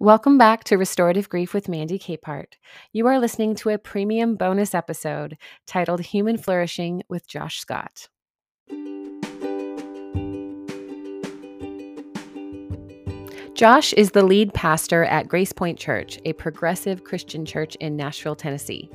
Welcome 0.00 0.38
back 0.38 0.64
to 0.64 0.76
Restorative 0.76 1.28
Grief 1.28 1.54
with 1.54 1.68
Mandy 1.68 2.00
Capehart. 2.00 2.54
You 2.92 3.06
are 3.06 3.20
listening 3.20 3.54
to 3.54 3.68
a 3.68 3.78
premium 3.78 4.34
bonus 4.34 4.74
episode 4.74 5.38
titled 5.68 6.00
Human 6.00 6.36
Flourishing 6.36 7.04
with 7.08 7.28
Josh 7.28 7.60
Scott. 7.60 8.08
Josh 13.54 13.92
is 13.92 14.10
the 14.10 14.24
lead 14.24 14.52
pastor 14.52 15.04
at 15.04 15.28
GracePointe 15.28 15.78
Church, 15.78 16.18
a 16.24 16.32
progressive 16.32 17.04
Christian 17.04 17.46
church 17.46 17.76
in 17.76 17.96
Nashville, 17.96 18.34
Tennessee. 18.34 18.90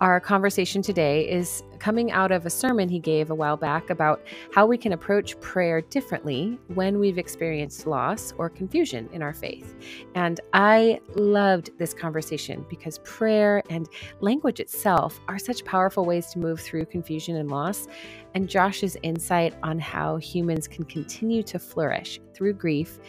Our 0.00 0.18
conversation 0.18 0.80
today 0.80 1.28
is 1.28 1.62
coming 1.78 2.10
out 2.10 2.32
of 2.32 2.46
a 2.46 2.50
sermon 2.50 2.88
he 2.88 2.98
gave 2.98 3.30
a 3.30 3.34
while 3.34 3.58
back 3.58 3.90
about 3.90 4.22
how 4.50 4.64
we 4.64 4.78
can 4.78 4.94
approach 4.94 5.38
prayer 5.40 5.82
differently 5.82 6.58
when 6.68 6.98
we've 6.98 7.18
experienced 7.18 7.86
loss 7.86 8.32
or 8.38 8.48
confusion 8.48 9.10
in 9.12 9.20
our 9.20 9.34
faith. 9.34 9.74
And 10.14 10.40
I 10.54 11.00
loved 11.16 11.76
this 11.76 11.92
conversation 11.92 12.64
because 12.70 13.00
prayer 13.04 13.62
and 13.68 13.90
language 14.20 14.58
itself 14.58 15.20
are 15.28 15.38
such 15.38 15.66
powerful 15.66 16.06
ways 16.06 16.28
to 16.28 16.38
move 16.38 16.60
through 16.60 16.86
confusion 16.86 17.36
and 17.36 17.50
loss. 17.50 17.86
And 18.32 18.48
Josh's 18.48 18.96
insight 19.02 19.52
on 19.62 19.78
how 19.78 20.16
humans 20.16 20.66
can 20.66 20.84
continue 20.84 21.42
to 21.42 21.58
flourish 21.58 22.20
through 22.32 22.54
grief 22.54 23.00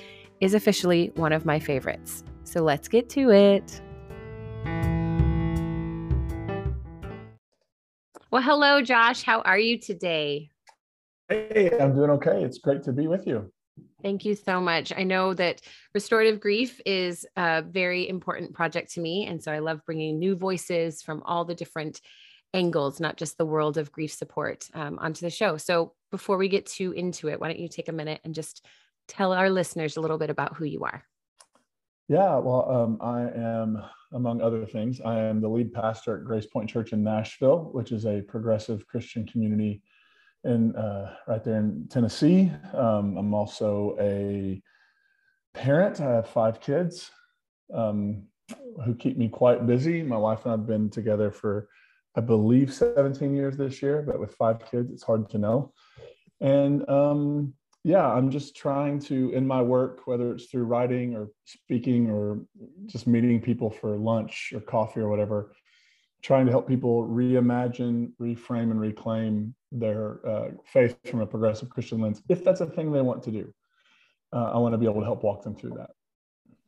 is 0.42 0.56
officially 0.56 1.14
one 1.16 1.32
of 1.32 1.46
my 1.46 1.58
favorites. 1.58 2.26
So 2.44 2.62
let's 2.64 2.90
get 2.90 3.08
to 3.12 3.30
it. 3.30 3.82
Well, 8.32 8.42
hello, 8.42 8.82
Josh. 8.82 9.24
How 9.24 9.42
are 9.42 9.60
you 9.60 9.78
today? 9.78 10.52
Hey, 11.28 11.78
I'm 11.78 11.94
doing 11.94 12.12
okay. 12.12 12.46
It's 12.46 12.60
great 12.60 12.82
to 12.84 12.94
be 12.94 13.08
with 13.08 13.28
you. 13.28 13.52
Thank 14.02 14.24
you 14.24 14.36
so 14.36 14.62
much. 14.62 14.94
I 14.96 15.04
know 15.04 15.34
that 15.34 15.60
restorative 15.94 16.40
grief 16.40 16.80
is 16.86 17.26
a 17.36 17.62
very 17.62 18.08
important 18.08 18.54
project 18.54 18.94
to 18.94 19.02
me. 19.02 19.26
And 19.26 19.44
so 19.44 19.52
I 19.52 19.60
love 19.60 19.82
bringing 19.86 20.18
new 20.18 20.38
voices 20.38 21.02
from 21.02 21.22
all 21.24 21.44
the 21.44 21.56
different 21.56 22.00
angles, 22.54 23.02
not 23.02 23.18
just 23.18 23.38
the 23.38 23.46
world 23.46 23.78
of 23.78 23.92
grief 23.92 24.14
support, 24.14 24.66
um, 24.74 24.98
onto 25.00 25.26
the 25.26 25.30
show. 25.30 25.58
So 25.58 25.92
before 26.10 26.38
we 26.38 26.48
get 26.48 26.66
too 26.66 26.94
into 26.94 27.28
it, 27.28 27.38
why 27.38 27.50
don't 27.50 27.60
you 27.60 27.68
take 27.68 27.90
a 27.90 27.94
minute 27.94 28.22
and 28.24 28.34
just 28.34 28.66
tell 29.10 29.34
our 29.34 29.50
listeners 29.50 29.98
a 29.98 30.02
little 30.02 30.18
bit 30.18 30.30
about 30.30 30.56
who 30.56 30.64
you 30.64 30.86
are? 30.86 31.04
Yeah, 32.08 32.38
well, 32.38 32.72
um, 32.72 32.98
I 33.02 33.24
am, 33.24 33.84
among 34.14 34.42
other 34.42 34.66
things, 34.66 35.02
I 35.02 35.20
am 35.20 35.42
the 35.42 35.48
lead 35.48 35.74
pastor 35.74 36.18
at 36.18 36.26
GracePointe 36.26 36.68
Church 36.68 36.94
in 36.94 37.04
Nashville, 37.04 37.70
which 37.72 37.92
is 37.92 38.06
a 38.06 38.22
progressive 38.22 38.86
Christian 38.88 39.26
community 39.26 39.82
in 40.44 40.76
uh, 40.76 41.16
right 41.28 41.44
there 41.44 41.58
in 41.58 41.88
Tennessee. 41.90 42.52
Um, 42.74 43.18
I'm 43.18 43.34
also 43.34 43.96
a 44.00 44.62
parent. 45.54 46.02
I 46.02 46.12
have 46.12 46.30
five 46.30 46.60
kids 46.60 47.12
um, 47.74 48.24
who 48.84 48.96
keep 48.96 49.18
me 49.18 49.30
quite 49.30 49.66
busy. 49.66 50.04
My 50.04 50.18
wife 50.18 50.46
and 50.46 50.54
I 50.54 50.58
have 50.58 50.68
been 50.68 50.90
together 50.90 51.32
for, 51.32 51.70
I 52.16 52.22
believe, 52.22 52.74
17 52.74 53.36
years 53.36 53.58
this 53.58 53.82
year, 53.82 54.02
but 54.02 54.20
with 54.20 54.36
five 54.36 54.60
kids, 54.70 54.92
it's 54.92 55.04
hard 55.04 55.30
to 55.30 55.38
know. 55.38 55.74
And 56.40 56.88
um, 56.90 57.54
yeah, 57.84 58.08
I'm 58.08 58.30
just 58.30 58.56
trying 58.56 59.00
to, 59.00 59.32
in 59.32 59.48
my 59.48 59.62
work, 59.62 60.06
whether 60.06 60.32
it's 60.32 60.46
through 60.46 60.66
writing 60.66 61.16
or 61.16 61.30
speaking 61.46 62.10
or 62.10 62.42
just 62.86 63.08
meeting 63.08 63.42
people 63.42 63.72
for 63.72 63.98
lunch 63.98 64.52
or 64.54 64.62
coffee 64.62 65.00
or 65.00 65.10
whatever, 65.10 65.54
trying 66.22 66.46
to 66.46 66.52
help 66.52 66.68
people 66.68 67.08
reimagine, 67.08 68.12
reframe, 68.22 68.70
and 68.70 68.80
reclaim 68.80 69.56
their 69.72 70.20
uh, 70.28 70.50
faith 70.66 70.96
from 71.10 71.22
a 71.22 71.26
progressive 71.26 71.70
Christian 71.70 72.00
lens, 72.00 72.22
if 72.30 72.44
that's 72.44 72.62
a 72.62 72.68
thing 72.68 72.92
they 72.92 73.02
want 73.02 73.24
to 73.24 73.32
do. 73.32 73.52
Uh, 74.32 74.52
I 74.54 74.58
want 74.60 74.74
to 74.74 74.78
be 74.78 74.86
able 74.86 75.00
to 75.02 75.06
help 75.06 75.24
walk 75.24 75.44
them 75.44 75.56
through 75.56 75.76
that. 75.78 75.90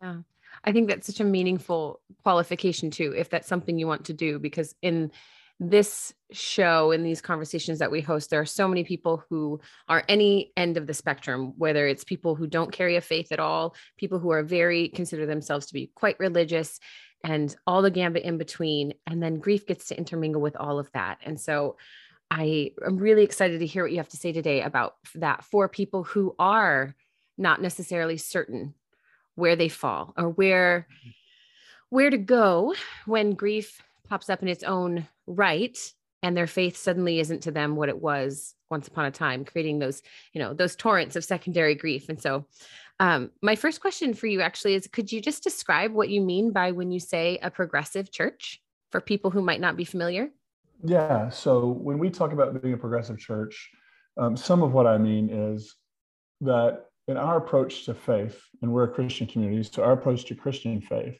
Yeah. 0.01 0.17
I 0.63 0.71
think 0.71 0.87
that's 0.87 1.07
such 1.07 1.19
a 1.19 1.23
meaningful 1.23 2.01
qualification 2.23 2.89
too, 2.91 3.13
if 3.15 3.29
that's 3.29 3.47
something 3.47 3.77
you 3.77 3.87
want 3.87 4.05
to 4.05 4.13
do, 4.13 4.39
because 4.39 4.75
in 4.81 5.11
this 5.69 6.13
show 6.31 6.91
and 6.91 7.05
these 7.05 7.21
conversations 7.21 7.79
that 7.79 7.91
we 7.91 8.01
host, 8.01 8.29
there 8.29 8.41
are 8.41 8.45
so 8.45 8.67
many 8.67 8.83
people 8.83 9.23
who 9.29 9.59
are 9.87 10.03
any 10.07 10.51
end 10.57 10.77
of 10.77 10.87
the 10.87 10.93
spectrum, 10.93 11.53
whether 11.57 11.87
it's 11.87 12.03
people 12.03 12.35
who 12.35 12.47
don't 12.47 12.71
carry 12.71 12.95
a 12.95 13.01
faith 13.01 13.31
at 13.31 13.39
all, 13.39 13.75
people 13.97 14.19
who 14.19 14.31
are 14.31 14.43
very 14.43 14.89
consider 14.89 15.25
themselves 15.25 15.67
to 15.67 15.73
be 15.73 15.91
quite 15.95 16.19
religious, 16.19 16.79
and 17.23 17.55
all 17.65 17.81
the 17.81 17.91
gambit 17.91 18.23
in 18.23 18.37
between. 18.37 18.93
And 19.07 19.23
then 19.23 19.39
grief 19.39 19.65
gets 19.65 19.87
to 19.87 19.97
intermingle 19.97 20.41
with 20.41 20.55
all 20.57 20.79
of 20.79 20.91
that. 20.91 21.19
And 21.23 21.39
so 21.39 21.77
I 22.29 22.71
am 22.85 22.97
really 22.97 23.23
excited 23.23 23.59
to 23.59 23.65
hear 23.65 23.83
what 23.83 23.91
you 23.91 23.97
have 23.97 24.09
to 24.09 24.17
say 24.17 24.31
today 24.31 24.61
about 24.61 24.95
that 25.15 25.43
for 25.43 25.69
people 25.69 26.03
who 26.03 26.35
are 26.39 26.95
not 27.37 27.61
necessarily 27.61 28.17
certain 28.17 28.73
where 29.35 29.55
they 29.55 29.69
fall 29.69 30.13
or 30.17 30.29
where 30.29 30.87
where 31.89 32.09
to 32.09 32.17
go 32.17 32.73
when 33.05 33.35
grief 33.35 33.81
pops 34.07 34.29
up 34.29 34.41
in 34.41 34.47
its 34.47 34.63
own 34.63 35.07
right 35.27 35.77
and 36.23 36.37
their 36.37 36.47
faith 36.47 36.77
suddenly 36.77 37.19
isn't 37.19 37.41
to 37.41 37.51
them 37.51 37.75
what 37.75 37.89
it 37.89 38.01
was 38.01 38.55
once 38.69 38.87
upon 38.87 39.05
a 39.05 39.11
time 39.11 39.45
creating 39.45 39.77
those 39.77 40.01
you 40.33 40.39
know 40.41 40.53
those 40.53 40.75
torrents 40.75 41.15
of 41.15 41.23
secondary 41.23 41.75
grief. 41.75 42.09
And 42.09 42.19
so 42.19 42.45
um, 42.99 43.31
my 43.41 43.55
first 43.55 43.81
question 43.81 44.13
for 44.13 44.27
you 44.27 44.41
actually 44.41 44.73
is 44.75 44.87
could 44.87 45.11
you 45.11 45.21
just 45.21 45.43
describe 45.43 45.91
what 45.91 46.09
you 46.09 46.21
mean 46.21 46.51
by 46.51 46.71
when 46.71 46.91
you 46.91 46.99
say 46.99 47.37
a 47.41 47.51
progressive 47.51 48.11
church 48.11 48.61
for 48.91 49.01
people 49.01 49.31
who 49.31 49.41
might 49.41 49.59
not 49.59 49.77
be 49.77 49.85
familiar? 49.85 50.29
Yeah 50.83 51.29
so 51.29 51.67
when 51.67 51.99
we 51.99 52.09
talk 52.09 52.33
about 52.33 52.61
being 52.61 52.73
a 52.73 52.77
progressive 52.77 53.19
church 53.19 53.69
um, 54.17 54.37
some 54.37 54.61
of 54.61 54.73
what 54.73 54.85
i 54.85 54.97
mean 54.97 55.29
is 55.29 55.75
that 56.41 56.85
in 57.07 57.17
our 57.17 57.37
approach 57.37 57.85
to 57.85 57.93
faith 57.93 58.39
and 58.61 58.71
we're 58.71 58.83
a 58.83 58.93
christian 58.93 59.25
community 59.27 59.63
so 59.63 59.83
our 59.83 59.93
approach 59.93 60.25
to 60.25 60.35
christian 60.35 60.81
faith 60.81 61.17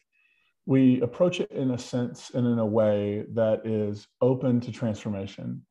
we 0.66 1.00
approach 1.02 1.40
it 1.40 1.50
in 1.50 1.72
a 1.72 1.78
sense 1.78 2.30
and 2.34 2.46
in 2.46 2.58
a 2.58 2.66
way 2.66 3.24
that 3.34 3.66
is 3.66 4.06
open 4.20 4.60
to 4.60 4.72
transformation 4.72 5.62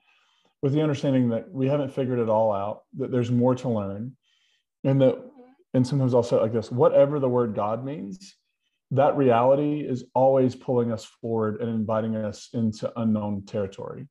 with 0.62 0.74
the 0.74 0.82
understanding 0.82 1.30
that 1.30 1.52
we 1.52 1.68
haven't 1.68 1.94
figured 1.94 2.20
it 2.20 2.30
all 2.30 2.54
out 2.54 2.84
that 2.98 3.12
there's 3.12 3.32
more 3.32 3.56
to 3.56 3.70
learn 3.70 4.16
and 4.84 5.02
that 5.02 5.18
and 5.74 5.86
sometimes 5.86 6.14
also 6.14 6.42
like 6.42 6.54
this 6.54 6.72
whatever 6.72 7.20
the 7.20 7.30
word 7.30 7.56
god 7.56 7.84
means 7.84 8.36
that 8.94 9.18
reality 9.18 9.80
is 9.80 10.06
always 10.14 10.56
pulling 10.56 10.92
us 10.92 11.04
forward 11.04 11.60
and 11.62 11.70
inviting 11.70 12.16
us 12.16 12.50
into 12.54 12.92
unknown 13.00 13.44
territory. 13.44 14.08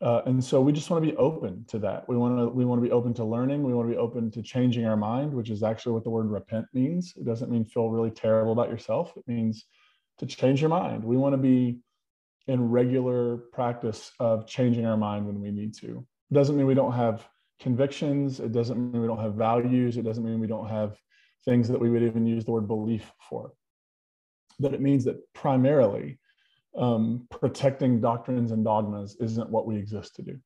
Uh, 0.00 0.22
and 0.24 0.42
so 0.42 0.62
we 0.62 0.72
just 0.72 0.88
want 0.88 1.04
to 1.04 1.10
be 1.10 1.16
open 1.18 1.64
to 1.68 1.78
that. 1.78 2.08
We 2.08 2.16
want 2.16 2.38
to 2.38 2.48
we 2.48 2.64
want 2.64 2.80
to 2.80 2.86
be 2.86 2.92
open 2.92 3.12
to 3.14 3.24
learning. 3.24 3.62
We 3.64 3.74
want 3.74 3.88
to 3.88 3.94
be 3.94 3.98
open 3.98 4.30
to 4.30 4.42
changing 4.42 4.86
our 4.86 4.96
mind 4.96 5.34
which 5.34 5.50
is 5.50 5.62
actually 5.62 5.92
what 5.92 6.04
the 6.04 6.10
word 6.10 6.30
repent 6.30 6.66
means. 6.72 7.12
It 7.16 7.26
doesn't 7.26 7.50
mean 7.50 7.64
feel 7.64 7.90
really 7.90 8.10
terrible 8.10 8.52
about 8.52 8.70
yourself. 8.70 9.12
It 9.16 9.24
means 9.26 9.66
to 10.18 10.26
change 10.26 10.60
your 10.60 10.70
mind. 10.70 11.04
We 11.04 11.16
want 11.16 11.32
to 11.32 11.38
be 11.38 11.80
in 12.46 12.70
regular 12.70 13.36
practice 13.52 14.12
of 14.18 14.46
changing 14.46 14.86
our 14.86 14.96
mind 14.96 15.26
when 15.26 15.40
we 15.40 15.50
need 15.50 15.74
to. 15.74 16.06
It 16.30 16.34
doesn't 16.34 16.56
mean 16.56 16.66
we 16.66 16.74
don't 16.74 16.92
have 16.92 17.26
convictions. 17.60 18.40
It 18.40 18.52
doesn't 18.52 18.76
mean 18.76 19.00
we 19.00 19.06
don't 19.06 19.20
have 19.20 19.34
values. 19.34 19.96
It 19.96 20.04
doesn't 20.04 20.24
mean 20.24 20.40
we 20.40 20.46
don't 20.46 20.68
have 20.68 20.96
things 21.44 21.68
that 21.68 21.80
we 21.80 21.90
would 21.90 22.02
even 22.02 22.26
use 22.26 22.44
the 22.44 22.50
word 22.50 22.66
belief 22.66 23.12
for. 23.28 23.52
But 24.58 24.74
it 24.74 24.80
means 24.80 25.04
that 25.04 25.20
primarily 25.34 26.18
um, 26.76 27.26
protecting 27.30 28.00
doctrines 28.00 28.50
and 28.50 28.64
dogmas 28.64 29.16
isn't 29.20 29.50
what 29.50 29.66
we 29.66 29.76
exist 29.76 30.16
to 30.16 30.22
do. 30.22 30.38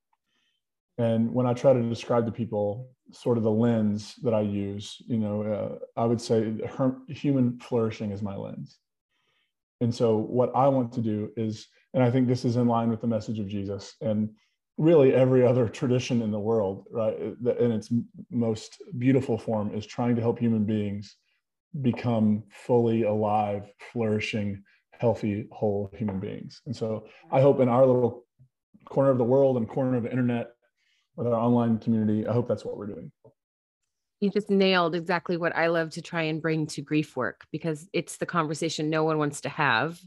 And 0.98 1.32
when 1.32 1.46
I 1.46 1.54
try 1.54 1.72
to 1.72 1.88
describe 1.88 2.26
to 2.26 2.32
people 2.32 2.90
sort 3.12 3.38
of 3.38 3.44
the 3.44 3.50
lens 3.50 4.14
that 4.22 4.34
I 4.34 4.42
use, 4.42 4.96
you 5.06 5.18
know, 5.18 5.42
uh, 5.42 6.00
I 6.00 6.04
would 6.04 6.20
say 6.20 6.54
human 7.08 7.58
flourishing 7.58 8.10
is 8.12 8.22
my 8.22 8.36
lens. 8.36 8.78
And 9.82 9.92
so, 9.92 10.16
what 10.16 10.54
I 10.54 10.68
want 10.68 10.92
to 10.92 11.00
do 11.00 11.32
is, 11.36 11.66
and 11.92 12.04
I 12.04 12.10
think 12.10 12.28
this 12.28 12.44
is 12.44 12.54
in 12.54 12.68
line 12.68 12.88
with 12.88 13.00
the 13.00 13.08
message 13.08 13.40
of 13.40 13.48
Jesus 13.48 13.96
and 14.00 14.30
really 14.78 15.12
every 15.12 15.44
other 15.44 15.68
tradition 15.80 16.22
in 16.22 16.30
the 16.30 16.38
world, 16.38 16.86
right, 16.90 17.16
in 17.18 17.72
its 17.72 17.92
most 18.30 18.80
beautiful 18.98 19.36
form, 19.36 19.74
is 19.74 19.84
trying 19.84 20.14
to 20.14 20.22
help 20.22 20.38
human 20.38 20.64
beings 20.64 21.16
become 21.80 22.44
fully 22.48 23.02
alive, 23.02 23.64
flourishing, 23.92 24.62
healthy, 24.92 25.48
whole 25.50 25.90
human 25.96 26.20
beings. 26.20 26.62
And 26.66 26.76
so, 26.76 27.08
I 27.32 27.40
hope 27.40 27.58
in 27.58 27.68
our 27.68 27.84
little 27.84 28.24
corner 28.88 29.10
of 29.10 29.18
the 29.18 29.24
world 29.24 29.56
and 29.56 29.68
corner 29.68 29.96
of 29.96 30.04
the 30.04 30.10
internet 30.10 30.50
with 31.16 31.26
our 31.26 31.34
online 31.34 31.78
community, 31.78 32.24
I 32.24 32.32
hope 32.32 32.46
that's 32.46 32.64
what 32.64 32.76
we're 32.76 32.86
doing 32.86 33.10
you 34.22 34.30
just 34.30 34.50
nailed 34.50 34.94
exactly 34.94 35.36
what 35.36 35.54
I 35.56 35.66
love 35.66 35.90
to 35.90 36.00
try 36.00 36.22
and 36.22 36.40
bring 36.40 36.68
to 36.68 36.80
grief 36.80 37.16
work 37.16 37.44
because 37.50 37.88
it's 37.92 38.18
the 38.18 38.26
conversation 38.26 38.88
no 38.88 39.02
one 39.02 39.18
wants 39.18 39.40
to 39.40 39.48
have, 39.48 40.00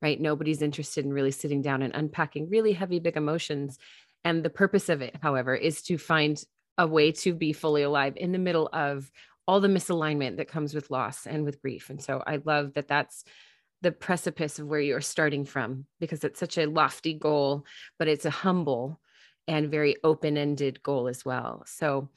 right? 0.00 0.18
Nobody's 0.18 0.62
interested 0.62 1.04
in 1.04 1.12
really 1.12 1.30
sitting 1.30 1.60
down 1.60 1.82
and 1.82 1.94
unpacking 1.94 2.48
really 2.48 2.72
heavy, 2.72 2.98
big 2.98 3.18
emotions. 3.18 3.78
And 4.24 4.42
the 4.42 4.48
purpose 4.48 4.88
of 4.88 5.02
it, 5.02 5.16
however, 5.22 5.54
is 5.54 5.82
to 5.82 5.98
find 5.98 6.42
a 6.78 6.86
way 6.86 7.12
to 7.12 7.34
be 7.34 7.52
fully 7.52 7.82
alive 7.82 8.14
in 8.16 8.32
the 8.32 8.38
middle 8.38 8.70
of 8.72 9.12
all 9.46 9.60
the 9.60 9.68
misalignment 9.68 10.38
that 10.38 10.48
comes 10.48 10.72
with 10.72 10.90
loss 10.90 11.26
and 11.26 11.44
with 11.44 11.60
grief. 11.60 11.90
And 11.90 12.02
so 12.02 12.22
I 12.26 12.40
love 12.46 12.72
that 12.72 12.88
that's 12.88 13.22
the 13.82 13.92
precipice 13.92 14.58
of 14.58 14.66
where 14.66 14.80
you're 14.80 15.02
starting 15.02 15.44
from 15.44 15.84
because 16.00 16.24
it's 16.24 16.40
such 16.40 16.56
a 16.56 16.66
lofty 16.66 17.12
goal, 17.12 17.66
but 17.98 18.08
it's 18.08 18.24
a 18.24 18.30
humble 18.30 18.98
and 19.46 19.70
very 19.70 19.96
open 20.04 20.38
ended 20.38 20.82
goal 20.82 21.06
as 21.06 21.22
well. 21.22 21.64
So, 21.66 22.08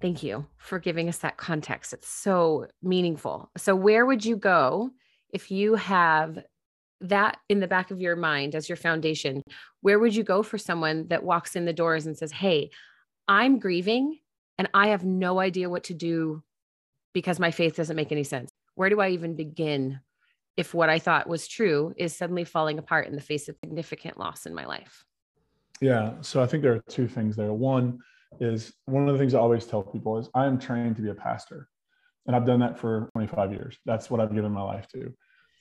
Thank 0.00 0.22
you 0.22 0.46
for 0.56 0.78
giving 0.78 1.08
us 1.08 1.18
that 1.18 1.36
context. 1.36 1.92
It's 1.92 2.08
so 2.08 2.66
meaningful. 2.82 3.50
So, 3.56 3.76
where 3.76 4.06
would 4.06 4.24
you 4.24 4.36
go 4.36 4.90
if 5.30 5.50
you 5.50 5.74
have 5.74 6.38
that 7.02 7.38
in 7.48 7.60
the 7.60 7.68
back 7.68 7.90
of 7.90 8.00
your 8.00 8.16
mind 8.16 8.54
as 8.54 8.68
your 8.68 8.76
foundation? 8.76 9.42
Where 9.82 9.98
would 9.98 10.14
you 10.14 10.24
go 10.24 10.42
for 10.42 10.56
someone 10.56 11.08
that 11.08 11.22
walks 11.22 11.54
in 11.54 11.66
the 11.66 11.72
doors 11.74 12.06
and 12.06 12.16
says, 12.16 12.32
Hey, 12.32 12.70
I'm 13.28 13.58
grieving 13.58 14.18
and 14.58 14.68
I 14.72 14.88
have 14.88 15.04
no 15.04 15.38
idea 15.38 15.68
what 15.68 15.84
to 15.84 15.94
do 15.94 16.42
because 17.12 17.38
my 17.38 17.50
faith 17.50 17.76
doesn't 17.76 17.96
make 17.96 18.12
any 18.12 18.24
sense? 18.24 18.50
Where 18.76 18.88
do 18.88 19.00
I 19.00 19.10
even 19.10 19.36
begin 19.36 20.00
if 20.56 20.72
what 20.72 20.88
I 20.88 20.98
thought 20.98 21.28
was 21.28 21.46
true 21.46 21.92
is 21.96 22.16
suddenly 22.16 22.44
falling 22.44 22.78
apart 22.78 23.06
in 23.06 23.16
the 23.16 23.20
face 23.20 23.48
of 23.48 23.56
significant 23.62 24.18
loss 24.18 24.46
in 24.46 24.54
my 24.54 24.64
life? 24.64 25.04
Yeah. 25.82 26.14
So, 26.22 26.42
I 26.42 26.46
think 26.46 26.62
there 26.62 26.72
are 26.72 26.82
two 26.88 27.06
things 27.06 27.36
there. 27.36 27.52
One, 27.52 27.98
is 28.38 28.72
one 28.86 29.08
of 29.08 29.12
the 29.12 29.18
things 29.18 29.34
I 29.34 29.38
always 29.38 29.66
tell 29.66 29.82
people 29.82 30.18
is 30.18 30.28
I 30.34 30.46
am 30.46 30.58
trained 30.58 30.96
to 30.96 31.02
be 31.02 31.10
a 31.10 31.14
pastor. 31.14 31.68
And 32.26 32.36
I've 32.36 32.46
done 32.46 32.60
that 32.60 32.78
for 32.78 33.08
25 33.12 33.52
years. 33.52 33.78
That's 33.86 34.10
what 34.10 34.20
I've 34.20 34.34
given 34.34 34.52
my 34.52 34.62
life 34.62 34.86
to. 34.92 35.12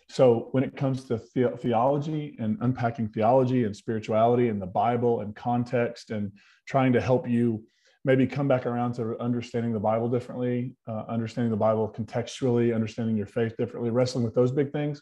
So 0.10 0.50
when 0.52 0.64
it 0.64 0.76
comes 0.76 1.06
to 1.06 1.18
the- 1.18 1.58
theology 1.58 2.36
and 2.40 2.58
unpacking 2.62 3.10
theology 3.10 3.64
and 3.64 3.76
spirituality 3.76 4.50
and 4.50 4.62
the 4.62 4.68
Bible 4.68 5.22
and 5.22 5.36
context 5.36 6.12
and 6.12 6.32
trying 6.68 6.94
to 6.94 7.02
help 7.02 7.28
you 7.28 7.64
maybe 8.06 8.26
come 8.26 8.48
back 8.48 8.66
around 8.66 8.94
to 8.94 9.18
understanding 9.20 9.74
the 9.74 9.80
Bible 9.80 10.10
differently, 10.10 10.76
uh, 10.88 11.04
understanding 11.08 11.52
the 11.52 11.58
Bible 11.58 11.94
contextually, 11.96 12.74
understanding 12.74 13.18
your 13.18 13.26
faith 13.26 13.56
differently, 13.58 13.92
wrestling 13.92 14.24
with 14.24 14.34
those 14.34 14.52
big 14.52 14.72
things, 14.72 15.02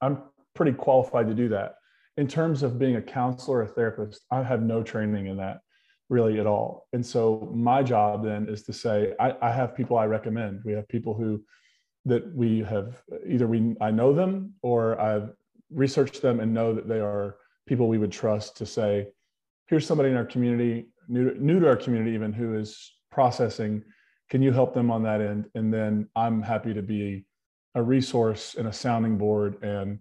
I'm 0.00 0.22
pretty 0.54 0.72
qualified 0.72 1.28
to 1.28 1.34
do 1.34 1.48
that. 1.50 1.74
In 2.16 2.26
terms 2.26 2.62
of 2.62 2.78
being 2.78 2.96
a 2.96 3.02
counselor, 3.02 3.58
or 3.58 3.62
a 3.62 3.66
therapist, 3.66 4.24
I 4.30 4.42
have 4.42 4.62
no 4.62 4.82
training 4.82 5.26
in 5.26 5.36
that 5.38 5.60
really 6.08 6.38
at 6.38 6.46
all. 6.46 6.86
And 6.92 7.04
so 7.04 7.50
my 7.54 7.82
job 7.82 8.24
then 8.24 8.48
is 8.48 8.62
to 8.64 8.72
say, 8.72 9.14
I, 9.18 9.34
I, 9.42 9.50
have 9.52 9.74
people 9.74 9.98
I 9.98 10.06
recommend. 10.06 10.62
We 10.64 10.72
have 10.72 10.88
people 10.88 11.14
who 11.14 11.42
that 12.04 12.32
we 12.34 12.60
have 12.60 13.02
either 13.28 13.48
we 13.48 13.74
I 13.80 13.90
know 13.90 14.12
them 14.12 14.54
or 14.62 15.00
I've 15.00 15.30
researched 15.70 16.22
them 16.22 16.38
and 16.38 16.54
know 16.54 16.72
that 16.72 16.88
they 16.88 17.00
are 17.00 17.36
people 17.66 17.88
we 17.88 17.98
would 17.98 18.12
trust 18.12 18.56
to 18.58 18.66
say, 18.66 19.08
here's 19.66 19.84
somebody 19.84 20.10
in 20.10 20.16
our 20.16 20.24
community, 20.24 20.86
new, 21.08 21.34
new 21.34 21.58
to 21.58 21.68
our 21.68 21.76
community 21.76 22.12
even, 22.14 22.32
who 22.32 22.54
is 22.54 22.92
processing. 23.10 23.82
Can 24.30 24.40
you 24.40 24.52
help 24.52 24.72
them 24.72 24.92
on 24.92 25.02
that 25.02 25.20
end? 25.20 25.46
And 25.56 25.74
then 25.74 26.08
I'm 26.14 26.40
happy 26.40 26.72
to 26.74 26.82
be 26.82 27.26
a 27.74 27.82
resource 27.82 28.54
and 28.56 28.68
a 28.68 28.72
sounding 28.72 29.18
board 29.18 29.60
and 29.64 29.98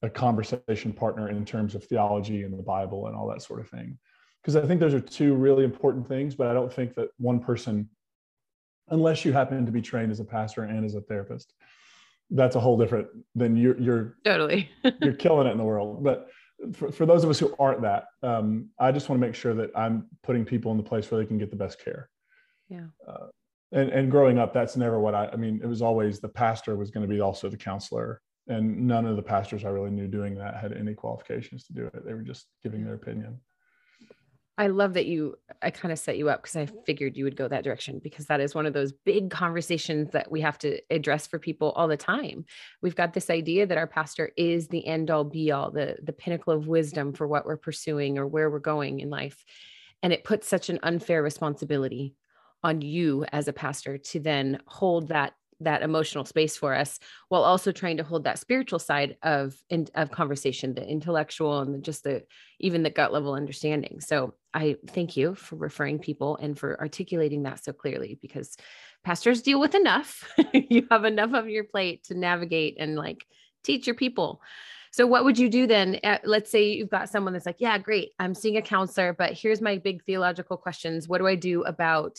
a 0.00 0.08
conversation 0.08 0.94
partner 0.94 1.28
in 1.28 1.44
terms 1.44 1.74
of 1.74 1.84
theology 1.84 2.42
and 2.42 2.58
the 2.58 2.62
Bible 2.62 3.06
and 3.06 3.14
all 3.14 3.28
that 3.28 3.42
sort 3.42 3.60
of 3.60 3.68
thing 3.68 3.98
because 4.42 4.56
I 4.56 4.66
think 4.66 4.80
those 4.80 4.94
are 4.94 5.00
two 5.00 5.34
really 5.34 5.64
important 5.64 6.08
things, 6.08 6.34
but 6.34 6.48
I 6.48 6.52
don't 6.52 6.72
think 6.72 6.94
that 6.96 7.10
one 7.18 7.38
person, 7.38 7.88
unless 8.88 9.24
you 9.24 9.32
happen 9.32 9.64
to 9.64 9.72
be 9.72 9.80
trained 9.80 10.10
as 10.10 10.20
a 10.20 10.24
pastor 10.24 10.64
and 10.64 10.84
as 10.84 10.94
a 10.94 11.00
therapist, 11.00 11.54
that's 12.30 12.56
a 12.56 12.60
whole 12.60 12.76
different 12.76 13.08
than 13.34 13.56
you're 13.56 13.78
you're 13.78 14.16
totally 14.24 14.70
you're 15.02 15.12
killing 15.12 15.46
it 15.46 15.50
in 15.50 15.58
the 15.58 15.64
world. 15.64 16.02
But 16.02 16.28
for, 16.74 16.90
for 16.90 17.06
those 17.06 17.24
of 17.24 17.30
us 17.30 17.38
who 17.38 17.54
aren't 17.58 17.82
that, 17.82 18.06
um, 18.22 18.68
I 18.78 18.92
just 18.92 19.08
want 19.08 19.20
to 19.20 19.26
make 19.26 19.34
sure 19.34 19.54
that 19.54 19.70
I'm 19.76 20.06
putting 20.22 20.44
people 20.44 20.70
in 20.70 20.76
the 20.76 20.82
place 20.82 21.10
where 21.10 21.20
they 21.20 21.26
can 21.26 21.38
get 21.38 21.50
the 21.50 21.56
best 21.56 21.82
care. 21.82 22.08
Yeah. 22.68 22.86
Uh, 23.06 23.26
and, 23.72 23.90
and 23.90 24.10
growing 24.10 24.38
up, 24.38 24.52
that's 24.52 24.76
never 24.76 25.00
what 25.00 25.14
I, 25.14 25.28
I 25.32 25.36
mean, 25.36 25.60
it 25.62 25.66
was 25.66 25.82
always 25.82 26.20
the 26.20 26.28
pastor 26.28 26.76
was 26.76 26.90
going 26.90 27.06
to 27.06 27.12
be 27.12 27.20
also 27.20 27.48
the 27.48 27.56
counselor. 27.56 28.20
And 28.48 28.86
none 28.86 29.06
of 29.06 29.16
the 29.16 29.22
pastors 29.22 29.64
I 29.64 29.68
really 29.68 29.90
knew 29.90 30.08
doing 30.08 30.34
that 30.36 30.56
had 30.56 30.72
any 30.72 30.94
qualifications 30.94 31.64
to 31.64 31.72
do 31.72 31.86
it. 31.86 32.04
They 32.04 32.12
were 32.12 32.22
just 32.22 32.46
giving 32.62 32.84
their 32.84 32.94
opinion. 32.94 33.40
I 34.58 34.66
love 34.66 34.94
that 34.94 35.06
you, 35.06 35.36
I 35.62 35.70
kind 35.70 35.92
of 35.92 35.98
set 35.98 36.18
you 36.18 36.28
up 36.28 36.42
because 36.42 36.56
I 36.56 36.66
mm-hmm. 36.66 36.76
figured 36.84 37.16
you 37.16 37.24
would 37.24 37.36
go 37.36 37.48
that 37.48 37.64
direction 37.64 38.00
because 38.02 38.26
that 38.26 38.40
is 38.40 38.54
one 38.54 38.66
of 38.66 38.74
those 38.74 38.92
big 38.92 39.30
conversations 39.30 40.10
that 40.10 40.30
we 40.30 40.42
have 40.42 40.58
to 40.58 40.78
address 40.90 41.26
for 41.26 41.38
people 41.38 41.70
all 41.70 41.88
the 41.88 41.96
time. 41.96 42.44
We've 42.82 42.94
got 42.94 43.14
this 43.14 43.30
idea 43.30 43.66
that 43.66 43.78
our 43.78 43.86
pastor 43.86 44.30
is 44.36 44.68
the 44.68 44.86
end 44.86 45.10
all 45.10 45.24
be 45.24 45.52
all, 45.52 45.70
the, 45.70 45.96
the 46.02 46.12
pinnacle 46.12 46.52
of 46.52 46.66
wisdom 46.66 47.08
mm-hmm. 47.08 47.16
for 47.16 47.26
what 47.26 47.46
we're 47.46 47.56
pursuing 47.56 48.18
or 48.18 48.26
where 48.26 48.50
we're 48.50 48.58
going 48.58 49.00
in 49.00 49.08
life. 49.08 49.42
And 50.02 50.12
it 50.12 50.24
puts 50.24 50.48
such 50.48 50.68
an 50.68 50.80
unfair 50.82 51.22
responsibility 51.22 52.14
on 52.62 52.82
you 52.82 53.24
as 53.32 53.48
a 53.48 53.52
pastor 53.52 53.98
to 53.98 54.20
then 54.20 54.58
hold 54.66 55.08
that 55.08 55.32
that 55.64 55.82
emotional 55.82 56.24
space 56.24 56.56
for 56.56 56.74
us 56.74 56.98
while 57.28 57.42
also 57.42 57.72
trying 57.72 57.96
to 57.96 58.04
hold 58.04 58.24
that 58.24 58.38
spiritual 58.38 58.78
side 58.78 59.16
of 59.22 59.54
in, 59.70 59.88
of 59.94 60.10
conversation 60.10 60.74
the 60.74 60.86
intellectual 60.86 61.60
and 61.60 61.74
the, 61.74 61.78
just 61.78 62.04
the 62.04 62.24
even 62.60 62.82
the 62.82 62.90
gut 62.90 63.12
level 63.12 63.34
understanding. 63.34 64.00
So 64.00 64.34
i 64.54 64.76
thank 64.88 65.16
you 65.16 65.34
for 65.34 65.56
referring 65.56 65.98
people 65.98 66.36
and 66.36 66.58
for 66.58 66.78
articulating 66.80 67.44
that 67.44 67.64
so 67.64 67.72
clearly 67.72 68.18
because 68.20 68.56
pastors 69.04 69.42
deal 69.42 69.60
with 69.60 69.74
enough. 69.74 70.30
You 70.52 70.86
have 70.90 71.04
enough 71.04 71.34
of 71.34 71.48
your 71.48 71.64
plate 71.64 72.04
to 72.04 72.14
navigate 72.14 72.76
and 72.78 72.96
like 72.96 73.24
teach 73.62 73.86
your 73.86 73.96
people. 73.96 74.40
So 74.90 75.06
what 75.06 75.24
would 75.24 75.38
you 75.38 75.48
do 75.48 75.66
then? 75.66 75.98
Uh, 76.04 76.18
let's 76.24 76.50
say 76.50 76.72
you've 76.72 76.90
got 76.90 77.08
someone 77.08 77.32
that's 77.32 77.46
like 77.46 77.60
yeah 77.60 77.78
great 77.78 78.10
i'm 78.18 78.34
seeing 78.34 78.58
a 78.58 78.62
counselor 78.62 79.12
but 79.12 79.32
here's 79.32 79.60
my 79.60 79.78
big 79.78 80.04
theological 80.04 80.56
questions. 80.56 81.08
What 81.08 81.18
do 81.18 81.26
i 81.26 81.34
do 81.34 81.62
about 81.62 82.18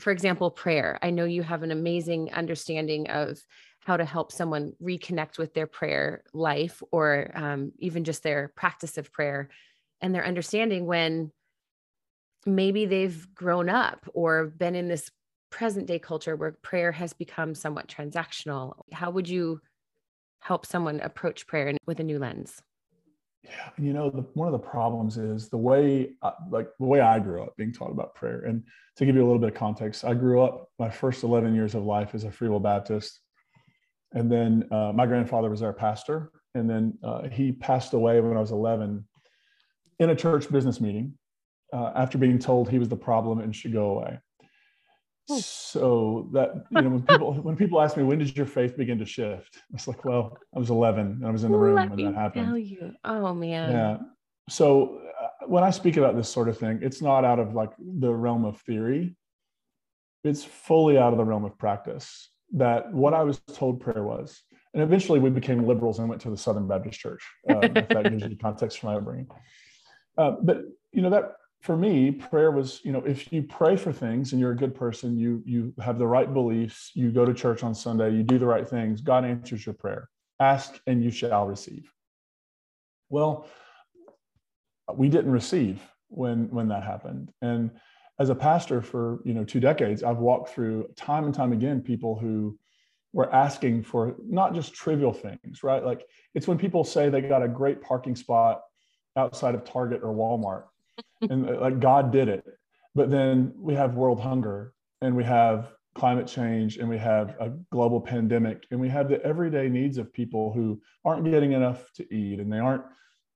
for 0.00 0.10
example, 0.10 0.50
prayer. 0.50 0.98
I 1.02 1.10
know 1.10 1.24
you 1.24 1.42
have 1.42 1.62
an 1.62 1.70
amazing 1.70 2.32
understanding 2.32 3.08
of 3.10 3.38
how 3.80 3.96
to 3.96 4.04
help 4.04 4.32
someone 4.32 4.72
reconnect 4.82 5.38
with 5.38 5.54
their 5.54 5.66
prayer 5.66 6.22
life 6.32 6.82
or 6.90 7.30
um, 7.34 7.72
even 7.78 8.04
just 8.04 8.22
their 8.22 8.52
practice 8.56 8.98
of 8.98 9.12
prayer 9.12 9.50
and 10.00 10.14
their 10.14 10.24
understanding 10.24 10.86
when 10.86 11.30
maybe 12.46 12.86
they've 12.86 13.32
grown 13.34 13.68
up 13.68 14.08
or 14.14 14.46
been 14.46 14.74
in 14.74 14.88
this 14.88 15.10
present 15.50 15.86
day 15.86 15.98
culture 15.98 16.34
where 16.34 16.52
prayer 16.62 16.92
has 16.92 17.12
become 17.12 17.54
somewhat 17.54 17.88
transactional. 17.88 18.74
How 18.92 19.10
would 19.10 19.28
you 19.28 19.60
help 20.40 20.66
someone 20.66 21.00
approach 21.00 21.46
prayer 21.46 21.74
with 21.86 22.00
a 22.00 22.04
new 22.04 22.18
lens? 22.18 22.62
Yeah, 23.44 23.70
you 23.78 23.92
know, 23.92 24.08
the, 24.08 24.22
one 24.32 24.48
of 24.48 24.52
the 24.52 24.58
problems 24.58 25.18
is 25.18 25.48
the 25.48 25.58
way, 25.58 26.12
uh, 26.22 26.32
like 26.50 26.68
the 26.78 26.86
way 26.86 27.00
I 27.00 27.18
grew 27.18 27.42
up 27.42 27.54
being 27.56 27.72
taught 27.72 27.90
about 27.90 28.14
prayer. 28.14 28.44
And 28.46 28.62
to 28.96 29.04
give 29.04 29.14
you 29.14 29.22
a 29.22 29.26
little 29.26 29.38
bit 29.38 29.50
of 29.50 29.54
context, 29.54 30.04
I 30.04 30.14
grew 30.14 30.42
up 30.42 30.70
my 30.78 30.88
first 30.88 31.22
11 31.24 31.54
years 31.54 31.74
of 31.74 31.84
life 31.84 32.14
as 32.14 32.24
a 32.24 32.30
Free 32.30 32.48
Will 32.48 32.60
Baptist. 32.60 33.20
And 34.12 34.32
then 34.32 34.66
uh, 34.70 34.92
my 34.94 35.06
grandfather 35.06 35.50
was 35.50 35.62
our 35.62 35.74
pastor. 35.74 36.30
And 36.54 36.70
then 36.70 36.96
uh, 37.02 37.28
he 37.28 37.52
passed 37.52 37.92
away 37.92 38.20
when 38.20 38.36
I 38.36 38.40
was 38.40 38.52
11 38.52 39.04
in 39.98 40.10
a 40.10 40.16
church 40.16 40.50
business 40.50 40.80
meeting 40.80 41.14
uh, 41.72 41.92
after 41.94 42.16
being 42.16 42.38
told 42.38 42.70
he 42.70 42.78
was 42.78 42.88
the 42.88 42.96
problem 42.96 43.40
and 43.40 43.54
should 43.54 43.72
go 43.72 43.98
away. 43.98 44.18
Oh. 45.30 45.40
So 45.40 46.28
that 46.32 46.66
you 46.70 46.82
know, 46.82 46.90
when 46.90 47.02
people 47.02 47.32
when 47.42 47.56
people 47.56 47.80
ask 47.80 47.96
me 47.96 48.02
when 48.02 48.18
did 48.18 48.36
your 48.36 48.46
faith 48.46 48.76
begin 48.76 48.98
to 48.98 49.06
shift, 49.06 49.58
it's 49.72 49.88
like, 49.88 50.04
well, 50.04 50.36
I 50.54 50.58
was 50.58 50.70
11 50.70 51.06
and 51.06 51.26
I 51.26 51.30
was 51.30 51.44
in 51.44 51.52
the 51.52 51.58
room 51.58 51.76
Let 51.76 51.90
when 51.90 52.04
that 52.04 52.14
happened. 52.14 52.46
Tell 52.46 52.58
you. 52.58 52.92
Oh 53.04 53.34
man. 53.34 53.70
Yeah. 53.70 53.98
So 54.48 55.00
uh, 55.22 55.46
when 55.46 55.64
I 55.64 55.70
speak 55.70 55.96
about 55.96 56.16
this 56.16 56.28
sort 56.28 56.48
of 56.48 56.58
thing, 56.58 56.80
it's 56.82 57.00
not 57.00 57.24
out 57.24 57.38
of 57.38 57.54
like 57.54 57.70
the 57.78 58.12
realm 58.12 58.44
of 58.44 58.60
theory. 58.62 59.16
It's 60.24 60.44
fully 60.44 60.98
out 60.98 61.12
of 61.12 61.18
the 61.18 61.24
realm 61.24 61.44
of 61.44 61.56
practice. 61.58 62.30
That 62.52 62.92
what 62.92 63.14
I 63.14 63.22
was 63.22 63.40
told 63.54 63.80
prayer 63.80 64.04
was, 64.04 64.42
and 64.74 64.82
eventually 64.82 65.18
we 65.18 65.30
became 65.30 65.66
liberals 65.66 65.98
and 65.98 66.08
went 66.08 66.20
to 66.22 66.30
the 66.30 66.36
Southern 66.36 66.68
Baptist 66.68 67.00
Church. 67.00 67.22
Uh, 67.48 67.60
if 67.62 67.88
that 67.88 68.04
gives 68.10 68.22
you 68.22 68.28
the 68.28 68.36
context 68.36 68.78
for 68.78 68.86
my 68.86 68.96
upbringing. 68.96 69.26
Uh, 70.16 70.32
but 70.42 70.62
you 70.92 71.02
know 71.02 71.10
that 71.10 71.32
for 71.64 71.78
me 71.78 72.10
prayer 72.10 72.50
was 72.50 72.80
you 72.84 72.92
know 72.92 73.02
if 73.06 73.32
you 73.32 73.42
pray 73.42 73.74
for 73.74 73.90
things 73.90 74.32
and 74.32 74.40
you're 74.40 74.52
a 74.52 74.56
good 74.56 74.74
person 74.74 75.16
you 75.16 75.42
you 75.46 75.72
have 75.80 75.98
the 75.98 76.06
right 76.06 76.34
beliefs 76.34 76.90
you 76.92 77.10
go 77.10 77.24
to 77.24 77.32
church 77.32 77.62
on 77.62 77.74
sunday 77.74 78.12
you 78.12 78.22
do 78.22 78.38
the 78.38 78.46
right 78.46 78.68
things 78.68 79.00
god 79.00 79.24
answers 79.24 79.64
your 79.64 79.74
prayer. 79.74 80.08
Ask 80.40 80.78
and 80.86 81.02
you 81.02 81.10
shall 81.10 81.46
receive. 81.46 81.90
Well 83.08 83.46
we 84.94 85.08
didn't 85.08 85.32
receive 85.32 85.80
when 86.08 86.50
when 86.50 86.68
that 86.68 86.84
happened. 86.84 87.32
And 87.40 87.70
as 88.18 88.28
a 88.28 88.34
pastor 88.34 88.82
for 88.82 89.20
you 89.24 89.32
know 89.32 89.44
two 89.44 89.60
decades 89.60 90.02
i've 90.02 90.18
walked 90.18 90.50
through 90.50 90.88
time 90.96 91.24
and 91.24 91.34
time 91.34 91.52
again 91.52 91.80
people 91.80 92.16
who 92.18 92.58
were 93.14 93.32
asking 93.34 93.82
for 93.82 94.16
not 94.22 94.54
just 94.54 94.74
trivial 94.74 95.14
things 95.14 95.62
right? 95.62 95.82
Like 95.82 96.04
it's 96.34 96.46
when 96.46 96.58
people 96.58 96.84
say 96.84 97.08
they 97.08 97.22
got 97.22 97.42
a 97.42 97.48
great 97.48 97.80
parking 97.80 98.16
spot 98.16 98.60
outside 99.16 99.54
of 99.54 99.64
target 99.64 100.02
or 100.02 100.12
walmart 100.12 100.64
and 101.22 101.48
uh, 101.48 101.60
like 101.60 101.80
God 101.80 102.12
did 102.12 102.28
it. 102.28 102.44
But 102.94 103.10
then 103.10 103.52
we 103.56 103.74
have 103.74 103.94
world 103.94 104.20
hunger 104.20 104.72
and 105.00 105.16
we 105.16 105.24
have 105.24 105.72
climate 105.94 106.26
change 106.26 106.76
and 106.76 106.88
we 106.88 106.98
have 106.98 107.36
a 107.40 107.52
global 107.70 108.00
pandemic 108.00 108.64
and 108.70 108.80
we 108.80 108.88
have 108.88 109.08
the 109.08 109.22
everyday 109.24 109.68
needs 109.68 109.96
of 109.96 110.12
people 110.12 110.52
who 110.52 110.80
aren't 111.04 111.24
getting 111.24 111.52
enough 111.52 111.92
to 111.94 112.14
eat 112.14 112.40
and 112.40 112.52
they 112.52 112.58
aren't 112.58 112.82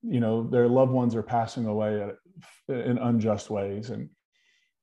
you 0.02 0.20
know 0.20 0.48
their 0.48 0.68
loved 0.68 0.92
ones 0.92 1.14
are 1.14 1.22
passing 1.22 1.66
away 1.66 2.10
in 2.68 2.98
unjust 2.98 3.50
ways. 3.50 3.90
And 3.90 4.08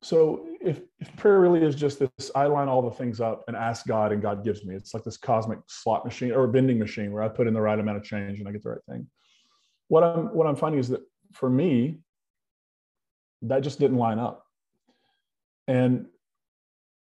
so 0.02 0.46
if, 0.62 0.82
if 1.00 1.16
prayer 1.16 1.40
really 1.40 1.64
is 1.64 1.76
just 1.76 2.00
this 2.00 2.32
i 2.36 2.46
line 2.46 2.68
all 2.68 2.82
the 2.82 2.92
things 2.92 3.20
up 3.20 3.44
and 3.48 3.56
ask 3.56 3.88
god 3.88 4.12
and 4.12 4.22
god 4.22 4.44
gives 4.44 4.66
me. 4.66 4.76
It's 4.76 4.94
like 4.94 5.04
this 5.04 5.18
cosmic 5.18 5.60
slot 5.68 6.06
machine 6.06 6.32
or 6.32 6.48
vending 6.48 6.80
machine 6.80 7.12
where 7.12 7.24
i 7.24 7.28
put 7.28 7.48
in 7.48 7.54
the 7.54 7.62
right 7.62 7.80
amount 7.80 7.98
of 7.98 8.04
change 8.04 8.40
and 8.40 8.48
i 8.48 8.52
get 8.52 8.64
the 8.64 8.70
right 8.70 8.86
thing. 8.90 9.08
What 9.88 10.04
i'm 10.04 10.28
what 10.36 10.48
i'm 10.48 10.56
finding 10.56 10.80
is 10.80 10.90
that 10.90 11.02
for 11.34 11.50
me 11.50 12.00
that 13.44 13.62
just 13.62 13.80
didn't 13.80 13.98
line 13.98 14.20
up. 14.20 14.46
And 15.68 16.08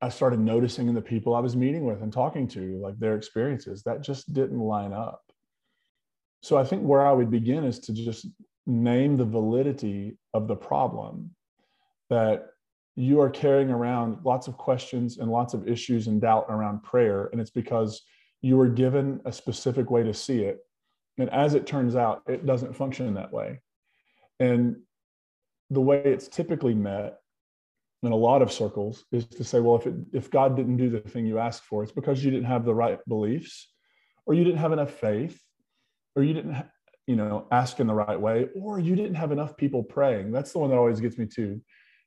I 0.01 0.09
started 0.09 0.41
noticing 0.41 0.89
in 0.89 0.95
the 0.95 1.01
people 1.01 1.35
I 1.35 1.41
was 1.41 1.55
meeting 1.55 1.85
with 1.85 2.03
and 2.03 2.13
talking 2.13 2.49
to, 2.49 2.81
like 2.83 2.99
their 2.99 3.17
experiences, 3.17 3.83
that 3.85 4.03
just 4.03 4.33
didn't 4.33 4.59
line 4.59 4.93
up. 4.93 5.23
So 6.43 6.59
I 6.59 6.65
think 6.65 6.83
where 6.83 7.07
I 7.07 7.13
would 7.13 7.31
begin 7.31 7.65
is 7.65 7.79
to 7.81 7.93
just 7.93 8.27
name 8.67 9.17
the 9.17 9.25
validity 9.25 10.17
of 10.35 10.49
the 10.49 10.57
problem 10.57 11.31
that 12.11 12.49
you 12.97 13.21
are 13.21 13.31
carrying 13.31 13.71
around 13.71 14.19
lots 14.25 14.49
of 14.49 14.59
questions 14.59 15.19
and 15.19 15.31
lots 15.31 15.55
of 15.55 15.69
issues 15.69 16.09
and 16.09 16.21
doubt 16.21 16.47
around 16.49 16.83
prayer. 16.83 17.29
And 17.33 17.41
it's 17.41 17.51
because 17.51 18.03
you 18.43 18.57
were 18.57 18.69
given 18.69 19.21
a 19.25 19.33
specific 19.33 19.91
way 19.91 20.03
to 20.03 20.13
see 20.13 20.43
it. 20.43 20.59
And 21.17 21.31
as 21.31 21.55
it 21.55 21.67
turns 21.67 21.95
out, 21.95 22.23
it 22.27 22.45
doesn't 22.45 22.77
function 22.77 23.15
that 23.15 23.33
way. 23.33 23.61
And 24.41 24.77
the 25.73 25.81
way 25.81 26.03
it's 26.05 26.29
typically 26.29 26.75
met 26.75 27.19
in 28.03 28.13
a 28.13 28.17
lot 28.17 28.43
of 28.43 28.53
circles 28.53 29.05
is 29.13 29.27
to 29.27 29.45
say, 29.45 29.61
well, 29.61 29.77
if 29.77 29.87
it, 29.87 29.95
if 30.13 30.31
God 30.31 30.57
didn't 30.57 30.77
do 30.77 30.91
the 30.91 31.01
thing 31.01 31.25
you 31.25 31.39
asked 31.39 31.65
for, 31.65 31.83
it's 31.83 31.93
because 31.93 32.25
you 32.25 32.31
didn't 32.31 32.47
have 32.47 32.65
the 32.65 32.75
right 32.75 32.99
beliefs, 33.09 33.73
or 34.27 34.35
you 34.35 34.45
didn't 34.45 34.59
have 34.59 34.73
enough 34.73 34.93
faith, 34.93 35.41
or 36.15 36.23
you 36.23 36.35
didn't, 36.35 36.57
you 37.07 37.17
know, 37.17 37.47
ask 37.51 37.81
in 37.81 37.87
the 37.87 37.95
right 37.95 38.21
way, 38.21 38.49
or 38.55 38.79
you 38.79 38.97
didn't 38.97 39.15
have 39.15 39.33
enough 39.33 39.57
people 39.57 39.83
praying. 39.83 40.33
That's 40.33 40.53
the 40.53 40.59
one 40.59 40.71
that 40.71 40.77
always 40.77 41.01
gets 41.01 41.17
me 41.17 41.27
too. 41.27 41.61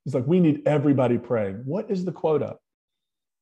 It's 0.05 0.13
like 0.13 0.27
we 0.27 0.39
need 0.39 0.61
everybody 0.67 1.17
praying. 1.17 1.61
What 1.65 1.89
is 1.89 2.05
the 2.05 2.11
quota? 2.11 2.57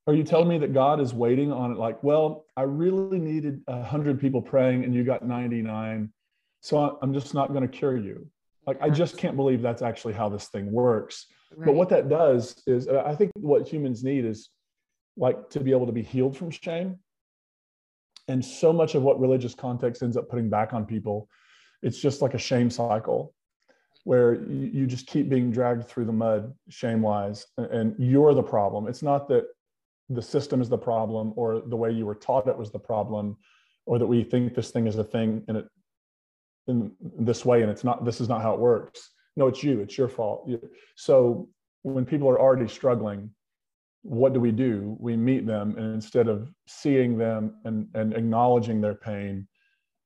Are 0.06 0.14
you 0.14 0.24
telling 0.24 0.48
me 0.48 0.58
that 0.60 0.74
God 0.74 1.00
is 1.00 1.14
waiting 1.14 1.52
on 1.52 1.72
it? 1.72 1.78
Like, 1.78 2.04
well, 2.04 2.46
I 2.56 2.64
really 2.64 3.20
needed 3.20 3.62
hundred 3.68 4.20
people 4.20 4.42
praying, 4.42 4.84
and 4.84 4.94
you 4.94 5.04
got 5.04 5.26
ninety 5.26 5.62
nine, 5.62 6.14
so 6.62 7.00
I'm 7.02 7.14
just 7.14 7.34
not 7.34 7.50
going 7.54 7.68
to 7.68 7.78
cure 7.80 7.98
you. 7.98 8.28
Like, 8.66 8.82
I 8.82 8.90
just 8.90 9.18
can't 9.18 9.36
believe 9.36 9.62
that's 9.62 9.82
actually 9.82 10.14
how 10.14 10.30
this 10.30 10.48
thing 10.48 10.72
works. 10.72 11.26
Right. 11.56 11.68
But 11.68 11.76
what 11.76 11.90
that 11.90 12.10
does 12.10 12.62
is, 12.66 12.88
uh, 12.88 13.04
I 13.06 13.16
think 13.16 13.32
what 13.36 13.68
humans 13.68 14.04
need 14.04 14.26
is 14.26 14.50
like 15.18 15.50
to 15.52 15.60
be 15.60 15.72
able 15.72 15.86
to 15.86 15.92
be 15.92 16.02
healed 16.02 16.38
from 16.38 16.50
shame. 16.50 17.00
And 18.28 18.44
so 18.44 18.72
much 18.72 18.96
of 18.96 19.04
what 19.04 19.20
religious 19.20 19.54
context 19.54 20.02
ends 20.02 20.16
up 20.16 20.30
putting 20.30 20.50
back 20.50 20.74
on 20.74 20.86
people, 20.86 21.28
it's 21.82 22.00
just 22.00 22.22
like 22.22 22.34
a 22.34 22.40
shame 22.40 22.70
cycle 22.70 23.34
where 24.04 24.36
you, 24.36 24.70
you 24.74 24.88
just 24.88 25.08
keep 25.08 25.30
being 25.30 25.52
dragged 25.52 25.88
through 25.88 26.06
the 26.06 26.12
mud 26.12 26.54
shame 26.70 27.02
wise 27.02 27.46
and 27.58 27.96
you're 27.98 28.34
the 28.34 28.44
problem 28.44 28.88
it's 28.88 29.04
not 29.04 29.28
that 29.28 29.46
the 30.10 30.22
system 30.22 30.62
is 30.62 30.70
the 30.70 30.78
problem 30.78 31.34
or 31.36 31.62
the 31.68 31.76
way 31.76 31.92
you 31.92 32.06
were 32.06 32.16
taught 32.16 32.48
it 32.48 32.58
was 32.58 32.72
the 32.72 32.80
problem 32.80 33.38
or 33.86 33.98
that 33.98 34.06
we 34.06 34.24
think 34.24 34.54
this 34.54 34.72
thing 34.72 34.88
is 34.88 34.98
a 34.98 35.04
thing 35.04 35.44
and 35.48 35.58
it 35.58 35.66
in 36.68 36.92
this 37.20 37.46
way 37.46 37.62
and 37.62 37.70
it's 37.70 37.84
not 37.84 38.06
this 38.06 38.22
is 38.22 38.30
not 38.30 38.42
how 38.42 38.54
it 38.54 38.60
works. 38.60 39.12
No 39.36 39.48
it's 39.48 39.64
you 39.64 39.82
it's 39.82 39.98
your 39.98 40.08
fault. 40.08 40.50
So 40.96 41.50
when 41.82 42.06
people 42.06 42.30
are 42.30 42.40
already 42.40 42.68
struggling 42.68 43.32
what 44.06 44.34
do 44.34 44.40
we 44.42 44.52
do? 44.52 44.98
We 45.00 45.16
meet 45.16 45.46
them 45.46 45.76
and 45.78 45.94
instead 45.94 46.28
of 46.28 46.52
seeing 46.68 47.18
them 47.18 47.56
and, 47.64 47.88
and 47.94 48.14
acknowledging 48.14 48.82
their 48.82 48.96
pain 48.96 49.48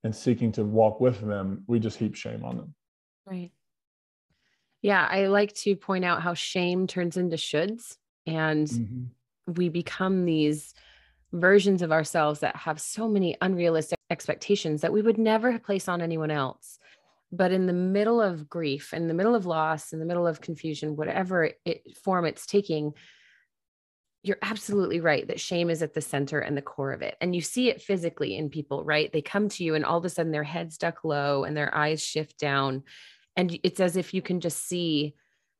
and 0.04 0.16
seeking 0.16 0.52
to 0.54 0.64
walk 0.64 1.02
with 1.02 1.20
them 1.22 1.64
we 1.68 1.80
just 1.80 1.98
heap 1.98 2.16
shame 2.16 2.44
on 2.46 2.58
them. 2.58 2.76
Right. 3.26 3.52
Yeah, 4.82 5.08
I 5.10 5.28
like 5.28 5.54
to 5.56 5.76
point 5.76 6.06
out 6.06 6.22
how 6.22 6.34
shame 6.34 6.88
turns 6.88 7.18
into 7.18 7.36
shoulds 7.36 7.98
and 8.26 8.68
mm-hmm. 8.68 9.54
we 9.54 9.70
become 9.70 10.26
these 10.26 10.74
versions 11.34 11.82
of 11.82 11.92
ourselves 11.92 12.42
that 12.42 12.56
have 12.56 12.80
so 12.80 13.08
many 13.08 13.36
unrealistic 13.42 13.97
expectations 14.10 14.82
that 14.82 14.94
we 14.94 15.02
would 15.02 15.18
never 15.18 15.58
place 15.60 15.88
on 15.88 16.02
anyone 16.02 16.32
else. 16.32 16.80
But 17.32 17.52
in 17.52 17.66
the 17.66 17.74
middle 17.74 18.22
of 18.22 18.50
grief, 18.50 18.94
in 18.94 19.08
the 19.08 19.14
middle 19.14 19.36
of 19.36 19.46
loss, 19.46 19.92
in 19.92 20.00
the 20.00 20.06
middle 20.06 20.26
of 20.26 20.40
confusion, 20.40 20.96
whatever 20.96 21.52
it, 21.66 21.82
form 22.04 22.26
it's 22.26 22.46
taking, 22.46 22.94
you're 24.24 24.38
absolutely 24.42 25.02
right 25.02 25.28
that 25.28 25.40
shame 25.40 25.70
is 25.70 25.82
at 25.82 25.94
the 25.94 26.02
center 26.02 26.40
and 26.40 26.56
the 26.56 26.62
core 26.62 26.92
of 26.94 27.02
it. 27.02 27.16
And 27.20 27.36
you 27.36 27.42
see 27.42 27.70
it 27.70 27.82
physically 27.82 28.38
in 28.38 28.50
people, 28.50 28.84
right? 28.84 29.12
They 29.12 29.22
come 29.22 29.50
to 29.50 29.64
you 29.64 29.76
and 29.76 29.86
all 29.86 29.98
of 29.98 30.06
a 30.06 30.10
sudden 30.10 30.32
their 30.32 30.44
head's 30.44 30.78
duck 30.78 31.04
low 31.04 31.44
and 31.44 31.56
their 31.56 31.74
eyes 31.76 32.02
shift 32.02 32.40
down 32.40 32.84
and 33.38 33.58
it's 33.64 33.80
as 33.80 33.96
if 33.96 34.14
you 34.14 34.22
can 34.22 34.42
just 34.42 34.68
see 34.68 35.14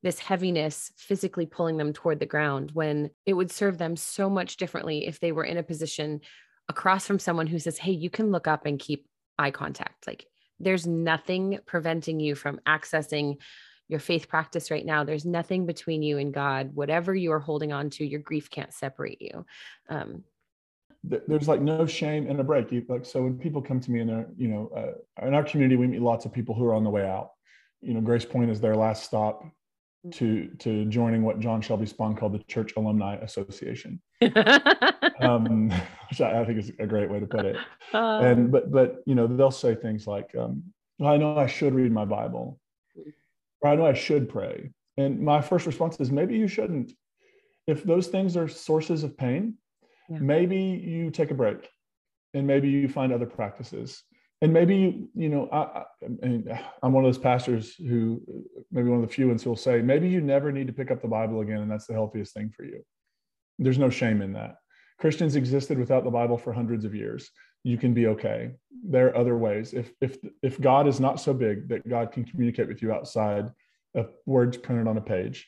this 0.04 0.20
heaviness 0.20 0.92
physically 0.98 1.46
pulling 1.46 1.78
them 1.78 1.94
toward 1.94 2.20
the 2.20 2.26
ground 2.26 2.72
when 2.74 3.12
it 3.26 3.34
would 3.34 3.52
serve 3.52 3.78
them 3.78 3.96
so 3.96 4.30
much 4.30 4.58
differently 4.58 5.06
if 5.06 5.20
they 5.20 5.32
were 5.32 5.44
in 5.44 5.58
a 5.58 5.64
position 5.64 6.20
across 6.70 7.08
from 7.08 7.20
someone 7.20 7.48
who 7.48 7.60
says, 7.60 7.78
Hey, 7.78 7.92
you 7.92 8.10
can 8.10 8.32
look 8.32 8.48
up 8.48 8.66
and 8.66 8.80
keep 8.80 9.08
eye 9.38 9.52
contact. 9.52 10.08
Like 10.08 10.26
there's 10.60 10.88
nothing 10.88 11.60
preventing 11.66 12.20
you 12.20 12.36
from 12.36 12.60
accessing 12.68 13.38
your 13.88 14.00
faith 14.00 14.28
practice 14.28 14.70
right 14.70 14.86
now. 14.86 15.04
There's 15.04 15.26
nothing 15.26 15.66
between 15.66 16.02
you 16.02 16.18
and 16.18 16.34
God. 16.34 16.76
Whatever 16.76 17.16
you 17.16 17.32
are 17.32 17.40
holding 17.40 17.72
on 17.72 17.90
to, 17.92 18.06
your 18.06 18.20
grief 18.20 18.50
can't 18.50 18.74
separate 18.74 19.22
you. 19.22 19.46
Um, 19.90 20.24
there's 21.04 21.48
like 21.48 21.62
no 21.62 21.86
shame 21.86 22.28
in 22.28 22.40
a 22.40 22.44
break. 22.44 22.70
Like 22.90 23.06
so, 23.06 23.24
when 23.24 23.38
people 23.38 23.62
come 23.62 23.80
to 23.80 23.92
me 23.92 24.02
and 24.02 24.10
they're, 24.10 24.28
you 24.36 24.50
know, 24.50 24.70
uh, 24.76 25.26
in 25.26 25.34
our 25.34 25.44
community, 25.44 25.78
we 25.78 25.88
meet 25.88 26.02
lots 26.02 26.26
of 26.26 26.34
people 26.34 26.54
who 26.54 26.66
are 26.66 26.74
on 26.74 26.84
the 26.84 26.90
way 26.90 27.08
out, 27.08 27.32
you 27.82 27.94
know, 27.94 28.02
GracePointe 28.02 28.50
is 28.50 28.60
their 28.60 28.76
last 28.76 29.04
stop. 29.04 29.46
To 30.12 30.48
to 30.60 30.86
joining 30.86 31.24
what 31.24 31.40
John 31.40 31.62
Shelby 31.62 31.86
Spong 31.86 32.16
called 32.16 32.34
the 32.34 32.44
Church 32.44 32.74
Alumni 32.78 33.16
Association, 33.16 34.02
um, 35.22 35.70
which 36.10 36.22
I, 36.22 36.42
I, 36.42 36.46
think 36.46 36.60
is 36.60 36.72
a 36.80 36.88
great 36.88 37.10
way 37.10 37.20
to 37.20 37.26
put 37.26 37.46
it. 37.46 37.58
Uh, 37.94 38.20
and 38.20 38.52
but 38.52 38.72
but 38.72 39.04
you 39.06 39.16
know 39.16 39.28
they'll 39.28 39.52
say 39.52 39.76
things 39.76 40.08
like, 40.08 40.34
um, 40.36 40.64
"I 41.04 41.18
know 41.18 41.38
I 41.38 41.48
should 41.48 41.74
read 41.74 41.92
my 41.92 42.06
Bible," 42.06 42.60
or 43.62 43.72
"I 43.72 43.76
know 43.76 43.86
I 43.86 43.94
should 43.94 44.30
pray." 44.30 44.72
And 44.98 45.20
my 45.20 45.42
first 45.42 45.68
response 45.68 46.00
is, 46.00 46.12
maybe 46.12 46.36
you 46.36 46.48
shouldn't. 46.48 46.92
If 47.68 47.84
those 47.84 48.08
things 48.08 48.36
are 48.36 48.48
sources 48.48 49.04
of 49.04 49.16
pain, 49.16 49.56
yeah. 50.10 50.18
maybe 50.20 50.58
you 50.58 51.12
take 51.12 51.32
a 51.32 51.36
break, 51.36 51.70
and 52.34 52.48
maybe 52.48 52.70
you 52.70 52.88
find 52.88 53.12
other 53.12 53.26
practices 53.26 54.04
and 54.42 54.54
maybe 54.54 55.08
you 55.16 55.30
know 55.30 55.50
I, 55.52 55.84
am 56.84 56.94
one 56.94 57.04
of 57.04 57.08
those 57.08 57.18
pastors 57.18 57.74
who 57.76 58.22
maybe 58.72 58.90
one 58.90 59.02
of 59.02 59.08
the 59.08 59.14
few 59.14 59.28
ones 59.28 59.44
who 59.44 59.50
will 59.50 59.58
say 59.58 59.82
maybe 59.82 60.08
you 60.08 60.22
never 60.22 60.52
need 60.52 60.68
to 60.68 60.74
pick 60.74 60.92
up 60.92 61.02
the 61.02 61.08
bible 61.08 61.42
again 61.42 61.62
and 61.62 61.72
that's 61.72 61.88
the 61.88 61.94
healthiest 61.94 62.34
thing 62.34 62.52
for 62.56 62.64
you. 62.64 62.84
There's 63.60 63.80
no 63.80 63.90
shame 63.90 64.22
in 64.22 64.34
that. 64.34 64.58
Christians 65.00 65.36
existed 65.36 65.78
without 65.78 66.04
the 66.04 66.12
bible 66.12 66.38
for 66.38 66.54
hundreds 66.54 66.86
of 66.86 66.94
years. 66.94 67.30
You 67.64 67.78
can 67.78 67.94
be 67.94 68.08
okay. 68.08 68.52
There 68.84 69.08
are 69.08 69.18
other 69.18 69.38
ways. 69.38 69.74
If 69.74 69.92
if 70.02 70.18
if 70.44 70.62
god 70.62 70.88
is 70.88 71.00
not 71.00 71.20
so 71.20 71.34
big 71.34 71.68
that 71.70 71.88
god 71.90 72.12
can 72.12 72.24
communicate 72.24 72.68
with 72.68 72.82
you 72.82 72.92
outside 72.92 73.52
of 73.96 74.12
words 74.26 74.58
printed 74.58 74.88
on 74.88 74.98
a 74.98 75.02
page 75.02 75.48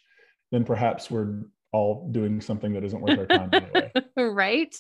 then 0.51 0.63
perhaps 0.63 1.11
we're 1.11 1.41
all 1.71 2.09
doing 2.11 2.41
something 2.41 2.73
that 2.73 2.83
isn't 2.83 3.01
worth 3.01 3.19
our 3.19 3.25
time 3.27 3.49
anyway. 3.53 3.91
Right 4.17 4.75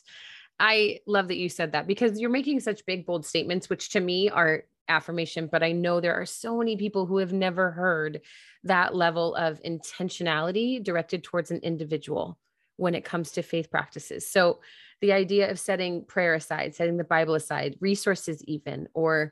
I 0.59 0.99
love 1.07 1.29
that 1.29 1.37
you 1.37 1.49
said 1.49 1.71
that 1.71 1.87
because 1.87 2.19
you're 2.19 2.29
making 2.29 2.59
such 2.59 2.85
big, 2.85 3.05
bold 3.05 3.25
statements, 3.25 3.69
which 3.69 3.89
to 3.91 3.99
me 3.99 4.29
are 4.29 4.63
affirmation. 4.89 5.47
But 5.51 5.63
I 5.63 5.71
know 5.71 5.99
there 5.99 6.19
are 6.19 6.25
so 6.25 6.57
many 6.57 6.75
people 6.75 7.05
who 7.05 7.17
have 7.17 7.31
never 7.31 7.71
heard 7.71 8.21
that 8.63 8.95
level 8.95 9.35
of 9.35 9.61
intentionality 9.63 10.83
directed 10.83 11.23
towards 11.23 11.51
an 11.51 11.59
individual 11.59 12.37
when 12.75 12.95
it 12.95 13.05
comes 13.05 13.31
to 13.31 13.41
faith 13.41 13.69
practices. 13.69 14.29
So 14.29 14.59
the 15.01 15.13
idea 15.13 15.49
of 15.49 15.59
setting 15.59 16.03
prayer 16.05 16.33
aside, 16.33 16.75
setting 16.75 16.97
the 16.97 17.03
Bible 17.03 17.35
aside, 17.35 17.77
resources, 17.79 18.43
even, 18.45 18.87
or 18.93 19.31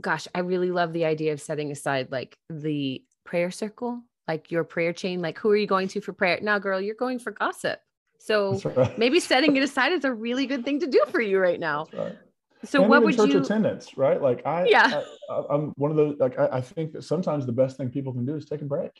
gosh, 0.00 0.28
I 0.34 0.40
really 0.40 0.70
love 0.70 0.92
the 0.92 1.06
idea 1.06 1.32
of 1.32 1.40
setting 1.40 1.70
aside 1.70 2.08
like 2.10 2.36
the 2.50 3.02
prayer 3.24 3.50
circle, 3.50 4.02
like 4.28 4.50
your 4.50 4.64
prayer 4.64 4.92
chain. 4.92 5.22
Like, 5.22 5.38
who 5.38 5.50
are 5.50 5.56
you 5.56 5.66
going 5.66 5.88
to 5.88 6.00
for 6.00 6.12
prayer? 6.12 6.38
Now, 6.42 6.58
girl, 6.58 6.80
you're 6.80 6.94
going 6.94 7.18
for 7.18 7.30
gossip. 7.30 7.80
So 8.18 8.60
right. 8.64 8.98
maybe 8.98 9.20
setting 9.32 9.56
it 9.56 9.62
aside 9.62 9.92
is 9.92 10.04
a 10.04 10.12
really 10.12 10.46
good 10.46 10.64
thing 10.64 10.80
to 10.80 10.86
do 10.86 11.02
for 11.10 11.20
you 11.20 11.38
right 11.38 11.60
now. 11.60 11.86
Right. 11.92 12.16
So 12.64 12.80
and 12.80 12.90
what 12.90 13.02
would 13.02 13.16
church 13.16 13.30
you 13.30 13.40
attendance, 13.40 13.96
right? 13.96 14.20
Like 14.20 14.44
I, 14.46 14.66
yeah, 14.66 15.02
I, 15.30 15.54
am 15.54 15.72
one 15.76 15.90
of 15.90 15.96
those. 15.96 16.16
Like 16.18 16.38
I, 16.38 16.48
I 16.52 16.60
think 16.60 16.92
that 16.92 17.04
sometimes 17.04 17.46
the 17.46 17.52
best 17.52 17.76
thing 17.76 17.90
people 17.90 18.12
can 18.12 18.24
do 18.24 18.34
is 18.34 18.46
take 18.46 18.62
a 18.62 18.64
break. 18.64 18.90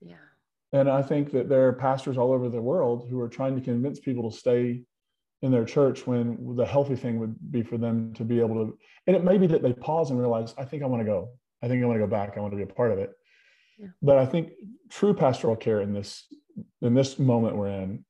Yeah. 0.00 0.14
And 0.72 0.88
I 0.88 1.02
think 1.02 1.32
that 1.32 1.48
there 1.48 1.66
are 1.66 1.72
pastors 1.72 2.16
all 2.16 2.32
over 2.32 2.48
the 2.48 2.62
world 2.62 3.08
who 3.10 3.20
are 3.20 3.28
trying 3.28 3.56
to 3.56 3.60
convince 3.60 3.98
people 3.98 4.30
to 4.30 4.36
stay 4.36 4.82
in 5.42 5.50
their 5.50 5.64
church 5.64 6.06
when 6.06 6.54
the 6.54 6.64
healthy 6.64 6.94
thing 6.94 7.18
would 7.18 7.34
be 7.50 7.62
for 7.62 7.78
them 7.78 8.12
to 8.14 8.24
be 8.24 8.40
able 8.40 8.66
to. 8.66 8.78
And 9.06 9.16
it 9.16 9.24
may 9.24 9.38
be 9.38 9.46
that 9.48 9.62
they 9.62 9.72
pause 9.72 10.10
and 10.10 10.18
realize, 10.18 10.54
I 10.56 10.64
think 10.64 10.82
I 10.82 10.86
want 10.86 11.00
to 11.00 11.06
go. 11.06 11.30
I 11.62 11.68
think 11.68 11.82
I 11.82 11.86
want 11.86 11.98
to 11.98 12.06
go 12.06 12.10
back. 12.10 12.36
I 12.36 12.40
want 12.40 12.52
to 12.52 12.56
be 12.56 12.62
a 12.62 12.66
part 12.66 12.92
of 12.92 12.98
it. 12.98 13.10
Yeah. 13.78 13.88
But 14.02 14.18
I 14.18 14.26
think 14.26 14.52
true 14.88 15.14
pastoral 15.14 15.56
care 15.56 15.80
in 15.80 15.92
this 15.92 16.26
in 16.82 16.94
this 16.94 17.18
moment 17.18 17.56
we're 17.56 17.68
in 17.68 18.04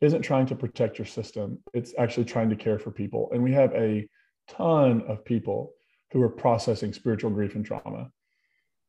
isn't 0.00 0.22
trying 0.22 0.46
to 0.46 0.54
protect 0.54 0.98
your 0.98 1.06
system. 1.06 1.58
It's 1.72 1.94
actually 1.98 2.24
trying 2.24 2.50
to 2.50 2.56
care 2.56 2.78
for 2.78 2.90
people. 2.90 3.30
And 3.32 3.42
we 3.42 3.52
have 3.52 3.72
a 3.74 4.08
ton 4.48 5.02
of 5.08 5.24
people 5.24 5.72
who 6.12 6.22
are 6.22 6.28
processing 6.28 6.92
spiritual 6.92 7.30
grief 7.30 7.54
and 7.54 7.64
trauma. 7.64 8.10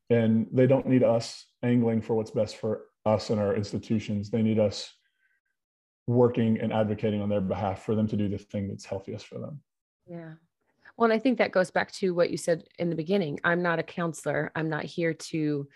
And 0.10 0.48
they 0.52 0.68
don't 0.68 0.88
need 0.88 1.04
us 1.04 1.46
angling 1.64 2.02
for 2.02 2.16
what's 2.16 2.32
best 2.32 2.58
for 2.58 2.86
us 3.06 3.30
and 3.30 3.40
our 3.40 3.56
institutions. 3.56 4.30
They 4.30 4.42
need 4.42 4.60
us 4.60 4.92
working 6.08 6.60
and 6.60 6.72
advocating 6.72 7.22
on 7.22 7.30
their 7.30 7.42
behalf 7.42 7.84
for 7.84 7.96
them 7.96 8.08
to 8.08 8.16
do 8.16 8.30
the 8.30 8.38
thing 8.38 8.68
that's 8.68 8.86
healthiest 8.86 9.26
for 9.26 9.40
them. 9.40 9.62
Yeah. 10.08 10.34
Well, 10.98 11.10
and 11.10 11.14
I 11.14 11.20
think 11.20 11.40
that 11.40 11.52
goes 11.52 11.72
back 11.72 11.92
to 11.94 12.14
what 12.14 12.30
you 12.30 12.38
said 12.38 12.64
in 12.80 12.90
the 12.90 12.96
beginning. 12.96 13.40
I'm 13.44 13.62
not 13.62 13.80
a 13.80 13.84
counselor. 13.84 14.52
I'm 14.56 14.70
not 14.70 14.86
here 14.86 15.14
to 15.14 15.68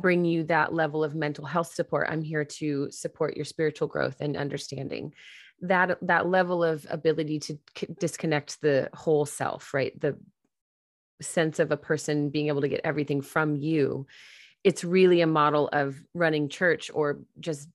bring 0.00 0.24
you 0.24 0.44
that 0.44 0.72
level 0.72 1.02
of 1.02 1.14
mental 1.14 1.44
health 1.44 1.72
support 1.74 2.08
i'm 2.10 2.22
here 2.22 2.44
to 2.44 2.90
support 2.90 3.36
your 3.36 3.44
spiritual 3.44 3.88
growth 3.88 4.16
and 4.20 4.36
understanding. 4.36 5.12
That 5.62 5.98
that 6.02 6.28
level 6.28 6.62
of 6.62 6.86
ability 6.90 7.40
to 7.40 7.58
c- 7.76 7.86
disconnect 7.98 8.60
the 8.60 8.90
whole 8.92 9.24
self 9.24 9.72
right? 9.72 9.98
The 9.98 10.18
sense 11.22 11.58
of 11.58 11.72
a 11.72 11.78
person 11.78 12.28
being 12.28 12.48
able 12.48 12.60
to 12.60 12.68
get 12.68 12.82
everything 12.84 13.22
from 13.22 13.56
you 13.56 14.06
it's 14.64 14.84
really 14.84 15.20
a 15.20 15.26
model 15.26 15.68
of 15.72 16.02
running 16.12 16.48
church 16.48 16.90
or 16.92 17.20
just 17.38 17.68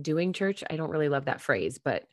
doing 0.00 0.32
church. 0.32 0.62
I 0.70 0.76
don't 0.76 0.90
really 0.90 1.08
love 1.08 1.26
that 1.26 1.42
phrase 1.42 1.78
but 1.78 2.04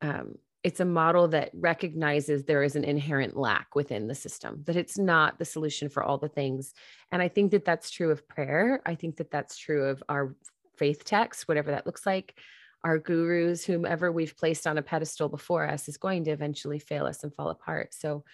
um, 0.00 0.36
it's 0.62 0.80
a 0.80 0.84
model 0.84 1.28
that 1.28 1.50
recognizes 1.54 2.44
there 2.44 2.62
is 2.62 2.76
an 2.76 2.84
inherent 2.84 3.36
lack 3.36 3.74
within 3.74 4.08
the 4.08 4.14
system 4.14 4.62
that 4.66 4.76
it's 4.76 4.98
not 4.98 5.38
the 5.38 5.44
solution 5.44 5.88
for 5.88 6.02
all 6.02 6.18
the 6.18 6.28
things. 6.28 6.74
And 7.12 7.22
i 7.22 7.28
think 7.28 7.50
that 7.52 7.64
that's 7.64 7.90
true 7.90 8.10
of 8.10 8.28
prayer. 8.28 8.82
I 8.84 8.94
think 8.94 9.16
that 9.16 9.30
that's 9.30 9.56
true 9.56 9.86
of 9.86 10.02
our 10.08 10.34
faith 10.76 11.04
text 11.04 11.48
whatever 11.48 11.70
that 11.70 11.86
looks 11.86 12.06
like. 12.06 12.38
Our 12.84 12.98
gurus 12.98 13.64
whomever 13.64 14.10
we've 14.10 14.36
placed 14.36 14.66
on 14.66 14.78
a 14.78 14.82
pedestal 14.82 15.28
before 15.28 15.66
us 15.66 15.88
is 15.88 15.96
going 15.96 16.24
to 16.24 16.30
eventually 16.30 16.78
fail 16.78 17.06
us 17.06 17.22
and 17.22 17.34
fall 17.34 17.50
apart. 17.50 17.94
So 17.94 18.24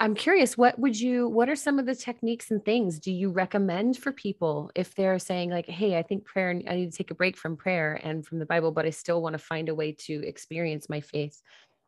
i'm 0.00 0.14
curious 0.14 0.56
what 0.56 0.78
would 0.78 0.98
you 0.98 1.28
what 1.28 1.48
are 1.48 1.56
some 1.56 1.78
of 1.78 1.86
the 1.86 1.94
techniques 1.94 2.50
and 2.50 2.64
things 2.64 2.98
do 2.98 3.12
you 3.12 3.30
recommend 3.30 3.96
for 3.96 4.12
people 4.12 4.70
if 4.74 4.94
they're 4.94 5.18
saying 5.18 5.50
like 5.50 5.66
hey 5.66 5.96
i 5.96 6.02
think 6.02 6.24
prayer 6.24 6.50
i 6.50 6.74
need 6.74 6.90
to 6.90 6.96
take 6.96 7.10
a 7.10 7.14
break 7.14 7.36
from 7.36 7.56
prayer 7.56 8.00
and 8.02 8.26
from 8.26 8.38
the 8.38 8.46
bible 8.46 8.72
but 8.72 8.86
i 8.86 8.90
still 8.90 9.22
want 9.22 9.34
to 9.34 9.38
find 9.38 9.68
a 9.68 9.74
way 9.74 9.92
to 9.92 10.26
experience 10.26 10.88
my 10.88 11.00
faith? 11.00 11.40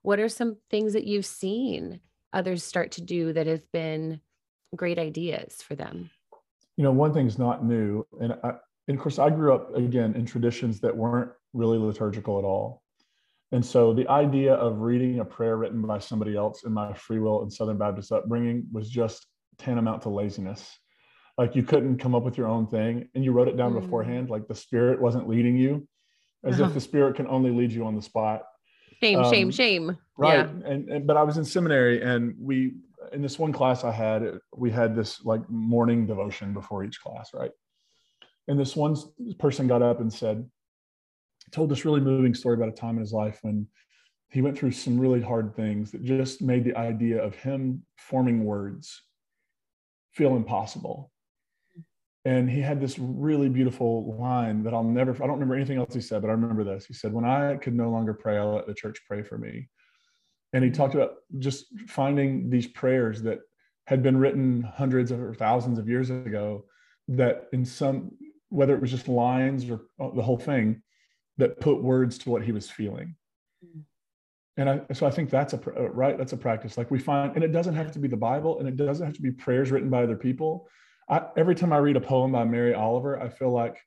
What 0.03 0.21
are 0.21 0.29
some 0.29 0.57
things 0.71 0.93
that 0.93 1.05
you've 1.05 1.27
seen 1.27 2.01
others 2.33 2.63
start 2.63 2.93
to 2.93 3.03
do 3.03 3.33
that 3.33 3.47
have 3.47 3.71
been 3.73 4.21
great 4.75 4.99
ideas 4.99 5.57
for 5.57 5.75
them? 5.75 6.11
You 6.77 6.85
know 6.85 6.93
one 6.93 7.13
thing's 7.13 7.39
not 7.39 7.65
new 7.65 8.07
and 8.21 8.35
I, 8.45 8.53
and 8.87 8.97
of 8.97 9.03
course 9.03 9.19
i 9.19 9.29
grew 9.29 9.53
up 9.55 9.75
again 9.75 10.15
in 10.15 10.25
traditions 10.25 10.81
that 10.81 10.97
weren't 10.97 11.33
really 11.53 11.79
liturgical 11.79 12.39
at 12.39 12.45
all 12.45 12.83
and 13.53 13.65
so 13.65 13.95
the 13.95 14.09
idea 14.09 14.55
of 14.55 14.81
reading 14.81 15.21
a 15.21 15.25
prayer 15.25 15.57
written 15.57 15.81
by 15.83 15.99
somebody 15.99 16.37
else 16.37 16.65
in 16.65 16.73
my 16.73 16.93
free 16.93 17.19
will 17.19 17.43
and 17.43 17.53
Southern 17.53 17.79
Baptist 17.79 18.13
upbringing 18.13 18.67
was 18.73 18.91
just 18.91 19.27
tantamount 19.57 20.03
to 20.03 20.11
laziness. 20.11 20.79
Like 21.39 21.57
you 21.57 21.63
couldn't 21.63 21.99
come 21.99 22.15
up 22.15 22.25
with 22.25 22.37
your 22.37 22.49
own 22.49 22.67
thing 22.67 23.09
and 23.15 23.25
you 23.25 23.33
wrote 23.33 23.49
it 23.49 23.57
down 23.57 23.73
mm. 23.73 23.81
beforehand, 23.81 24.29
like 24.29 24.49
the 24.49 24.55
spirit 24.55 25.01
wasn't 25.01 25.29
leading 25.29 25.57
you, 25.57 25.89
as 26.45 26.61
uh-huh. 26.61 26.69
if 26.69 26.75
the 26.75 26.81
spirit 26.81 27.17
can 27.17 27.27
only 27.27 27.51
lead 27.51 27.73
you 27.73 27.87
on 27.87 27.97
the 27.97 28.03
spot. 28.03 28.43
Shame, 29.03 29.21
um, 29.21 29.33
shame, 29.33 29.51
shame. 29.51 29.99
Right. 30.19 30.39
Yeah. 30.39 30.71
And, 30.71 30.89
and 30.91 31.07
but 31.07 31.17
I 31.17 31.23
was 31.23 31.39
in 31.39 31.45
seminary 31.45 32.03
and 32.03 32.35
we 32.39 32.75
in 33.13 33.23
this 33.23 33.39
one 33.39 33.53
class 33.53 33.85
I 33.85 33.93
had, 33.93 34.39
we 34.55 34.71
had 34.71 34.95
this 34.95 35.25
like 35.25 35.49
morning 35.49 36.07
devotion 36.07 36.53
before 36.53 36.85
each 36.85 37.01
class, 37.01 37.31
right? 37.33 37.53
And 38.49 38.59
this 38.59 38.77
one 38.77 38.97
person 39.39 39.67
got 39.69 39.81
up 39.81 40.01
and 40.01 40.13
said, 40.13 40.49
told 41.51 41.71
this 41.71 41.85
really 41.85 42.01
moving 42.01 42.35
story 42.35 42.55
about 42.55 42.69
a 42.69 42.73
time 42.73 42.97
in 42.97 43.01
his 43.01 43.13
life 43.13 43.39
when 43.43 43.67
he 44.31 44.43
went 44.43 44.59
through 44.59 44.73
some 44.73 44.99
really 44.99 45.23
hard 45.23 45.55
things 45.57 45.91
that 45.93 46.05
just 46.05 46.43
made 46.43 46.65
the 46.65 46.77
idea 46.77 47.23
of 47.23 47.35
him 47.35 47.83
forming 47.97 48.45
words 48.45 49.03
feel 50.13 50.37
impossible. 50.37 51.11
And 52.25 52.51
he 52.51 52.61
had 52.61 52.81
this 52.81 52.99
really 52.99 53.49
beautiful 53.49 54.19
line 54.19 54.63
that 54.65 54.75
I'll 54.75 54.85
never, 54.85 55.13
I 55.13 55.27
don't 55.27 55.31
remember 55.31 55.55
anything 55.55 55.79
else 55.79 55.95
he 55.95 56.01
said, 56.01 56.21
but 56.21 56.29
I 56.29 56.33
remember 56.33 56.63
this. 56.63 56.85
He 56.85 56.93
said, 56.93 57.13
When 57.13 57.25
I 57.25 57.57
could 57.57 57.75
no 57.75 57.91
longer 57.91 58.13
pray, 58.13 58.37
I 58.37 58.43
let 58.43 58.67
the 58.67 58.75
church 58.75 59.01
pray 59.07 59.23
for 59.23 59.39
me. 59.39 59.69
And 60.53 60.63
he 60.63 60.71
talked 60.71 60.95
about 60.95 61.15
just 61.39 61.67
finding 61.87 62.51
these 62.51 62.67
prayers 62.67 63.23
that 63.23 63.39
had 63.87 64.03
been 64.03 64.19
written 64.19 64.63
hundreds 64.63 65.11
or 65.11 65.35
thousands 65.35 65.79
of 65.79 65.89
years 65.89 66.11
ago, 66.11 66.65
that 67.09 67.47
in 67.53 67.65
some, 67.65 68.11
whether 68.51 68.75
it 68.75 68.81
was 68.81 68.91
just 68.91 69.09
lines 69.09 69.71
or 69.71 69.83
the 69.99 70.23
whole 70.23 70.37
thing, 70.39 70.83
that 71.39 71.61
put 71.61 71.83
words 71.83 72.19
to 72.19 72.31
what 72.31 72.43
he 72.43 72.53
was 72.53 72.69
feeling. 72.69 73.15
Mm. 73.65 73.83
And 74.57 74.69
I, 74.69 74.81
so 74.93 75.07
I 75.07 75.11
think 75.11 75.31
that's 75.31 75.53
a 75.53 75.57
uh, 75.57 75.89
right. 75.91 76.19
That's 76.19 76.33
a 76.33 76.37
practice. 76.37 76.77
Like 76.77 76.91
we 76.91 76.99
find, 76.99 77.35
and 77.35 77.45
it 77.45 77.53
doesn't 77.53 77.75
have 77.75 77.93
to 77.93 78.01
be 78.01 78.09
the 78.09 78.17
Bible, 78.17 78.59
and 78.59 78.69
it 78.69 78.77
doesn't 78.77 79.07
have 79.07 79.15
to 79.15 79.23
be 79.23 79.31
prayers 79.31 79.71
written 79.71 79.89
by 79.89 80.03
other 80.03 80.17
people. 80.17 80.69
I, 81.09 81.23
every 81.37 81.55
time 81.55 81.73
I 81.73 81.79
read 81.79 81.97
a 81.97 82.01
poem 82.01 82.33
by 82.33 82.45
Mary 82.45 82.75
Oliver, 82.75 83.21
I 83.21 83.29
feel 83.29 83.53
like 83.53 83.79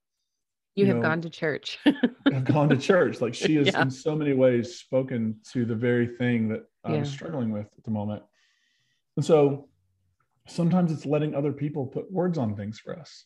you, 0.76 0.86
you 0.86 0.88
have 0.88 1.02
know, 1.02 1.10
gone 1.10 1.22
to 1.22 1.30
church. 1.30 1.78
have 2.32 2.46
gone 2.46 2.70
to 2.70 2.78
church. 2.78 3.20
Like 3.20 3.34
she 3.34 3.56
has, 3.56 3.68
yeah. 3.68 3.82
in 3.82 3.92
so 3.92 4.16
many 4.16 4.32
ways, 4.32 4.78
spoken 4.78 5.36
to 5.52 5.66
the 5.66 5.76
very 5.76 6.08
thing 6.08 6.48
that 6.50 6.64
I'm 6.86 6.96
yeah. 6.96 7.04
struggling 7.04 7.52
with 7.52 7.68
at 7.78 7.84
the 7.84 7.92
moment. 7.92 8.24
And 9.18 9.26
so, 9.26 9.68
sometimes 10.48 10.90
it's 10.94 11.06
letting 11.06 11.36
other 11.36 11.52
people 11.52 11.86
put 11.86 12.10
words 12.10 12.38
on 12.38 12.56
things 12.56 12.80
for 12.80 12.98
us 12.98 13.26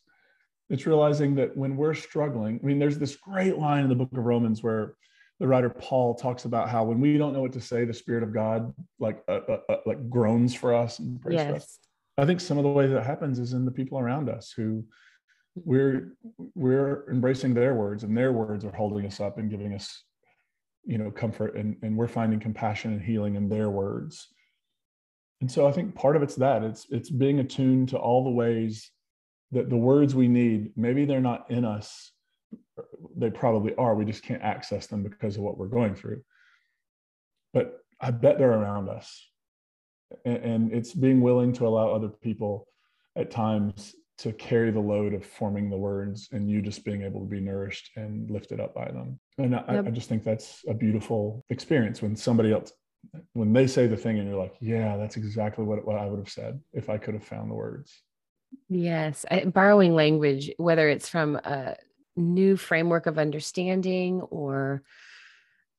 it's 0.69 0.85
realizing 0.85 1.35
that 1.35 1.55
when 1.55 1.75
we're 1.75 1.93
struggling, 1.93 2.59
I 2.61 2.65
mean, 2.65 2.79
there's 2.79 2.97
this 2.97 3.15
great 3.15 3.57
line 3.57 3.83
in 3.83 3.89
the 3.89 3.95
book 3.95 4.09
of 4.11 4.23
Romans 4.23 4.63
where 4.63 4.95
the 5.39 5.47
writer 5.47 5.69
Paul 5.69 6.15
talks 6.15 6.45
about 6.45 6.69
how 6.69 6.83
when 6.85 6.99
we 6.99 7.17
don't 7.17 7.33
know 7.33 7.41
what 7.41 7.53
to 7.53 7.61
say, 7.61 7.85
the 7.85 7.93
Spirit 7.93 8.23
of 8.23 8.33
God 8.33 8.73
like 8.99 9.23
uh, 9.27 9.39
uh, 9.49 9.57
uh, 9.69 9.77
like 9.85 10.09
groans 10.09 10.55
for 10.55 10.73
us 10.73 10.99
and 10.99 11.21
prays 11.21 11.35
yes. 11.35 11.49
for 11.49 11.55
us. 11.55 11.79
I 12.17 12.25
think 12.25 12.39
some 12.39 12.57
of 12.57 12.63
the 12.63 12.69
way 12.69 12.87
that 12.87 13.05
happens 13.05 13.39
is 13.39 13.53
in 13.53 13.65
the 13.65 13.71
people 13.71 13.99
around 13.99 14.29
us 14.29 14.53
who 14.55 14.85
we're 15.55 16.15
we're 16.53 17.09
embracing 17.09 17.53
their 17.53 17.75
words 17.75 18.03
and 18.03 18.17
their 18.17 18.33
words 18.33 18.65
are 18.65 18.75
holding 18.75 19.05
us 19.05 19.19
up 19.19 19.37
and 19.37 19.49
giving 19.49 19.73
us 19.73 20.03
you 20.85 20.97
know 20.97 21.09
comfort 21.09 21.55
and, 21.55 21.77
and 21.81 21.95
we're 21.95 22.07
finding 22.07 22.39
compassion 22.39 22.91
and 22.91 23.01
healing 23.01 23.35
in 23.35 23.47
their 23.47 23.69
words 23.69 24.27
and 25.39 25.49
so 25.49 25.65
i 25.65 25.71
think 25.71 25.95
part 25.95 26.17
of 26.17 26.21
it's 26.21 26.35
that 26.35 26.61
it's 26.61 26.87
it's 26.89 27.09
being 27.09 27.39
attuned 27.39 27.87
to 27.87 27.97
all 27.97 28.25
the 28.25 28.29
ways 28.29 28.91
that 29.51 29.69
the 29.69 29.77
words 29.77 30.15
we 30.15 30.27
need, 30.27 30.71
maybe 30.75 31.05
they're 31.05 31.21
not 31.21 31.49
in 31.49 31.65
us. 31.65 32.11
They 33.15 33.29
probably 33.29 33.75
are. 33.75 33.95
We 33.95 34.05
just 34.05 34.23
can't 34.23 34.41
access 34.41 34.87
them 34.87 35.03
because 35.03 35.37
of 35.37 35.43
what 35.43 35.57
we're 35.57 35.67
going 35.67 35.95
through. 35.95 36.21
But 37.53 37.79
I 37.99 38.11
bet 38.11 38.37
they're 38.37 38.51
around 38.51 38.89
us. 38.89 39.29
And, 40.23 40.71
it's 40.71 40.93
being 40.93 41.21
willing 41.21 41.51
to 41.53 41.67
allow 41.67 41.89
other 41.89 42.09
people 42.09 42.67
at 43.15 43.31
times 43.31 43.95
to 44.19 44.31
carry 44.33 44.71
the 44.71 44.79
load 44.79 45.13
of 45.13 45.25
forming 45.25 45.69
the 45.69 45.77
words 45.77 46.29
and 46.31 46.49
you 46.49 46.61
just 46.61 46.85
being 46.85 47.01
able 47.01 47.19
to 47.21 47.25
be 47.25 47.41
nourished 47.41 47.89
and 47.95 48.29
lifted 48.29 48.59
up 48.59 48.73
by 48.73 48.85
them. 48.85 49.19
And 49.37 49.55
I, 49.55 49.73
yep. 49.73 49.87
I 49.87 49.89
just 49.89 50.07
think 50.07 50.23
that's 50.23 50.63
a 50.67 50.73
beautiful 50.73 51.43
experience 51.49 52.01
when 52.01 52.15
somebody 52.15 52.53
else 52.53 52.71
when 53.33 53.53
they 53.53 53.67
say 53.67 53.87
the 53.87 53.97
thing 53.97 54.19
and 54.19 54.27
you're 54.27 54.39
like, 54.39 54.55
yeah, 54.59 54.97
that's 54.97 55.17
exactly 55.17 55.63
what, 55.63 55.85
what 55.85 55.97
I 55.97 56.05
would 56.05 56.19
have 56.19 56.29
said 56.29 56.59
if 56.73 56.89
I 56.89 56.97
could 56.97 57.13
have 57.13 57.23
found 57.23 57.49
the 57.49 57.55
words. 57.55 58.01
Yes, 58.69 59.25
I, 59.29 59.45
borrowing 59.45 59.95
language, 59.95 60.51
whether 60.57 60.89
it's 60.89 61.09
from 61.09 61.35
a 61.37 61.75
new 62.15 62.57
framework 62.57 63.05
of 63.05 63.19
understanding 63.19 64.21
or 64.21 64.83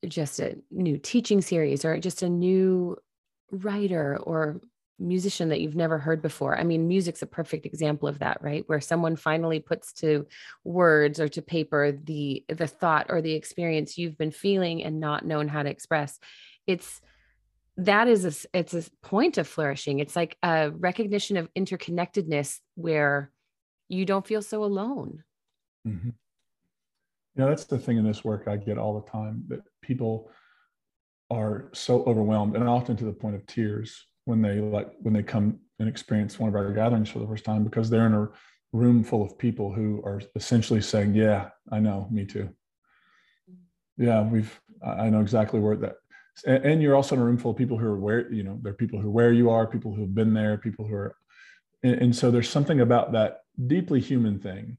just 0.07 0.41
a 0.41 0.59
new 0.71 0.99
teaching 0.99 1.41
series 1.41 1.85
or 1.85 1.99
just 1.99 2.23
a 2.23 2.29
new 2.29 2.97
writer 3.51 4.19
or 4.23 4.61
musician 4.99 5.51
that 5.51 5.61
you've 5.61 5.77
never 5.77 5.99
heard 5.99 6.23
before. 6.23 6.59
I 6.59 6.65
mean, 6.65 6.89
music's 6.89 7.23
a 7.23 7.27
perfect 7.27 7.67
example 7.67 8.09
of 8.09 8.21
that, 8.21 8.43
right? 8.43 8.65
Where 8.67 8.81
someone 8.81 9.17
finally 9.17 9.61
puts 9.61 9.93
to 9.95 10.27
words 10.65 11.21
or 11.21 11.29
to 11.29 11.43
paper 11.43 11.93
the 11.93 12.45
the 12.49 12.67
thought 12.67 13.07
or 13.11 13.21
the 13.21 13.35
experience 13.35 13.99
you've 13.99 14.17
been 14.17 14.31
feeling 14.31 14.85
and 14.85 15.01
not 15.01 15.27
known 15.27 15.49
how 15.49 15.63
to 15.63 15.71
express. 15.71 16.19
It's 16.67 17.01
that 17.77 18.09
is 18.09 18.25
a 18.25 18.59
it's 18.59 18.75
a 18.75 18.85
point 19.03 19.39
of 19.39 19.47
flourishing 19.47 19.99
it's 19.99 20.17
like 20.17 20.37
a 20.43 20.71
recognition 20.71 21.37
of 21.37 21.53
interconnectedness 21.55 22.59
where 22.75 23.31
you 23.89 24.05
don't 24.05 24.27
feel 24.27 24.43
so 24.43 24.65
alone 24.65 25.23
mm-hmm. 25.87 26.09
you 26.09 26.13
know 27.37 27.49
that's 27.49 27.65
the 27.65 27.79
thing 27.79 27.99
in 27.99 28.05
this 28.05 28.25
work 28.25 28.45
i 28.49 28.57
get 28.57 28.79
all 28.79 28.99
the 28.99 29.11
time 29.11 29.45
that 29.49 29.61
people 29.83 30.31
are 31.31 31.69
so 31.73 32.03
overwhelmed 32.05 32.57
and 32.57 32.69
often 32.69 32.97
to 32.97 33.05
the 33.05 33.13
point 33.13 33.35
of 33.35 33.47
tears 33.47 34.07
when 34.25 34.41
they 34.41 34.61
like 34.61 34.91
when 35.01 35.13
they 35.13 35.23
come 35.23 35.59
and 35.79 35.89
experience 35.89 36.39
one 36.39 36.49
of 36.49 36.55
our 36.55 36.73
gatherings 36.73 37.11
for 37.11 37.19
the 37.19 37.27
first 37.27 37.45
time 37.45 37.63
because 37.63 37.91
they're 37.91 38.07
in 38.07 38.15
a 38.15 38.29
room 38.73 39.05
full 39.05 39.23
of 39.23 39.39
people 39.39 39.73
who 39.73 40.03
are 40.05 40.21
essentially 40.35 40.81
saying 40.81 41.15
yeah 41.15 41.49
i 41.73 41.79
know 41.79 42.09
me 42.11 42.25
too 42.25 42.49
mm. 43.51 43.57
yeah 43.99 44.23
we've 44.23 44.61
i 44.83 45.11
know 45.11 45.21
exactly 45.21 45.61
where 45.61 45.77
that 45.77 45.97
and, 46.45 46.83
you're 46.83 46.95
also 46.95 47.15
in 47.15 47.21
a 47.21 47.25
room 47.25 47.39
full 47.39 47.53
of 47.53 47.57
people 47.57 47.79
who 47.79 47.87
are 47.87 47.97
where 47.97 48.33
you 48.33 48.43
know 48.43 48.59
there 48.63 48.73
are 48.73 48.77
people 48.77 49.01
who 49.01 49.09
are 49.09 49.13
where 49.13 49.33
you 49.33 49.51
are 49.51 49.67
people 49.67 49.95
who 49.95 50.03
have 50.03 50.15
been 50.15 50.35
there 50.35 50.59
people 50.59 50.87
who 50.87 50.95
are 50.95 51.17
and, 51.83 51.95
and 51.95 52.17
so 52.17 52.31
there's 52.31 52.49
something 52.49 52.81
about 52.81 53.13
that 53.13 53.41
deeply 53.67 54.01
human 54.01 54.39
thing 54.39 54.77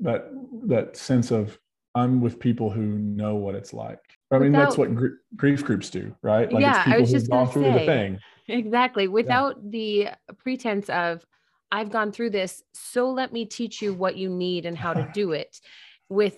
that 0.00 0.28
that 0.64 0.96
sense 0.96 1.30
of 1.30 1.58
i'm 1.94 2.20
with 2.20 2.38
people 2.38 2.70
who 2.70 2.82
know 2.82 3.36
what 3.36 3.54
it's 3.54 3.72
like. 3.72 4.00
I 4.30 4.38
mean 4.38 4.52
that's 4.52 4.76
what 4.76 4.94
gr- 4.94 5.18
grief 5.36 5.64
groups 5.64 5.88
do 5.88 6.14
right? 6.22 6.52
Like 6.52 6.60
yeah, 6.60 6.78
it's 6.78 6.84
people 6.84 6.92
I 6.92 7.00
was 7.00 7.10
just 7.10 7.30
gone 7.30 7.48
through 7.48 7.62
say, 7.62 7.72
the 7.72 7.86
thing. 7.86 8.18
Exactly. 8.48 9.08
Without 9.08 9.56
yeah. 9.62 9.70
the 9.70 10.34
pretense 10.36 10.90
of 10.90 11.24
i've 11.72 11.90
gone 11.90 12.12
through 12.12 12.30
this 12.30 12.62
so 12.74 13.10
let 13.10 13.32
me 13.32 13.44
teach 13.44 13.82
you 13.82 13.92
what 13.92 14.16
you 14.16 14.28
need 14.28 14.66
and 14.66 14.76
how 14.78 14.92
to 14.92 15.08
do 15.12 15.32
it 15.32 15.60
with 16.08 16.36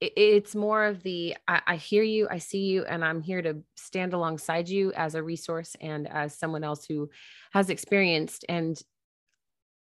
it's 0.00 0.54
more 0.54 0.84
of 0.84 1.02
the 1.02 1.36
I, 1.48 1.60
I, 1.66 1.76
hear 1.76 2.02
you 2.02 2.28
i 2.30 2.38
see 2.38 2.66
you 2.66 2.84
and 2.84 3.04
i'm 3.04 3.20
here 3.20 3.42
to 3.42 3.62
stand 3.76 4.14
alongside 4.14 4.68
you 4.68 4.92
as 4.92 5.14
a 5.14 5.22
resource 5.22 5.74
and 5.80 6.08
as 6.08 6.38
someone 6.38 6.62
else 6.62 6.84
who 6.84 7.10
has 7.52 7.68
experienced 7.68 8.44
and 8.48 8.80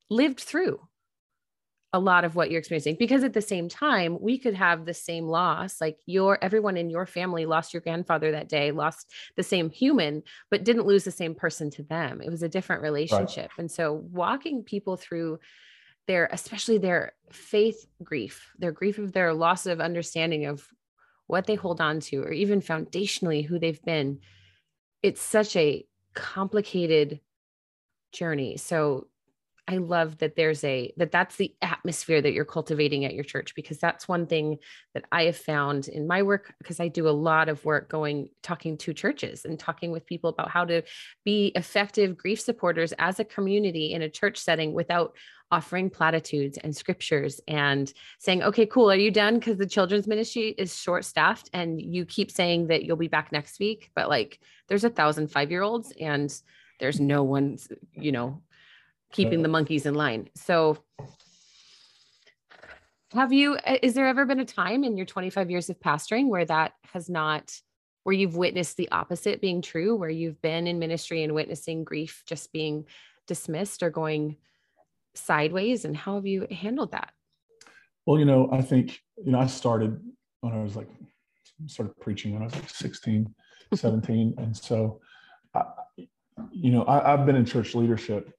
lived 0.09 0.41
through 0.41 0.79
a 1.93 1.99
lot 1.99 2.23
of 2.23 2.35
what 2.35 2.49
you're 2.49 2.59
experiencing. 2.59 2.95
Because 2.97 3.23
at 3.23 3.33
the 3.33 3.41
same 3.41 3.67
time 3.67 4.17
we 4.21 4.37
could 4.37 4.53
have 4.53 4.85
the 4.85 4.93
same 4.93 5.27
loss 5.27 5.81
like 5.81 5.97
your 6.05 6.37
everyone 6.41 6.77
in 6.77 6.89
your 6.89 7.05
family 7.05 7.45
lost 7.45 7.73
your 7.73 7.81
grandfather 7.81 8.31
that 8.31 8.49
day 8.49 8.71
lost 8.71 9.11
the 9.35 9.43
same 9.43 9.69
human 9.69 10.23
but 10.49 10.63
didn't 10.63 10.85
lose 10.85 11.03
the 11.03 11.11
same 11.11 11.35
person 11.35 11.69
to 11.71 11.83
them. 11.83 12.21
It 12.21 12.29
was 12.29 12.43
a 12.43 12.49
different 12.49 12.81
relationship. 12.81 13.51
Right. 13.51 13.59
and 13.59 13.71
so 13.71 13.93
walking 14.11 14.63
people 14.63 14.95
through 14.95 15.39
their 16.07 16.27
especially 16.31 16.77
their 16.77 17.13
faith 17.31 17.85
grief 18.03 18.51
their 18.57 18.71
grief 18.71 18.97
of 18.97 19.13
their 19.13 19.33
loss 19.33 19.65
of 19.65 19.79
understanding 19.79 20.45
of 20.45 20.67
what 21.31 21.47
they 21.47 21.55
hold 21.55 21.79
on 21.79 22.01
to 22.01 22.21
or 22.21 22.31
even 22.33 22.61
foundationally 22.61 23.45
who 23.45 23.57
they've 23.57 23.81
been. 23.83 24.19
It's 25.01 25.21
such 25.21 25.55
a 25.55 25.85
complicated 26.13 27.21
journey. 28.11 28.57
So 28.57 29.07
I 29.71 29.77
love 29.77 30.17
that 30.17 30.35
there's 30.35 30.65
a 30.65 30.91
that 30.97 31.13
that's 31.13 31.37
the 31.37 31.55
atmosphere 31.61 32.21
that 32.21 32.33
you're 32.33 32.43
cultivating 32.43 33.05
at 33.05 33.13
your 33.13 33.23
church 33.23 33.55
because 33.55 33.77
that's 33.77 34.05
one 34.05 34.27
thing 34.27 34.57
that 34.93 35.05
I 35.13 35.23
have 35.23 35.37
found 35.37 35.87
in 35.87 36.07
my 36.07 36.23
work 36.23 36.53
because 36.57 36.81
I 36.81 36.89
do 36.89 37.07
a 37.07 37.11
lot 37.11 37.47
of 37.47 37.63
work 37.63 37.89
going 37.89 38.27
talking 38.43 38.77
to 38.79 38.93
churches 38.93 39.45
and 39.45 39.57
talking 39.57 39.91
with 39.91 40.05
people 40.05 40.29
about 40.29 40.49
how 40.49 40.65
to 40.65 40.81
be 41.23 41.53
effective 41.55 42.17
grief 42.17 42.41
supporters 42.41 42.93
as 42.99 43.21
a 43.21 43.23
community 43.23 43.93
in 43.93 44.01
a 44.01 44.09
church 44.09 44.39
setting 44.39 44.73
without 44.73 45.15
offering 45.51 45.89
platitudes 45.89 46.57
and 46.57 46.75
scriptures 46.75 47.39
and 47.47 47.93
saying 48.19 48.43
okay 48.43 48.65
cool 48.65 48.91
are 48.91 48.97
you 48.97 49.09
done? 49.11 49.39
Because 49.39 49.57
the 49.57 49.65
children's 49.65 50.05
ministry 50.05 50.53
is 50.57 50.77
short 50.77 51.05
staffed 51.05 51.49
and 51.53 51.81
you 51.81 52.03
keep 52.03 52.29
saying 52.29 52.67
that 52.67 52.83
you'll 52.83 52.97
be 52.97 53.07
back 53.07 53.31
next 53.31 53.57
week 53.57 53.89
but 53.95 54.09
like 54.09 54.37
there's 54.67 54.83
a 54.83 54.89
thousand 54.89 55.31
five 55.31 55.49
year 55.49 55.61
olds 55.61 55.93
and 55.97 56.41
there's 56.81 56.99
no 56.99 57.23
one 57.23 57.57
you 57.93 58.11
know 58.11 58.41
keeping 59.11 59.41
the 59.41 59.47
monkeys 59.47 59.85
in 59.85 59.93
line. 59.93 60.29
So 60.35 60.77
have 63.13 63.33
you 63.33 63.57
is 63.81 63.93
there 63.93 64.07
ever 64.07 64.25
been 64.25 64.39
a 64.39 64.45
time 64.45 64.83
in 64.83 64.95
your 64.95 65.05
25 65.05 65.51
years 65.51 65.69
of 65.69 65.79
pastoring 65.79 66.29
where 66.29 66.45
that 66.45 66.73
has 66.93 67.09
not 67.09 67.53
where 68.03 68.15
you've 68.15 68.37
witnessed 68.37 68.77
the 68.77 68.89
opposite 68.91 69.41
being 69.41 69.61
true 69.61 69.95
where 69.95 70.09
you've 70.09 70.41
been 70.41 70.65
in 70.65 70.79
ministry 70.79 71.23
and 71.23 71.35
witnessing 71.35 71.83
grief 71.83 72.23
just 72.25 72.51
being 72.51 72.85
dismissed 73.27 73.83
or 73.83 73.89
going 73.89 74.37
sideways? 75.13 75.85
And 75.85 75.95
how 75.95 76.15
have 76.15 76.25
you 76.25 76.47
handled 76.49 76.93
that? 76.93 77.11
Well 78.05 78.17
you 78.17 78.25
know 78.25 78.49
i 78.51 78.61
think 78.61 78.99
you 79.23 79.31
know 79.31 79.39
i 79.39 79.45
started 79.45 79.99
when 80.41 80.53
i 80.53 80.61
was 80.61 80.75
like 80.75 80.89
started 81.67 81.93
preaching 81.99 82.33
when 82.33 82.41
i 82.41 82.45
was 82.45 82.55
like 82.55 82.69
16 82.69 83.33
17 83.73 84.33
and 84.37 84.57
so 84.57 84.99
I, 85.53 85.63
you 86.51 86.71
know 86.71 86.83
I, 86.83 87.13
i've 87.13 87.25
been 87.27 87.35
in 87.35 87.45
church 87.45 87.75
leadership 87.75 88.33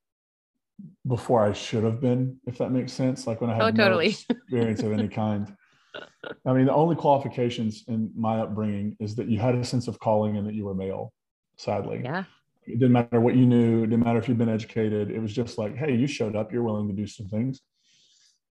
before 1.06 1.44
I 1.44 1.52
should 1.52 1.84
have 1.84 2.00
been, 2.00 2.38
if 2.46 2.58
that 2.58 2.70
makes 2.70 2.92
sense. 2.92 3.26
Like 3.26 3.40
when 3.40 3.50
I 3.50 3.54
had 3.54 3.62
oh, 3.62 3.70
totally. 3.70 4.16
no 4.28 4.36
experience 4.36 4.82
of 4.82 4.92
any 4.92 5.08
kind. 5.08 5.54
I 6.46 6.52
mean, 6.52 6.66
the 6.66 6.74
only 6.74 6.96
qualifications 6.96 7.84
in 7.88 8.10
my 8.16 8.40
upbringing 8.40 8.96
is 9.00 9.14
that 9.16 9.28
you 9.28 9.38
had 9.38 9.54
a 9.54 9.64
sense 9.64 9.88
of 9.88 9.98
calling 9.98 10.36
and 10.36 10.46
that 10.46 10.54
you 10.54 10.64
were 10.64 10.74
male, 10.74 11.12
sadly. 11.56 12.00
Yeah. 12.02 12.24
It 12.64 12.78
didn't 12.78 12.92
matter 12.92 13.20
what 13.20 13.34
you 13.34 13.46
knew, 13.46 13.82
it 13.82 13.88
didn't 13.88 14.04
matter 14.04 14.18
if 14.18 14.28
you'd 14.28 14.38
been 14.38 14.48
educated. 14.48 15.10
It 15.10 15.18
was 15.18 15.32
just 15.32 15.58
like, 15.58 15.76
hey, 15.76 15.94
you 15.94 16.06
showed 16.06 16.36
up, 16.36 16.52
you're 16.52 16.62
willing 16.62 16.88
to 16.88 16.94
do 16.94 17.06
some 17.06 17.28
things. 17.28 17.60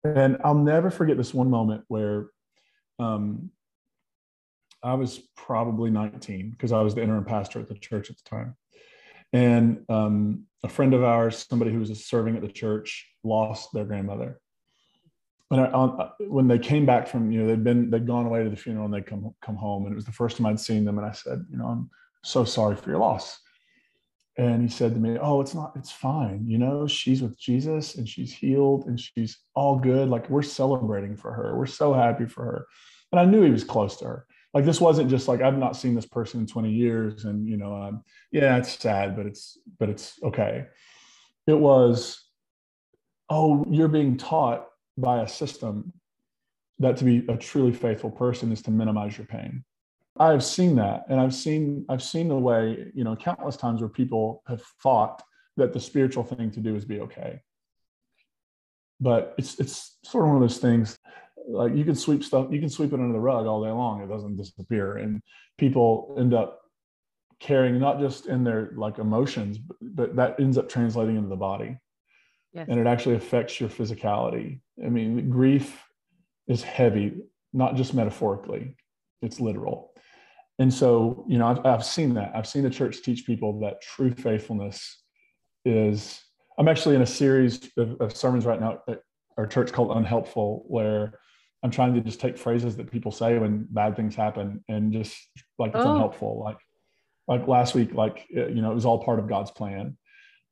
And 0.04 0.38
I'll 0.44 0.56
never 0.56 0.91
forget 0.91 1.17
this 1.17 1.34
one 1.34 1.50
moment 1.50 1.84
where 1.88 2.28
um, 3.00 3.52
I 4.84 4.96
was 4.96 5.20
probably 5.36 5.89
19 5.89 6.52
because 6.52 6.72
I 6.72 6.82
was 6.82 6.96
the 6.96 7.04
interim 7.04 7.26
pastor 7.26 7.60
at 7.60 7.70
the 7.70 7.76
church 7.76 8.10
at 8.10 8.17
the 8.17 8.30
time. 8.30 8.56
And 9.34 9.86
um, 9.89 10.46
a 10.63 10.70
friend 10.70 10.94
of 10.94 11.04
ours, 11.04 11.46
somebody 11.50 11.72
who 11.72 11.80
was 11.80 12.06
serving 12.06 12.36
at 12.36 12.41
the 12.41 12.52
church, 12.52 13.08
lost 13.24 13.70
their 13.74 13.86
grandmother. 13.86 14.39
And 15.50 15.62
I, 15.62 15.65
on, 15.72 16.12
when 16.20 16.48
they 16.48 16.60
came 16.60 16.86
back 16.86 17.08
from, 17.08 17.32
you 17.32 17.41
know, 17.41 17.48
they'd 17.48 17.63
been, 17.63 17.89
they'd 17.89 18.08
gone 18.08 18.26
away 18.26 18.44
to 18.44 18.50
the 18.50 18.56
funeral 18.56 18.86
and 18.86 18.94
they'd 18.94 19.06
come, 19.06 19.34
come 19.41 19.56
home. 19.56 19.86
And 19.86 19.91
it 19.91 19.96
was 19.96 20.06
the 20.06 20.12
first 20.12 20.38
time 20.38 20.46
I'd 20.46 20.60
seen 20.60 20.86
them. 20.86 20.98
And 20.98 21.06
I 21.06 21.12
said, 21.12 21.46
you 21.50 21.58
know, 21.58 21.65
I'm 21.65 21.89
so 22.24 22.46
sorry 22.46 22.76
for 22.76 22.89
your 22.89 23.00
loss. 23.00 23.39
And 24.38 24.62
he 24.62 24.70
said 24.70 24.94
to 24.94 25.00
me, 25.00 25.17
Oh, 25.22 25.41
it's 25.41 25.54
not, 25.54 25.74
it's 25.76 25.91
fine. 25.91 26.46
You 26.48 26.58
know, 26.58 26.88
she's 26.88 27.22
with 27.22 27.38
Jesus 27.38 27.96
and 27.96 28.08
she's 28.08 28.32
healed 28.32 28.86
and 28.86 28.98
she's 28.98 29.39
all 29.56 29.78
good. 29.78 30.08
Like 30.08 30.30
we're 30.30 30.41
celebrating 30.41 31.17
for 31.17 31.34
her. 31.34 31.58
We're 31.58 31.65
so 31.65 31.94
happy 31.94 32.26
for 32.26 32.46
her. 32.46 32.67
And 33.12 33.20
I 33.20 33.26
knew 33.26 33.44
he 33.44 33.52
was 33.52 33.65
close 33.65 33.98
to 33.98 34.06
her 34.06 34.26
like 34.54 34.66
this 34.66 34.82
wasn't 34.82 35.10
just 35.10 35.28
like 35.28 35.42
I've 35.42 35.58
not 35.58 35.76
seen 35.76 35.96
this 35.96 36.06
person 36.06 36.42
in 36.42 36.48
20 36.48 36.70
years 36.70 37.26
and 37.26 37.48
you 37.48 37.58
know 37.58 37.76
um, 37.76 38.04
yeah 38.32 38.58
it's 38.58 38.78
sad 38.78 39.16
but 39.16 39.26
it's 39.26 39.58
but 39.80 39.90
it's 39.90 40.20
okay. 40.24 40.66
It 41.48 41.58
was 41.58 42.24
oh 43.30 43.66
you're 43.70 43.88
being 43.88 44.18
taught 44.18 44.68
by 44.98 45.22
a 45.22 45.28
system 45.28 45.94
that 46.80 46.98
to 46.98 47.06
be 47.06 47.26
a 47.30 47.38
truly 47.38 47.72
faithful 47.72 48.12
person 48.12 48.52
is 48.52 48.62
to 48.64 48.72
minimize 48.72 49.18
your 49.18 49.28
pain. 49.28 49.64
I've 50.20 50.44
seen 50.44 50.76
that 50.76 51.06
and 51.10 51.22
i've 51.22 51.34
seen 51.34 51.86
i've 51.88 52.04
seen 52.04 52.28
the 52.28 52.36
way 52.36 52.92
you 52.94 53.06
know 53.06 53.16
countless 53.16 53.56
times 53.56 53.80
where 53.80 53.90
people 53.90 54.44
have 54.46 54.62
thought 54.84 55.24
that 55.58 55.74
the 55.74 55.80
spiritual 55.80 56.24
thing 56.24 56.52
to 56.52 56.60
do 56.60 56.76
is 56.76 56.86
be 56.86 57.00
okay. 57.00 57.42
But 59.00 59.34
it's 59.38 59.60
it's 59.60 59.98
sort 60.04 60.26
of 60.26 60.30
one 60.30 60.38
of 60.38 60.42
those 60.42 60.60
things 60.60 60.98
like 61.52 61.76
you 61.76 61.84
can 61.84 61.96
sweep 61.96 62.24
stuff 62.24 62.48
you 62.52 62.60
can 62.60 62.70
sweep 62.70 62.94
it 62.94 63.00
under 63.00 63.14
the 63.14 63.20
rug 63.20 63.46
all 63.46 63.64
day 63.64 63.72
long 63.72 64.02
it 64.02 64.08
doesn't 64.08 64.38
disappear. 64.38 64.98
And 64.98 65.22
people 65.58 66.16
end 66.18 66.34
up 66.34 66.62
carrying 67.40 67.80
not 67.80 68.00
just 68.00 68.28
in 68.28 68.44
their 68.44 68.72
like 68.76 69.00
emotions 69.00 69.58
but, 69.58 69.78
but 69.82 70.16
that 70.16 70.40
ends 70.40 70.58
up 70.58 70.70
translating 70.70 71.18
into 71.18 71.30
the 71.30 71.36
body. 71.36 71.78
Yes. 72.54 72.68
and 72.70 72.82
it 72.82 72.86
actually 72.86 73.16
affects 73.16 73.62
your 73.62 73.70
physicality. 73.70 74.60
I 74.84 74.90
mean 74.90 75.30
grief 75.30 75.84
is 76.48 76.64
heavy 76.64 77.14
not 77.54 77.76
just 77.76 77.94
metaphorically 77.94 78.76
it's 79.22 79.40
literal. 79.40 79.94
And 80.60 80.74
so 80.74 81.26
you 81.28 81.38
know 81.38 81.48
I've, 81.48 81.66
I've 81.66 81.86
seen 81.86 82.14
that. 82.16 82.32
I've 82.36 82.48
seen 82.48 82.64
the 82.64 82.70
church 82.70 83.02
teach 83.04 83.26
people 83.26 83.60
that 83.62 83.82
true 83.82 84.12
faithfulness 84.12 85.02
is 85.66 86.22
i'm 86.58 86.68
actually 86.68 86.96
in 86.96 87.02
a 87.02 87.08
series 87.08 87.70
of, 87.78 88.00
of 88.02 88.16
sermons 88.16 88.46
right 88.46 88.60
now 88.60 88.80
at 88.88 89.00
our 89.38 89.48
church 89.48 89.72
called 89.72 89.96
unhelpful 89.96 90.64
where 90.68 91.20
I'm 91.63 91.71
trying 91.71 91.93
to 91.93 92.02
just 92.02 92.19
take 92.19 92.38
phrases 92.38 92.76
that 92.78 92.91
people 92.91 93.12
say 93.12 93.38
when 93.38 93.67
bad 93.69 93.95
things 93.95 94.15
happen 94.15 94.63
and 94.67 94.91
just 94.91 95.15
like 95.60 95.76
it's 95.76 95.86
oh. 95.86 95.93
unhelpful. 95.93 96.39
Like 96.39 96.58
like 97.28 97.47
last 97.47 97.76
week, 97.76 97.93
like 97.93 98.26
uh, 98.36 98.47
you 98.47 98.62
know, 98.62 98.71
it 98.71 98.76
was 98.76 98.86
all 98.86 99.04
part 99.04 99.19
of 99.19 99.30
God's 99.30 99.52
plan. 99.52 99.97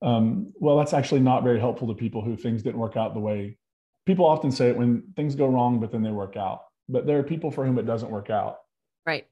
Um, 0.02 0.54
well, 0.56 0.78
that's 0.78 0.94
actually 0.94 1.22
not 1.22 1.44
very 1.44 1.60
helpful 1.60 1.88
to 1.88 1.94
people 1.94 2.22
who 2.22 2.38
things 2.38 2.64
didn't 2.64 2.80
work 2.80 2.96
out 2.96 3.14
the 3.14 3.20
way 3.20 3.58
people 4.10 4.26
often 4.26 4.52
say 4.52 4.70
it 4.70 4.76
when 4.76 5.04
things 5.16 5.36
go 5.36 5.48
wrong, 5.48 5.80
but 5.80 5.92
then 5.92 6.02
they 6.02 6.10
work 6.10 6.36
out. 6.36 6.64
But 6.88 7.06
there 7.06 7.20
are 7.20 7.24
people 7.24 7.52
for 7.52 7.64
whom 7.64 7.78
it 7.78 7.86
doesn't 7.86 8.10
work 8.10 8.32
out. 8.32 8.58
Right. 9.06 9.28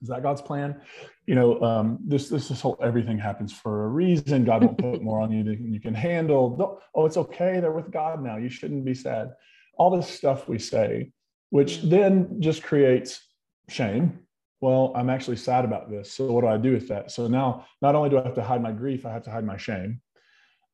Is 0.00 0.08
that 0.08 0.22
God's 0.22 0.40
plan? 0.40 0.80
You 1.26 1.34
know, 1.34 1.60
um, 1.60 1.98
this 2.06 2.28
this 2.28 2.46
this 2.46 2.60
whole 2.60 2.78
everything 2.80 3.18
happens 3.18 3.52
for 3.52 3.84
a 3.84 3.88
reason. 3.88 4.44
God 4.44 4.62
won't 4.62 4.78
put 4.78 5.02
more 5.08 5.20
on 5.20 5.32
you 5.32 5.42
than 5.42 5.72
you 5.72 5.80
can 5.80 5.94
handle. 5.94 6.80
Oh, 6.94 7.04
it's 7.04 7.16
okay. 7.16 7.58
They're 7.58 7.72
with 7.72 7.90
God 7.90 8.22
now. 8.22 8.36
You 8.36 8.48
shouldn't 8.48 8.84
be 8.84 8.94
sad 8.94 9.32
all 9.74 9.90
this 9.90 10.08
stuff 10.08 10.48
we 10.48 10.58
say, 10.58 11.12
which 11.50 11.82
then 11.82 12.40
just 12.40 12.62
creates 12.62 13.26
shame. 13.68 14.20
Well, 14.60 14.92
I'm 14.94 15.10
actually 15.10 15.36
sad 15.36 15.64
about 15.64 15.90
this. 15.90 16.12
So 16.12 16.30
what 16.30 16.42
do 16.42 16.46
I 16.46 16.56
do 16.56 16.72
with 16.72 16.88
that? 16.88 17.10
So 17.10 17.26
now 17.26 17.66
not 17.80 17.94
only 17.94 18.10
do 18.10 18.18
I 18.18 18.22
have 18.22 18.34
to 18.34 18.42
hide 18.42 18.62
my 18.62 18.72
grief, 18.72 19.04
I 19.04 19.12
have 19.12 19.24
to 19.24 19.30
hide 19.30 19.44
my 19.44 19.56
shame. 19.56 20.00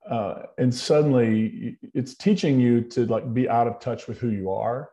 Uh, 0.08 0.42
and 0.56 0.74
suddenly 0.74 1.78
it's 1.94 2.14
teaching 2.14 2.60
you 2.60 2.82
to 2.82 3.06
like 3.06 3.32
be 3.34 3.48
out 3.48 3.66
of 3.66 3.80
touch 3.80 4.06
with 4.06 4.18
who 4.18 4.28
you 4.28 4.50
are. 4.50 4.90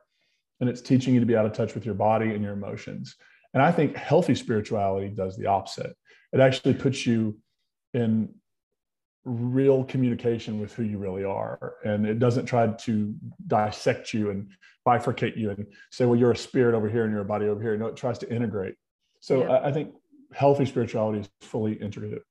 And 0.59 0.69
it's 0.69 0.81
teaching 0.81 1.13
you 1.13 1.19
to 1.19 1.25
be 1.25 1.35
out 1.35 1.45
of 1.45 1.53
touch 1.53 1.73
with 1.75 1.85
your 1.85 1.95
body 1.95 2.33
and 2.33 2.43
your 2.43 2.53
emotions. 2.53 3.15
And 3.53 3.61
I 3.61 3.71
think 3.71 3.95
healthy 3.95 4.35
spirituality 4.35 5.09
does 5.09 5.37
the 5.37 5.47
opposite. 5.47 5.95
It 6.31 6.39
actually 6.39 6.73
puts 6.73 7.05
you 7.05 7.37
in 7.93 8.33
real 9.25 9.83
communication 9.83 10.59
with 10.59 10.73
who 10.73 10.83
you 10.83 10.97
really 10.97 11.23
are. 11.23 11.75
And 11.83 12.05
it 12.05 12.19
doesn't 12.19 12.45
try 12.45 12.67
to 12.67 13.15
dissect 13.47 14.13
you 14.13 14.29
and 14.29 14.49
bifurcate 14.87 15.35
you 15.35 15.49
and 15.49 15.65
say 15.91 16.05
well 16.05 16.15
you're 16.15 16.31
a 16.31 16.37
spirit 16.37 16.75
over 16.75 16.87
here 16.87 17.05
and 17.05 17.11
you're 17.11 17.21
a 17.21 17.25
body 17.25 17.47
over 17.47 17.61
here. 17.61 17.75
No 17.75 17.87
it 17.87 17.95
tries 17.95 18.19
to 18.19 18.31
integrate. 18.31 18.75
So 19.19 19.41
yeah. 19.41 19.53
I, 19.53 19.69
I, 19.69 19.71
think 19.71 19.95
healthy 20.31 20.65
spirituality 20.65 21.21
is 21.21 21.29
fully 21.41 21.73
integrated. 21.73 22.21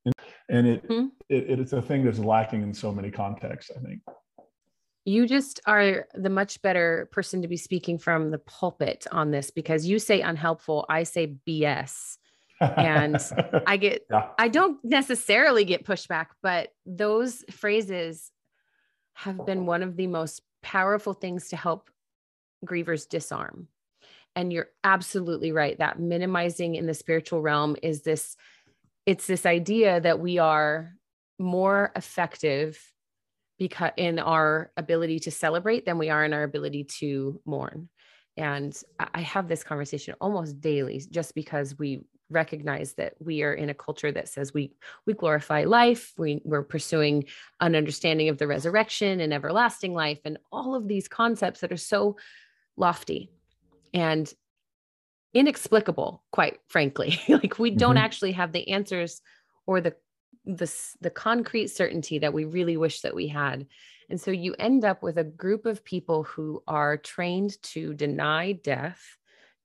And 0.48 0.66
it, 0.66 0.88
mm-hmm. 0.88 1.06
it 1.28 1.58
it's 1.58 1.72
a 1.72 1.82
thing 1.82 2.04
that's 2.04 2.20
lacking 2.20 2.62
in 2.62 2.72
so 2.72 2.92
many 2.92 3.10
contexts 3.10 3.72
i 3.76 3.80
think. 3.80 4.00
You 5.06 5.26
just 5.26 5.60
are 5.66 6.06
the 6.14 6.30
much 6.30 6.62
better 6.62 7.10
person 7.12 7.42
to 7.42 7.48
be 7.48 7.58
speaking 7.58 7.98
from 7.98 8.30
the 8.30 8.38
pulpit 8.38 9.06
on 9.10 9.32
this 9.32 9.50
because 9.50 9.84
you 9.84 9.98
say 9.98 10.20
unhelpful 10.20 10.86
i 10.88 11.02
say 11.02 11.34
bs 11.46 12.16
and 12.76 13.16
I 13.66 13.76
get, 13.76 14.06
yeah. 14.10 14.28
I 14.38 14.48
don't 14.48 14.78
necessarily 14.84 15.64
get 15.64 15.84
pushback, 15.84 16.26
but 16.42 16.70
those 16.86 17.44
phrases 17.50 18.30
have 19.14 19.46
been 19.46 19.66
one 19.66 19.82
of 19.82 19.96
the 19.96 20.06
most 20.06 20.42
powerful 20.62 21.12
things 21.12 21.48
to 21.48 21.56
help 21.56 21.90
grievers 22.64 23.08
disarm. 23.08 23.68
And 24.36 24.52
you're 24.52 24.70
absolutely 24.82 25.52
right 25.52 25.78
that 25.78 26.00
minimizing 26.00 26.74
in 26.74 26.86
the 26.86 26.94
spiritual 26.94 27.40
realm 27.40 27.76
is 27.82 28.02
this, 28.02 28.36
it's 29.06 29.26
this 29.26 29.46
idea 29.46 30.00
that 30.00 30.18
we 30.18 30.38
are 30.38 30.94
more 31.38 31.92
effective 31.94 32.78
because 33.58 33.92
in 33.96 34.18
our 34.18 34.72
ability 34.76 35.20
to 35.20 35.30
celebrate 35.30 35.86
than 35.86 35.98
we 35.98 36.10
are 36.10 36.24
in 36.24 36.32
our 36.32 36.42
ability 36.42 36.84
to 36.84 37.40
mourn. 37.44 37.88
And 38.36 38.76
I 38.98 39.20
have 39.20 39.46
this 39.46 39.62
conversation 39.62 40.16
almost 40.20 40.60
daily 40.60 41.00
just 41.10 41.34
because 41.34 41.78
we 41.78 42.00
recognize 42.34 42.94
that 42.94 43.14
we 43.18 43.42
are 43.42 43.54
in 43.54 43.70
a 43.70 43.74
culture 43.74 44.12
that 44.12 44.28
says 44.28 44.52
we 44.52 44.72
we 45.06 45.14
glorify 45.14 45.64
life. 45.64 46.12
We, 46.18 46.42
we're 46.44 46.62
pursuing 46.62 47.24
an 47.60 47.74
understanding 47.74 48.28
of 48.28 48.38
the 48.38 48.46
resurrection 48.46 49.20
and 49.20 49.32
everlasting 49.32 49.94
life 49.94 50.20
and 50.24 50.38
all 50.52 50.74
of 50.74 50.88
these 50.88 51.08
concepts 51.08 51.60
that 51.60 51.72
are 51.72 51.76
so 51.76 52.16
lofty 52.76 53.30
and 53.92 54.32
inexplicable 55.32 56.22
quite 56.30 56.58
frankly. 56.68 57.20
Like 57.28 57.58
we 57.58 57.70
don't 57.70 57.96
mm-hmm. 57.96 58.04
actually 58.04 58.32
have 58.32 58.52
the 58.52 58.68
answers 58.68 59.20
or 59.66 59.80
the 59.80 59.94
the 60.44 60.70
the 61.00 61.10
concrete 61.10 61.68
certainty 61.68 62.18
that 62.18 62.34
we 62.34 62.44
really 62.44 62.76
wish 62.76 63.00
that 63.00 63.14
we 63.14 63.28
had. 63.28 63.66
And 64.10 64.20
so 64.20 64.30
you 64.30 64.54
end 64.58 64.84
up 64.84 65.02
with 65.02 65.16
a 65.16 65.24
group 65.24 65.64
of 65.64 65.84
people 65.84 66.24
who 66.24 66.62
are 66.66 66.96
trained 66.96 67.60
to 67.62 67.94
deny 67.94 68.52
death 68.52 69.00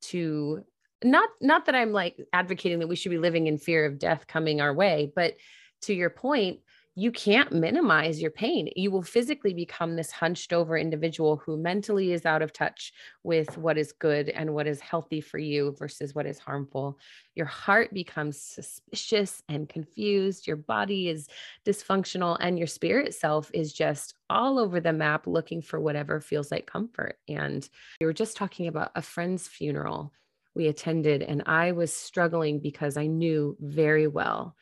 to 0.01 0.63
not 1.03 1.29
not 1.41 1.65
that 1.65 1.75
i'm 1.75 1.91
like 1.91 2.17
advocating 2.33 2.79
that 2.79 2.87
we 2.87 2.95
should 2.95 3.11
be 3.11 3.17
living 3.17 3.47
in 3.47 3.57
fear 3.57 3.85
of 3.85 3.99
death 3.99 4.27
coming 4.27 4.61
our 4.61 4.73
way 4.73 5.11
but 5.15 5.35
to 5.81 5.93
your 5.93 6.09
point 6.09 6.59
you 6.99 7.13
can't 7.13 7.53
minimize 7.53 8.21
your 8.21 8.29
pain. 8.29 8.67
You 8.75 8.91
will 8.91 9.03
physically 9.03 9.53
become 9.53 9.95
this 9.95 10.11
hunched 10.11 10.51
over 10.51 10.77
individual 10.77 11.37
who 11.37 11.55
mentally 11.55 12.11
is 12.11 12.25
out 12.25 12.41
of 12.41 12.51
touch 12.51 12.91
with 13.23 13.57
what 13.57 13.77
is 13.77 13.93
good 13.93 14.27
and 14.27 14.53
what 14.53 14.67
is 14.67 14.81
healthy 14.81 15.21
for 15.21 15.37
you 15.37 15.73
versus 15.79 16.13
what 16.13 16.25
is 16.25 16.39
harmful. 16.39 16.99
Your 17.35 17.45
heart 17.45 17.93
becomes 17.93 18.41
suspicious 18.41 19.41
and 19.47 19.69
confused. 19.69 20.45
Your 20.45 20.57
body 20.57 21.07
is 21.07 21.29
dysfunctional, 21.65 22.35
and 22.41 22.57
your 22.57 22.67
spirit 22.67 23.13
self 23.13 23.49
is 23.53 23.71
just 23.71 24.15
all 24.29 24.59
over 24.59 24.81
the 24.81 24.91
map 24.91 25.25
looking 25.25 25.61
for 25.61 25.79
whatever 25.79 26.19
feels 26.19 26.51
like 26.51 26.67
comfort. 26.67 27.17
And 27.29 27.67
we 28.01 28.07
were 28.07 28.13
just 28.13 28.35
talking 28.35 28.67
about 28.67 28.91
a 28.95 29.01
friend's 29.01 29.47
funeral 29.47 30.11
we 30.55 30.67
attended, 30.67 31.21
and 31.21 31.43
I 31.45 31.71
was 31.71 31.93
struggling 31.93 32.59
because 32.59 32.97
I 32.97 33.07
knew 33.07 33.55
very 33.59 34.07
well. 34.07 34.55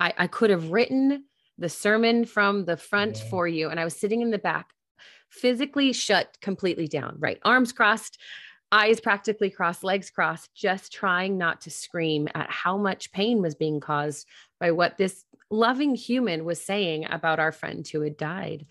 I, 0.00 0.12
I 0.16 0.26
could 0.26 0.50
have 0.50 0.70
written 0.70 1.24
the 1.58 1.68
sermon 1.68 2.24
from 2.24 2.64
the 2.64 2.76
front 2.76 3.18
yeah. 3.18 3.30
for 3.30 3.48
you. 3.48 3.68
And 3.68 3.78
I 3.78 3.84
was 3.84 3.96
sitting 3.96 4.20
in 4.22 4.30
the 4.30 4.38
back, 4.38 4.70
physically 5.28 5.92
shut 5.92 6.36
completely 6.40 6.88
down, 6.88 7.16
right? 7.18 7.38
Arms 7.44 7.72
crossed, 7.72 8.18
eyes 8.72 9.00
practically 9.00 9.50
crossed, 9.50 9.84
legs 9.84 10.10
crossed, 10.10 10.54
just 10.54 10.92
trying 10.92 11.38
not 11.38 11.60
to 11.62 11.70
scream 11.70 12.28
at 12.34 12.50
how 12.50 12.76
much 12.76 13.12
pain 13.12 13.40
was 13.40 13.54
being 13.54 13.80
caused 13.80 14.26
by 14.58 14.72
what 14.72 14.98
this 14.98 15.24
loving 15.50 15.94
human 15.94 16.44
was 16.44 16.60
saying 16.60 17.06
about 17.08 17.38
our 17.38 17.52
friend 17.52 17.86
who 17.86 18.00
had 18.00 18.16
died. 18.16 18.66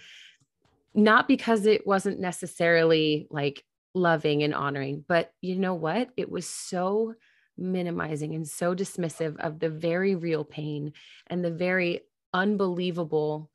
Not 0.94 1.28
because 1.28 1.66
it 1.66 1.88
wasn't 1.88 2.20
necessarily 2.20 3.28
like 3.32 3.64
loving 3.94 4.44
and 4.44 4.54
honoring, 4.54 5.04
but 5.08 5.32
you 5.42 5.58
know 5.58 5.76
what? 5.76 6.10
It 6.18 6.30
was 6.30 6.48
so 6.48 7.16
minimizing 7.58 8.34
and 8.34 8.48
so 8.48 8.76
dismissive 8.76 9.40
of 9.40 9.60
the 9.60 9.70
very 9.70 10.16
real 10.16 10.44
pain 10.44 10.94
and 11.28 11.44
the 11.44 11.52
very 11.52 12.02
unbelievable 12.34 13.50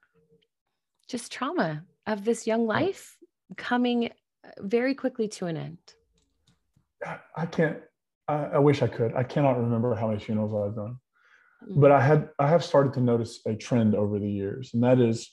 just 1.09 1.33
trauma 1.33 1.83
of 2.07 2.25
this 2.25 2.47
young 2.47 2.67
life 2.67 3.17
coming 3.57 4.07
uh, 4.45 4.51
very 4.61 4.95
quickly 4.95 5.27
to 5.27 5.47
an 5.47 5.57
end 5.57 5.79
i 7.37 7.47
can't 7.47 7.79
I, 8.29 8.59
wish 8.59 8.83
i 8.83 8.87
could 8.87 9.15
i 9.15 9.23
cannot 9.23 9.59
remember 9.59 9.95
how 9.95 10.09
many 10.09 10.21
funerals 10.21 10.53
i've 10.55 10.77
done 10.77 10.97
mm-hmm. 11.65 11.81
but 11.81 11.91
i 11.91 12.01
had 12.01 12.29
i 12.39 12.47
have 12.47 12.65
started 12.65 12.93
to 12.95 13.01
notice 13.01 13.41
a 13.47 13.55
trend 13.55 13.95
over 13.95 14.19
the 14.19 14.31
years 14.31 14.71
and 14.75 14.83
that 14.85 15.01
is 15.01 15.31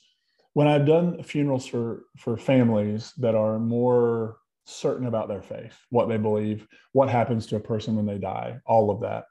when 0.54 0.66
i've 0.66 0.86
done 0.86 1.22
funerals 1.22 1.66
for 1.66 2.04
for 2.18 2.36
families 2.36 3.12
that 3.18 3.34
are 3.36 3.58
more 3.58 4.38
certain 4.66 5.06
about 5.06 5.28
their 5.28 5.42
faith 5.42 5.76
what 5.90 6.08
they 6.08 6.16
believe 6.16 6.66
what 6.92 7.08
happens 7.08 7.46
to 7.46 7.56
a 7.56 7.60
person 7.60 7.94
when 7.96 8.06
they 8.06 8.18
die 8.18 8.58
all 8.66 8.90
of 8.90 9.00
that. 9.00 9.24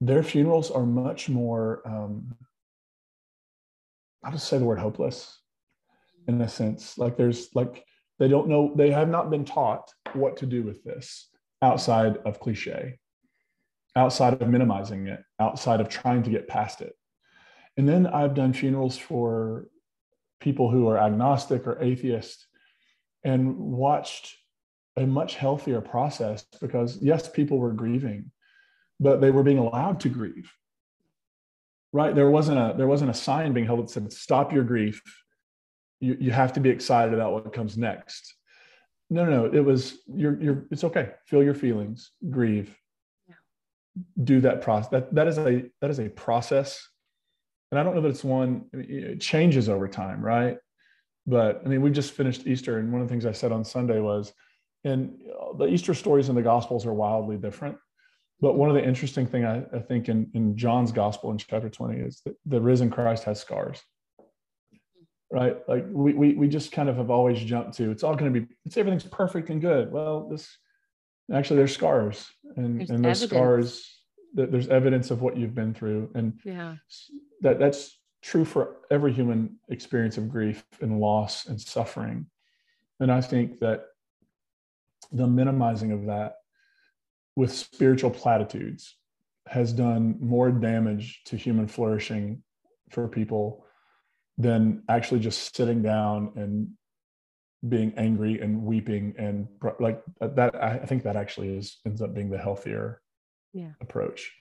Their 0.00 0.22
funerals 0.22 0.70
are 0.70 0.86
much 0.86 1.28
more 1.28 1.82
um, 1.84 2.34
i'll 4.24 4.32
just 4.32 4.48
say 4.48 4.58
the 4.58 4.64
word 4.64 4.78
hopeless 4.78 5.38
in 6.28 6.40
a 6.40 6.48
sense. 6.48 6.98
Like 6.98 7.16
there's 7.16 7.48
like 7.54 7.84
they 8.18 8.28
don't 8.28 8.48
know 8.48 8.72
they 8.76 8.90
have 8.90 9.08
not 9.08 9.30
been 9.30 9.44
taught 9.44 9.90
what 10.12 10.36
to 10.38 10.46
do 10.46 10.62
with 10.62 10.82
this 10.84 11.28
outside 11.60 12.18
of 12.18 12.40
cliche 12.40 12.98
outside 13.94 14.40
of 14.40 14.48
minimizing 14.48 15.06
it 15.06 15.22
outside 15.38 15.80
of 15.80 15.88
trying 15.88 16.22
to 16.22 16.30
get 16.30 16.48
past 16.48 16.80
it. 16.80 16.94
And 17.76 17.88
then 17.88 18.06
i've 18.06 18.34
done 18.34 18.52
funerals 18.52 18.96
for 18.96 19.66
people 20.40 20.70
who 20.70 20.88
are 20.88 20.98
agnostic 20.98 21.66
or 21.66 21.82
atheist 21.82 22.46
and 23.24 23.56
watched 23.56 24.36
a 24.96 25.06
much 25.06 25.36
healthier 25.36 25.80
process 25.80 26.44
because 26.60 26.98
yes 27.00 27.28
people 27.28 27.58
were 27.58 27.72
grieving 27.72 28.30
but 29.00 29.20
they 29.20 29.30
were 29.30 29.42
being 29.42 29.58
allowed 29.58 29.98
to 30.00 30.08
grieve 30.08 30.52
right? 31.92 32.14
There 32.14 32.30
wasn't 32.30 32.58
a 32.58 32.74
there 32.76 32.86
wasn't 32.86 33.10
a 33.10 33.14
sign 33.14 33.52
being 33.52 33.66
held 33.66 33.80
that 33.80 33.90
said 33.90 34.12
stop 34.12 34.52
your 34.52 34.64
grief. 34.64 35.02
You, 36.00 36.16
you 36.18 36.30
have 36.30 36.52
to 36.54 36.60
be 36.60 36.70
excited 36.70 37.14
about 37.14 37.32
what 37.32 37.52
comes 37.52 37.76
next. 37.76 38.34
No 39.10 39.24
no 39.24 39.30
no. 39.30 39.44
It 39.52 39.64
was 39.64 39.98
you're 40.06 40.40
you're 40.40 40.66
it's 40.70 40.84
okay. 40.84 41.10
Feel 41.26 41.42
your 41.42 41.54
feelings. 41.54 42.12
Grieve. 42.30 42.76
Yeah. 43.28 43.34
do 44.24 44.40
that 44.40 44.62
process 44.62 44.90
that 44.90 45.14
that 45.14 45.28
is 45.28 45.38
a 45.38 45.64
that 45.80 45.90
is 45.90 46.00
a 46.00 46.08
process. 46.08 46.88
And 47.70 47.78
i 47.78 47.82
don't 47.82 47.94
know 47.94 48.02
that 48.02 48.10
it's 48.10 48.24
one 48.24 48.66
it 48.74 49.18
changes 49.20 49.70
over 49.70 49.88
time 49.88 50.22
right 50.22 50.58
but 51.26 51.62
i 51.64 51.68
mean 51.68 51.82
we 51.82 51.90
just 51.90 52.12
finished 52.12 52.46
easter 52.46 52.78
and 52.78 52.92
one 52.92 53.00
of 53.00 53.08
the 53.08 53.12
things 53.12 53.26
i 53.26 53.32
said 53.32 53.52
on 53.52 53.64
sunday 53.64 54.00
was 54.00 54.32
and 54.84 55.16
the 55.58 55.66
easter 55.66 55.94
stories 55.94 56.28
in 56.28 56.34
the 56.34 56.42
gospels 56.42 56.86
are 56.86 56.92
wildly 56.92 57.36
different 57.36 57.76
but 58.42 58.56
one 58.56 58.68
of 58.68 58.74
the 58.74 58.84
interesting 58.84 59.24
thing 59.24 59.44
I, 59.44 59.62
I 59.72 59.78
think 59.78 60.08
in, 60.08 60.28
in 60.34 60.56
John's 60.56 60.90
gospel 60.90 61.30
in 61.30 61.38
chapter 61.38 61.70
20 61.70 62.00
is 62.00 62.20
that 62.26 62.34
the 62.44 62.60
risen 62.60 62.90
Christ 62.90 63.22
has 63.22 63.40
scars. 63.40 63.80
Right? 65.30 65.56
Like 65.68 65.86
we, 65.88 66.12
we, 66.12 66.34
we 66.34 66.48
just 66.48 66.72
kind 66.72 66.88
of 66.88 66.96
have 66.96 67.08
always 67.08 67.38
jumped 67.38 67.74
to 67.76 67.90
it's 67.90 68.02
all 68.02 68.16
going 68.16 68.34
to 68.34 68.40
be 68.40 68.46
it's 68.66 68.76
everything's 68.76 69.04
perfect 69.04 69.48
and 69.48 69.62
good. 69.62 69.90
Well, 69.92 70.28
this 70.28 70.58
actually 71.32 71.56
there's 71.56 71.72
scars 71.72 72.26
and, 72.56 72.80
there's 72.80 72.90
and 72.90 73.02
those 73.02 73.22
evidence. 73.22 73.30
scars 73.30 73.98
that 74.34 74.50
there's 74.50 74.68
evidence 74.68 75.10
of 75.10 75.22
what 75.22 75.36
you've 75.36 75.54
been 75.54 75.72
through. 75.72 76.10
And 76.14 76.38
yeah, 76.44 76.74
that 77.42 77.60
that's 77.60 77.96
true 78.22 78.44
for 78.44 78.76
every 78.90 79.12
human 79.12 79.58
experience 79.68 80.16
of 80.16 80.30
grief 80.30 80.64
and 80.80 81.00
loss 81.00 81.46
and 81.46 81.60
suffering. 81.60 82.26
And 83.00 83.10
I 83.10 83.20
think 83.20 83.58
that 83.60 83.86
the 85.10 85.26
minimizing 85.26 85.92
of 85.92 86.06
that 86.06 86.36
with 87.36 87.52
spiritual 87.52 88.10
platitudes 88.10 88.96
has 89.48 89.72
done 89.72 90.16
more 90.20 90.50
damage 90.50 91.22
to 91.26 91.36
human 91.36 91.66
flourishing 91.66 92.42
for 92.90 93.08
people 93.08 93.64
than 94.38 94.82
actually 94.88 95.20
just 95.20 95.54
sitting 95.54 95.82
down 95.82 96.32
and 96.36 96.68
being 97.68 97.92
angry 97.96 98.40
and 98.40 98.62
weeping 98.62 99.14
and 99.18 99.46
like 99.78 100.02
that 100.20 100.54
i 100.60 100.78
think 100.78 101.04
that 101.04 101.14
actually 101.14 101.48
is 101.48 101.78
ends 101.86 102.02
up 102.02 102.12
being 102.12 102.28
the 102.28 102.38
healthier 102.38 103.00
yeah. 103.52 103.70
approach 103.80 104.32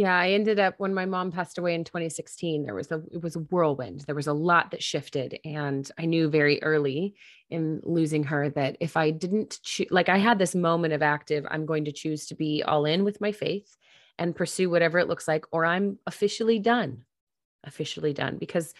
yeah, 0.00 0.18
I 0.18 0.30
ended 0.30 0.58
up 0.58 0.76
when 0.78 0.94
my 0.94 1.04
mom 1.04 1.30
passed 1.30 1.58
away 1.58 1.74
in 1.74 1.84
2016, 1.84 2.64
there 2.64 2.74
was 2.74 2.90
a 2.90 3.02
it 3.12 3.22
was 3.22 3.36
a 3.36 3.40
whirlwind. 3.40 4.00
There 4.06 4.14
was 4.14 4.28
a 4.28 4.32
lot 4.32 4.70
that 4.70 4.82
shifted 4.82 5.38
and 5.44 5.90
I 5.98 6.06
knew 6.06 6.30
very 6.30 6.62
early 6.62 7.16
in 7.50 7.82
losing 7.82 8.24
her 8.24 8.48
that 8.48 8.78
if 8.80 8.96
I 8.96 9.10
didn't 9.10 9.58
cho- 9.62 9.84
like 9.90 10.08
I 10.08 10.16
had 10.16 10.38
this 10.38 10.54
moment 10.54 10.94
of 10.94 11.02
active 11.02 11.46
I'm 11.50 11.66
going 11.66 11.84
to 11.84 11.92
choose 11.92 12.28
to 12.28 12.34
be 12.34 12.62
all 12.62 12.86
in 12.86 13.04
with 13.04 13.20
my 13.20 13.30
faith 13.30 13.76
and 14.16 14.34
pursue 14.34 14.70
whatever 14.70 14.98
it 14.98 15.06
looks 15.06 15.28
like 15.28 15.44
or 15.52 15.66
I'm 15.66 15.98
officially 16.06 16.60
done. 16.60 17.04
Officially 17.64 18.14
done 18.14 18.38
because 18.38 18.72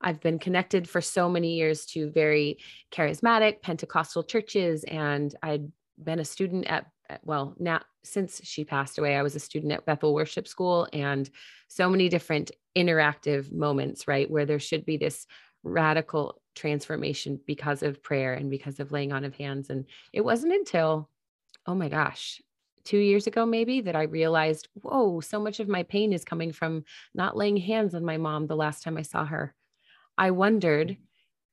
I've 0.00 0.20
been 0.20 0.40
connected 0.40 0.88
for 0.88 1.00
so 1.00 1.28
many 1.28 1.54
years 1.54 1.86
to 1.92 2.10
very 2.10 2.58
charismatic 2.90 3.62
Pentecostal 3.62 4.24
churches 4.24 4.82
and 4.82 5.32
I'd 5.44 5.70
been 5.96 6.18
a 6.18 6.24
student 6.24 6.66
at 6.66 6.86
Eh, 7.10 7.18
well 7.22 7.54
now 7.58 7.80
since 8.06 8.40
she 8.44 8.64
passed 8.64 8.98
away, 8.98 9.16
I 9.16 9.22
was 9.22 9.34
a 9.34 9.40
student 9.40 9.72
at 9.72 9.84
Bethel 9.84 10.14
Worship 10.14 10.46
School 10.46 10.88
and 10.92 11.28
so 11.68 11.90
many 11.90 12.08
different 12.08 12.52
interactive 12.76 13.52
moments, 13.52 14.06
right? 14.06 14.30
Where 14.30 14.46
there 14.46 14.60
should 14.60 14.86
be 14.86 14.96
this 14.96 15.26
radical 15.64 16.40
transformation 16.54 17.40
because 17.46 17.82
of 17.82 18.02
prayer 18.02 18.34
and 18.34 18.48
because 18.48 18.78
of 18.78 18.92
laying 18.92 19.12
on 19.12 19.24
of 19.24 19.34
hands. 19.34 19.70
And 19.70 19.86
it 20.12 20.24
wasn't 20.24 20.52
until, 20.52 21.10
oh 21.66 21.74
my 21.74 21.88
gosh, 21.88 22.40
two 22.84 22.98
years 22.98 23.26
ago, 23.26 23.44
maybe, 23.44 23.80
that 23.80 23.96
I 23.96 24.02
realized, 24.02 24.68
whoa, 24.74 25.20
so 25.20 25.40
much 25.40 25.58
of 25.58 25.68
my 25.68 25.82
pain 25.82 26.12
is 26.12 26.24
coming 26.24 26.52
from 26.52 26.84
not 27.14 27.36
laying 27.36 27.56
hands 27.56 27.94
on 27.94 28.04
my 28.04 28.16
mom 28.16 28.46
the 28.46 28.56
last 28.56 28.84
time 28.84 28.96
I 28.96 29.02
saw 29.02 29.24
her. 29.24 29.54
I 30.16 30.30
wondered 30.30 30.96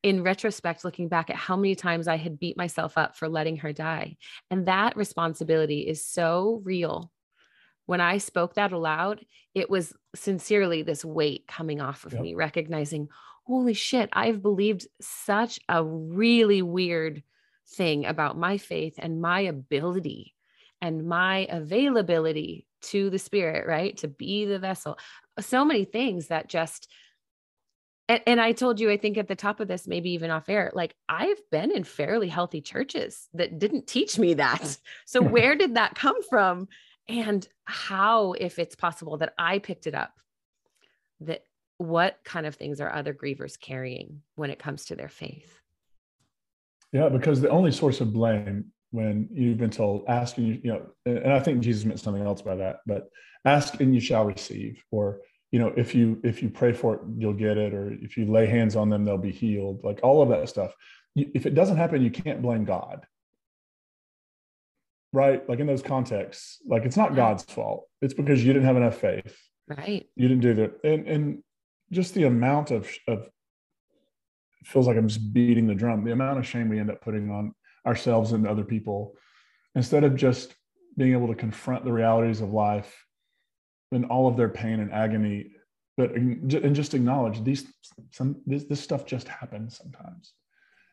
in 0.03 0.21
retrospect, 0.21 0.83
looking 0.83 1.07
back 1.07 1.29
at 1.29 1.35
how 1.35 1.55
many 1.55 1.75
times 1.75 2.07
I 2.07 2.17
had 2.17 2.39
beat 2.39 2.57
myself 2.57 2.97
up 2.97 3.15
for 3.15 3.29
letting 3.29 3.57
her 3.57 3.73
die. 3.73 4.17
And 4.51 4.67
that 4.67 4.97
responsibility 4.97 5.87
is 5.87 6.05
so 6.05 6.61
real 6.63 7.11
when 7.85 8.01
I 8.01 8.17
spoke 8.17 8.55
that 8.55 8.71
aloud, 8.71 9.25
it 9.53 9.69
was 9.69 9.93
sincerely 10.15 10.83
this 10.83 11.03
weight 11.03 11.45
coming 11.47 11.81
off 11.81 12.05
of 12.05 12.13
Yep. 12.13 12.21
me, 12.21 12.33
recognizing, 12.33 13.09
holy 13.45 13.73
shit, 13.73 14.09
I've 14.13 14.41
believed 14.41 14.87
such 15.01 15.59
a 15.67 15.83
really 15.83 16.61
weird 16.61 17.23
thing 17.75 18.05
about 18.05 18.37
my 18.37 18.57
faith 18.57 18.95
and 18.97 19.21
my 19.21 19.41
ability 19.41 20.33
and 20.81 21.05
my 21.05 21.47
availability 21.49 22.67
to 22.83 23.09
the 23.09 23.19
spirit, 23.19 23.67
right? 23.67 23.97
To 23.97 24.07
be 24.07 24.45
the 24.45 24.59
vessel. 24.59 24.97
So 25.39 25.65
many 25.65 25.85
things 25.85 26.27
that 26.27 26.49
just 26.49 26.89
and, 28.09 28.21
and 28.27 28.41
I 28.41 28.51
told 28.51 28.79
you, 28.79 28.89
I 28.89 28.97
think 28.97 29.17
at 29.17 29.27
the 29.27 29.35
top 29.35 29.59
of 29.59 29.67
this, 29.67 29.87
maybe 29.87 30.11
even 30.11 30.29
off 30.29 30.49
air, 30.49 30.71
like 30.73 30.95
I've 31.07 31.41
been 31.51 31.71
in 31.71 31.83
fairly 31.83 32.27
healthy 32.27 32.61
churches 32.61 33.29
that 33.33 33.59
didn't 33.59 33.87
teach 33.87 34.19
me 34.19 34.35
that. 34.35 34.77
So 35.05 35.21
where 35.35 35.55
did 35.55 35.75
that 35.75 35.95
come 35.95 36.21
from? 36.23 36.67
And 37.07 37.47
how, 37.65 38.33
if 38.33 38.59
it's 38.59 38.75
possible 38.75 39.17
that 39.17 39.33
I 39.37 39.59
picked 39.59 39.87
it 39.87 39.93
up, 39.93 40.13
that 41.21 41.43
what 41.77 42.17
kind 42.23 42.45
of 42.45 42.55
things 42.55 42.81
are 42.81 42.91
other 42.91 43.13
grievers 43.13 43.59
carrying 43.59 44.21
when 44.35 44.49
it 44.49 44.59
comes 44.59 44.85
to 44.85 44.95
their 44.95 45.09
faith? 45.09 45.59
Yeah, 46.91 47.09
because 47.09 47.41
the 47.41 47.49
only 47.49 47.71
source 47.71 48.01
of 48.01 48.13
blame 48.13 48.71
when 48.91 49.27
you've 49.31 49.57
been 49.57 49.71
told, 49.71 50.05
ask 50.07 50.37
and 50.37 50.47
you, 50.47 50.61
you 50.63 50.71
know, 50.71 50.85
and 51.05 51.17
and 51.17 51.33
I 51.33 51.39
think 51.39 51.61
Jesus 51.61 51.83
meant 51.83 51.99
something 51.99 52.23
else 52.23 52.41
by 52.41 52.55
that, 52.55 52.77
but 52.85 53.09
ask 53.43 53.79
and 53.81 53.93
you 53.93 53.99
shall 53.99 54.25
receive, 54.25 54.83
or 54.91 55.21
you 55.53 55.59
know, 55.59 55.71
if 55.77 55.93
you 55.93 56.19
if 56.23 56.41
you 56.41 56.49
pray 56.49 56.73
for 56.73 56.95
it, 56.95 57.01
you'll 57.15 57.33
get 57.33 57.59
it, 57.59 57.75
or 57.75 57.93
if 58.01 58.17
you 58.17 58.25
lay 58.25 58.47
hands 58.47 58.75
on 58.75 58.89
them, 58.89 59.05
they'll 59.05 59.19
be 59.19 59.31
healed. 59.31 59.81
Like 59.83 59.99
all 60.01 60.23
of 60.23 60.29
that 60.29 60.49
stuff. 60.49 60.73
If 61.15 61.45
it 61.45 61.53
doesn't 61.53 61.77
happen, 61.77 62.01
you 62.01 62.09
can't 62.09 62.41
blame 62.41 62.65
God. 62.65 63.05
Right? 65.13 65.47
Like 65.47 65.59
in 65.59 65.67
those 65.67 65.83
contexts, 65.83 66.59
like 66.65 66.85
it's 66.85 66.97
not. 66.97 67.15
God's 67.15 67.43
fault. 67.43 67.87
It's 68.01 68.15
because 68.15 68.43
you 68.43 68.51
didn't 68.51 68.65
have 68.65 68.77
enough 68.77 68.97
faith. 68.97 69.37
Right. 69.67 70.09
you 70.15 70.27
didn't 70.27 70.41
do 70.41 70.53
that 70.55 70.79
and 70.83 71.07
and 71.07 71.43
just 71.89 72.13
the 72.15 72.25
amount 72.25 72.71
of 72.71 72.89
of 73.07 73.19
it 73.19 74.67
feels 74.67 74.87
like 74.87 74.97
i'm 74.97 75.07
just 75.07 75.31
beating 75.31 75.67
the 75.67 75.73
drum 75.73 76.03
the 76.03 76.11
amount 76.11 76.37
of 76.37 76.45
shame 76.45 76.67
we 76.67 76.79
end 76.79 76.91
up 76.91 76.99
putting 76.99 77.31
on 77.31 77.55
ourselves 77.87 78.33
and 78.33 78.45
other 78.45 78.65
people 78.65 79.15
instead 79.73 80.03
of 80.03 80.17
just 80.17 80.53
being 80.97 81.13
able 81.13 81.27
to 81.27 81.33
confront 81.35 81.85
the 81.85 81.93
realities 81.93 82.41
of 82.41 82.51
life 82.51 83.05
and 83.93 84.05
all 84.05 84.27
of 84.27 84.37
their 84.37 84.49
pain 84.49 84.79
and 84.79 84.91
agony 84.91 85.51
but 85.97 86.13
and 86.13 86.75
just 86.75 86.93
acknowledge 86.93 87.43
these 87.43 87.65
some 88.11 88.41
this, 88.45 88.63
this 88.63 88.81
stuff 88.81 89.05
just 89.05 89.27
happens 89.27 89.77
sometimes. 89.77 90.33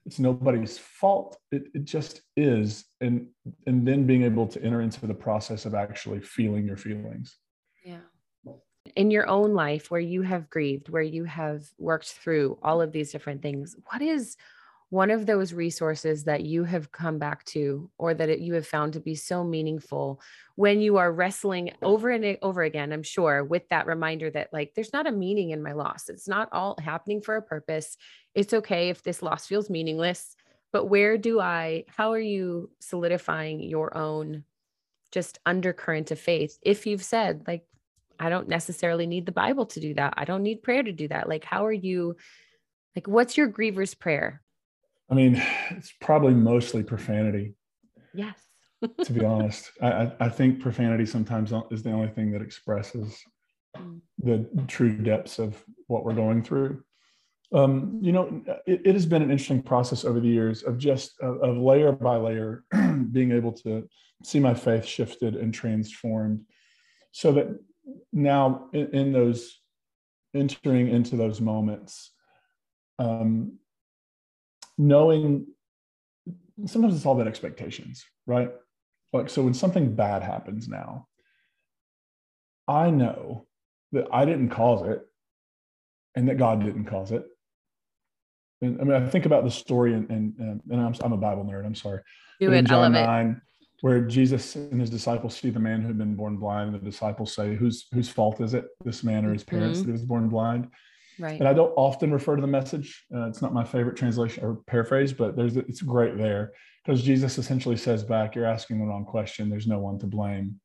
It's 0.07 0.19
nobody's 0.19 0.79
fault. 0.79 1.39
It, 1.53 1.69
it 1.75 1.85
just 1.85 2.23
is. 2.37 2.85
And 3.01 3.29
and 3.67 3.87
then 3.87 4.07
being 4.07 4.25
able 4.25 4.47
to 4.49 4.63
enter 4.63 4.81
into 4.81 5.07
the 5.07 5.15
process 5.15 5.65
of 5.65 5.75
actually 5.75 6.21
feeling 6.21 6.67
your 6.67 6.77
feelings. 6.77 7.37
Yeah. 7.85 8.01
In 8.97 9.11
your 9.11 9.27
own 9.29 9.55
life, 9.55 9.91
where 9.91 10.01
you 10.01 10.23
have 10.23 10.51
grieved, 10.51 10.89
where 10.89 11.03
you 11.03 11.25
have 11.25 11.65
worked 11.79 12.13
through 12.13 12.59
all 12.63 12.81
of 12.81 12.93
these 12.93 13.13
different 13.13 13.41
things, 13.41 13.77
what 13.91 14.03
is 14.03 14.37
one 14.91 15.11
of 15.11 15.25
those 15.25 15.53
resources 15.53 16.25
that 16.25 16.43
you 16.45 16.65
have 16.65 16.91
come 16.91 17.19
back 17.19 17.45
to 17.45 17.89
or 17.97 18.13
that 18.13 18.29
it, 18.29 18.41
you 18.41 18.55
have 18.55 18.67
found 18.67 18.93
to 18.93 19.01
be 19.01 19.15
so 19.15 19.45
meaningful 19.45 20.21
when 20.57 20.81
you 20.81 20.97
are 20.97 21.13
wrestling 21.13 21.73
over 21.81 22.11
and 22.11 22.37
over 22.43 22.63
again? 22.63 22.93
I'm 22.93 23.05
sure 23.05 23.45
with 23.45 23.69
that 23.69 23.87
reminder 23.87 24.31
that, 24.31 24.53
like, 24.53 24.75
there's 24.75 24.93
not 24.93 25.07
a 25.07 25.13
meaning 25.13 25.51
in 25.51 25.63
my 25.63 25.73
loss. 25.73 26.09
It's 26.09 26.27
not 26.27 26.49
all 26.51 26.77
happening 26.83 27.23
for 27.23 27.37
a 27.37 27.43
purpose. 27.43 27.97
It's 28.35 28.53
okay 28.53 28.89
if 28.89 29.05
this 29.05 29.23
loss 29.23 29.47
feels 29.47 29.71
meaningless, 29.71 30.35
but 30.73 30.87
where 30.87 31.17
do 31.17 31.41
I, 31.41 31.85
how 31.89 32.13
are 32.13 32.19
you 32.19 32.71
solidifying 32.81 33.63
your 33.63 33.97
own 33.97 34.45
just 35.13 35.39
undercurrent 35.47 36.11
of 36.11 36.19
faith? 36.19 36.59
If 36.63 36.85
you've 36.87 37.05
said, 37.05 37.45
like, 37.47 37.65
I 38.19 38.29
don't 38.29 38.49
necessarily 38.49 39.07
need 39.07 39.25
the 39.25 39.33
Bible 39.33 39.67
to 39.67 39.81
do 39.81 39.95
that. 39.95 40.15
I 40.17 40.25
don't 40.25 40.43
need 40.43 40.65
prayer 40.65 40.83
to 40.83 40.93
do 40.93 41.09
that. 41.09 41.29
Like, 41.29 41.45
how 41.45 41.65
are 41.65 41.73
you, 41.73 42.17
like, 42.97 43.07
what's 43.07 43.37
your 43.37 43.47
griever's 43.47 43.95
prayer? 43.95 44.43
I 45.11 45.15
mean, 45.15 45.43
it's 45.71 45.93
probably 46.01 46.35
mostly 46.35 46.83
profanity, 46.83 47.55
Yes. 48.15 48.39
to 49.05 49.13
be 49.13 49.25
honest. 49.25 49.71
I, 49.83 50.13
I- 50.21 50.29
think 50.29 50.61
profanity 50.61 51.05
sometimes 51.07 51.53
is 51.71 51.83
the 51.83 51.93
only 51.93 52.09
thing 52.09 52.33
that 52.33 52.43
expresses 52.43 53.19
Mm. 53.79 54.01
the 54.19 54.49
true 54.67 54.97
depths 54.97 55.39
of 55.39 55.63
what 55.87 56.05
we're 56.05 56.13
going 56.13 56.43
through. 56.43 56.83
Um, 57.53 58.01
you 58.03 58.11
know, 58.11 58.43
it, 58.67 58.83
it 58.85 58.95
has 58.95 59.07
been 59.07 59.23
an 59.23 59.31
interesting 59.31 59.63
process 59.63 60.05
over 60.05 60.19
the 60.19 60.29
years 60.29 60.65
of 60.65 60.77
just 60.77 61.13
of, 61.21 61.41
of 61.41 61.57
layer 61.57 61.93
by 61.93 62.17
layer 62.17 62.65
being 63.13 63.31
able 63.31 63.53
to 63.63 63.89
see 64.25 64.41
my 64.41 64.55
faith 64.55 64.85
shifted 64.85 65.37
and 65.37 65.55
transformed 65.55 66.41
so 67.13 67.31
that 67.31 67.47
now 68.13 68.69
in, 68.73 68.89
in 68.93 69.13
those 69.13 69.61
entering 70.35 70.89
into 70.89 71.15
those 71.15 71.41
moments 71.41 72.11
um, 72.99 73.57
knowing 74.81 75.47
sometimes 76.65 76.97
it's 76.97 77.05
all 77.05 77.13
about 77.15 77.29
expectations 77.29 78.03
right 78.27 78.51
like 79.13 79.29
so 79.29 79.43
when 79.43 79.53
something 79.53 79.95
bad 79.95 80.23
happens 80.23 80.69
now 80.69 81.07
i 82.67 82.89
know 82.91 83.47
that 83.93 84.07
i 84.11 84.25
didn't 84.25 84.49
cause 84.49 84.81
it 84.89 85.03
and 86.15 86.27
that 86.29 86.39
god 86.39 86.65
didn't 86.65 86.87
cause 86.87 87.13
it 87.13 87.25
and 88.63 88.81
i 88.81 88.85
mean 88.85 88.95
i 89.03 89.07
think 89.07 89.27
about 89.27 89.45
the 89.45 89.51
story 89.51 89.93
and 89.93 90.09
and, 90.11 90.35
and 90.71 90.81
I'm, 90.81 90.95
I'm 91.03 91.13
a 91.13 91.17
bible 91.19 91.45
nerd 91.45 91.67
i'm 91.67 91.75
sorry 91.75 92.01
Do 92.41 92.47
it. 92.51 92.55
I 92.55 92.57
love 92.57 92.93
John 92.93 92.95
it. 92.95 93.05
9, 93.07 93.43
where 93.83 94.01
Jesus 94.01 94.57
and 94.57 94.81
his 94.81 94.89
disciples 94.91 95.37
see 95.37 95.51
the 95.51 95.59
man 95.61 95.83
who 95.83 95.89
had 95.89 95.99
been 95.99 96.15
born 96.15 96.37
blind, 96.39 96.71
and 96.75 96.81
the 96.81 96.91
disciples 96.91 97.35
say, 97.35 97.55
"Whose 97.55 97.87
whose 97.95 98.09
fault 98.11 98.41
is 98.41 98.53
it? 98.55 98.65
This 98.85 99.03
man 99.05 99.25
or 99.27 99.33
his 99.33 99.45
parents 99.45 99.79
Mhm. 99.79 99.83
that 99.83 99.89
he 99.89 99.93
was 99.93 100.05
born 100.05 100.29
blind?" 100.31 100.69
Right. 101.19 101.39
And 101.39 101.49
I 101.49 101.53
don't 101.53 101.73
often 101.77 102.13
refer 102.13 102.37
to 102.37 102.41
the 102.41 102.49
message. 102.49 103.05
Uh, 103.15 103.27
it's 103.29 103.43
not 103.43 103.53
my 103.53 103.65
favorite 103.65 103.97
translation 103.97 104.45
or 104.45 104.57
paraphrase, 104.67 105.13
but 105.13 105.37
there's 105.37 105.57
it's 105.57 105.83
great 105.83 106.17
there 106.17 106.53
because 106.85 107.03
Jesus 107.03 107.39
essentially 107.39 107.77
says 107.77 108.03
back, 108.05 108.35
"You're 108.35 108.47
asking 108.47 108.79
the 108.79 108.87
wrong 108.87 109.05
question. 109.05 109.51
There's 109.51 109.67
no 109.67 109.79
one 109.79 109.99
to 109.99 110.07
blame. 110.07 110.61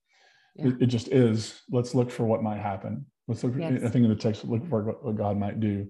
Yeah. 0.55 0.67
It, 0.67 0.83
it 0.83 0.85
just 0.87 1.09
is. 1.09 1.61
Let's 1.69 1.93
look 1.93 2.09
for 2.09 2.25
what 2.25 2.43
might 2.43 2.59
happen. 2.59 3.05
Let's 3.27 3.43
look. 3.43 3.53
Yes. 3.57 3.83
I 3.83 3.89
think 3.89 4.05
in 4.05 4.09
the 4.09 4.15
text, 4.15 4.45
look 4.45 4.65
for 4.69 4.83
what, 4.83 5.03
what 5.03 5.15
God 5.15 5.37
might 5.37 5.59
do." 5.59 5.87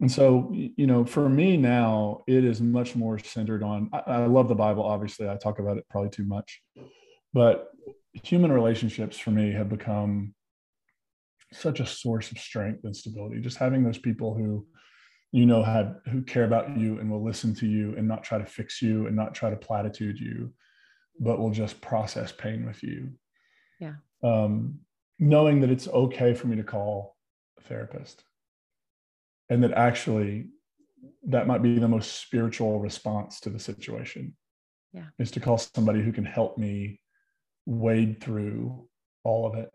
And 0.00 0.10
so, 0.10 0.50
you 0.52 0.86
know, 0.86 1.04
for 1.04 1.28
me 1.28 1.58
now, 1.58 2.22
it 2.26 2.42
is 2.42 2.60
much 2.62 2.96
more 2.96 3.18
centered 3.18 3.62
on. 3.62 3.90
I, 3.92 3.98
I 4.06 4.26
love 4.26 4.48
the 4.48 4.54
Bible. 4.54 4.82
Obviously, 4.82 5.28
I 5.28 5.36
talk 5.36 5.58
about 5.58 5.76
it 5.76 5.84
probably 5.90 6.08
too 6.10 6.24
much, 6.24 6.62
but 7.32 7.68
human 8.22 8.50
relationships 8.50 9.18
for 9.18 9.30
me 9.30 9.52
have 9.52 9.68
become 9.68 10.34
such 11.52 11.80
a 11.80 11.86
source 11.86 12.30
of 12.30 12.38
strength 12.38 12.84
and 12.84 12.96
stability. 12.96 13.40
Just 13.40 13.56
having 13.58 13.82
those 13.82 13.98
people 13.98 14.34
who, 14.34 14.66
you 15.32 15.46
know, 15.46 15.62
have 15.62 15.96
who 16.08 16.22
care 16.22 16.44
about 16.44 16.76
you 16.76 16.98
and 16.98 17.10
will 17.10 17.24
listen 17.24 17.54
to 17.56 17.66
you 17.66 17.94
and 17.96 18.06
not 18.06 18.22
try 18.22 18.38
to 18.38 18.46
fix 18.46 18.80
you 18.80 19.06
and 19.06 19.16
not 19.16 19.34
try 19.34 19.50
to 19.50 19.56
platitude 19.56 20.18
you, 20.18 20.52
but 21.18 21.38
will 21.38 21.50
just 21.50 21.80
process 21.80 22.32
pain 22.32 22.66
with 22.66 22.82
you. 22.82 23.10
Yeah. 23.78 23.94
Um, 24.22 24.80
knowing 25.18 25.60
that 25.60 25.70
it's 25.70 25.88
okay 25.88 26.34
for 26.34 26.46
me 26.46 26.56
to 26.56 26.62
call 26.62 27.16
a 27.58 27.62
therapist 27.62 28.24
and 29.48 29.62
that 29.62 29.72
actually 29.72 30.48
that 31.26 31.46
might 31.46 31.62
be 31.62 31.78
the 31.78 31.88
most 31.88 32.20
spiritual 32.20 32.80
response 32.80 33.40
to 33.40 33.50
the 33.50 33.58
situation 33.58 34.34
Yeah. 34.92 35.06
is 35.18 35.30
to 35.32 35.40
call 35.40 35.58
somebody 35.58 36.02
who 36.02 36.12
can 36.12 36.24
help 36.24 36.56
me 36.56 37.00
wade 37.66 38.20
through 38.20 38.88
all 39.24 39.46
of 39.46 39.54
it 39.54 39.70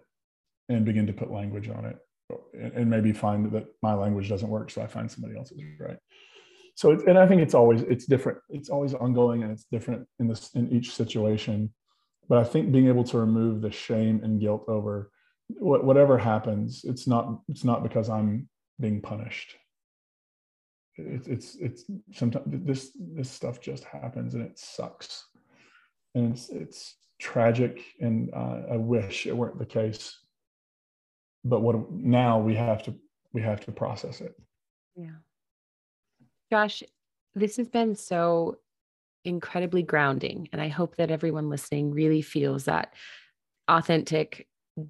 and 0.70 0.86
begin 0.86 1.08
to 1.08 1.14
put 1.14 1.32
language 1.32 1.70
on 1.70 1.86
it 1.86 1.98
and, 2.54 2.90
maybe 2.90 3.14
find 3.14 3.52
that 3.52 3.68
my 3.82 3.94
language 3.94 4.30
doesn't 4.30 4.50
work 4.50 4.72
so 4.72 4.82
i 4.82 4.88
find 4.88 5.12
somebody 5.12 5.38
else's 5.38 5.60
right? 5.80 5.98
So 6.76 6.92
and 6.92 7.18
i 7.18 7.28
think 7.28 7.42
it's 7.42 7.54
always 7.54 7.82
it's 7.84 8.06
different 8.06 8.40
it's 8.50 8.70
always 8.70 8.94
ongoing 8.94 9.44
and 9.44 9.52
it's 9.52 9.66
different 9.72 10.08
in 10.20 10.28
this 10.28 10.52
in 10.56 10.72
each 10.72 10.94
situation. 10.94 11.74
But 12.28 12.40
i 12.40 12.44
think 12.44 12.72
being 12.72 12.88
able 12.88 13.04
to 13.06 13.18
remove 13.18 13.62
the 13.62 13.72
shame 13.72 14.22
and 14.24 14.40
guilt 14.40 14.66
over 14.68 15.12
what, 15.48 15.84
whatever 15.84 16.18
happens 16.18 16.84
it's 16.84 17.06
not 17.06 17.42
it's 17.48 17.64
not 17.64 17.84
because 17.84 18.10
i'm 18.10 18.50
being 18.80 19.02
punished. 19.02 19.56
It's 20.98 21.28
it's 21.28 21.56
it's 21.56 21.84
sometimes 22.12 22.46
this 22.48 22.92
this 23.00 23.30
stuff 23.30 23.62
just 23.62 23.84
happens 23.84 24.34
and 24.34 24.44
it 24.44 24.58
sucks. 24.58 25.26
And 26.16 26.34
it's 26.34 26.50
it's 26.50 26.96
tragic 27.20 27.82
and 28.02 28.30
uh, 28.34 28.62
i 28.72 28.76
wish 28.76 29.26
it 29.26 29.36
weren't 29.36 29.58
the 29.58 29.66
case 29.66 30.20
but 31.46 31.62
what 31.62 31.90
now 31.92 32.38
we 32.40 32.56
have 32.56 32.84
to 32.84 32.94
we 33.32 33.42
have 33.42 33.62
to 33.62 33.72
process 33.72 34.20
it 34.20 34.36
Yeah. 34.96 35.20
Josh, 36.52 36.84
this 37.34 37.58
has 37.58 37.70
been 37.70 37.96
so 37.96 38.58
incredibly 39.26 39.84
grounding. 39.84 40.48
And 40.54 40.62
I 40.62 40.68
hope 40.68 40.96
that 40.98 41.12
everyone 41.12 41.50
listening 41.50 41.92
really 41.92 42.22
feels 42.22 42.66
that 42.66 42.94
authentic 43.68 44.48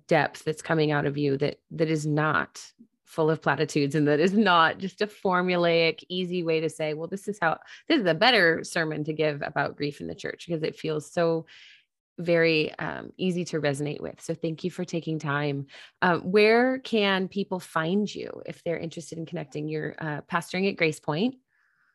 depth 0.08 0.44
that's 0.44 0.62
coming 0.62 0.92
out 0.92 1.06
of 1.06 1.18
you 1.18 1.38
that 1.38 1.60
that 1.72 1.90
is 1.90 2.06
not 2.06 2.62
full 3.06 3.30
of 3.30 3.42
platitudes 3.42 3.94
and 3.94 4.08
that 4.08 4.20
is 4.20 4.34
not 4.34 4.80
just 4.80 5.00
a 5.00 5.08
formulaic 5.08 6.04
easy 6.10 6.44
way 6.44 6.60
to 6.60 6.70
say 6.70 6.96
well 6.96 7.08
this 7.08 7.28
is 7.28 7.38
how 7.40 7.58
this 7.88 8.02
is 8.02 8.08
a 8.08 8.14
better 8.16 8.64
sermon 8.64 9.04
to 9.04 9.14
give 9.14 9.44
about 9.44 9.78
grief 9.78 10.02
in 10.02 10.08
the 10.08 10.16
church 10.16 10.46
because 10.48 10.64
it 10.64 10.76
feels 10.76 11.10
so 11.10 11.46
very 12.18 12.74
um, 12.80 13.12
easy 13.18 13.46
to 13.46 13.60
resonate 13.60 14.02
with. 14.02 14.22
So 14.22 14.34
thank 14.34 14.64
you 14.64 14.72
for 14.72 14.86
taking 14.86 15.20
time. 15.20 15.68
Um, 16.02 16.22
where 16.22 16.80
can 16.80 17.28
people 17.28 17.60
find 17.60 18.14
you 18.14 18.42
if 18.46 18.64
they're 18.64 18.78
interested 18.78 19.18
in 19.18 19.26
connecting? 19.26 19.68
You're 19.68 19.96
uh, 20.00 20.22
pastoring 20.32 20.70
at 20.70 20.78
GracePointe. 20.78 21.36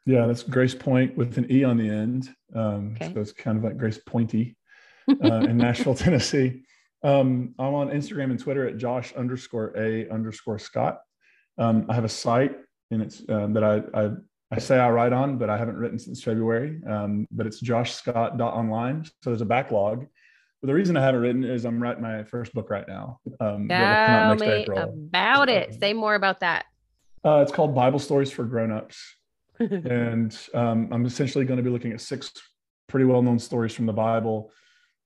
Yeah, 0.06 0.26
that's 0.26 0.42
GracePointe 0.42 1.16
with 1.16 1.38
an 1.38 1.50
E 1.50 1.64
on 1.64 1.76
the 1.76 1.88
end. 1.88 2.34
Um, 2.54 2.96
okay. 2.96 3.12
So 3.12 3.20
it's 3.20 3.32
kind 3.32 3.58
of 3.58 3.64
like 3.64 3.78
Grace 3.78 3.98
Pointy 3.98 4.56
uh, 5.24 5.40
in 5.40 5.56
Nashville, 5.56 5.94
Tennessee. 5.94 6.62
Um, 7.02 7.54
I'm 7.58 7.74
on 7.74 7.88
Instagram 7.88 8.30
and 8.30 8.38
Twitter 8.38 8.66
at 8.66 8.76
Josh 8.76 9.12
underscore 9.14 9.72
A 9.76 10.08
underscore 10.10 10.58
Scott. 10.58 11.00
Um, 11.58 11.86
I 11.88 11.94
have 11.94 12.04
a 12.04 12.08
site 12.08 12.56
and 12.90 13.02
it's 13.02 13.22
uh, 13.28 13.46
that 13.50 13.64
I, 13.64 13.82
I, 13.98 14.10
I 14.52 14.58
say 14.58 14.78
I 14.78 14.90
write 14.90 15.12
on, 15.12 15.38
but 15.38 15.48
I 15.48 15.56
haven't 15.56 15.76
written 15.76 15.98
since 15.98 16.22
February. 16.22 16.80
Um, 16.88 17.28
but 17.30 17.46
it's 17.46 17.62
joshscott.online. 17.62 19.04
So 19.04 19.30
there's 19.30 19.42
a 19.42 19.46
backlog. 19.46 20.06
But 20.60 20.66
the 20.66 20.74
reason 20.74 20.96
I 20.96 21.02
haven't 21.02 21.20
written 21.20 21.44
is 21.44 21.64
I'm 21.64 21.80
writing 21.82 22.02
my 22.02 22.24
first 22.24 22.52
book 22.52 22.68
right 22.68 22.86
now. 22.86 23.20
Um, 23.38 23.68
Tell 23.68 24.34
me 24.34 24.46
April. 24.46 24.78
about 24.78 25.48
it. 25.48 25.74
Say 25.80 25.92
more 25.92 26.14
about 26.14 26.40
that. 26.40 26.66
Uh, 27.24 27.38
it's 27.38 27.52
called 27.52 27.74
Bible 27.74 27.98
Stories 27.98 28.30
for 28.30 28.44
Grown-ups. 28.44 29.16
and 29.60 30.36
um, 30.52 30.88
I'm 30.90 31.06
essentially 31.06 31.44
going 31.44 31.58
to 31.58 31.62
be 31.62 31.70
looking 31.70 31.92
at 31.92 32.00
six 32.00 32.32
pretty 32.88 33.04
well-known 33.04 33.38
stories 33.38 33.74
from 33.74 33.86
the 33.86 33.92
Bible 33.92 34.50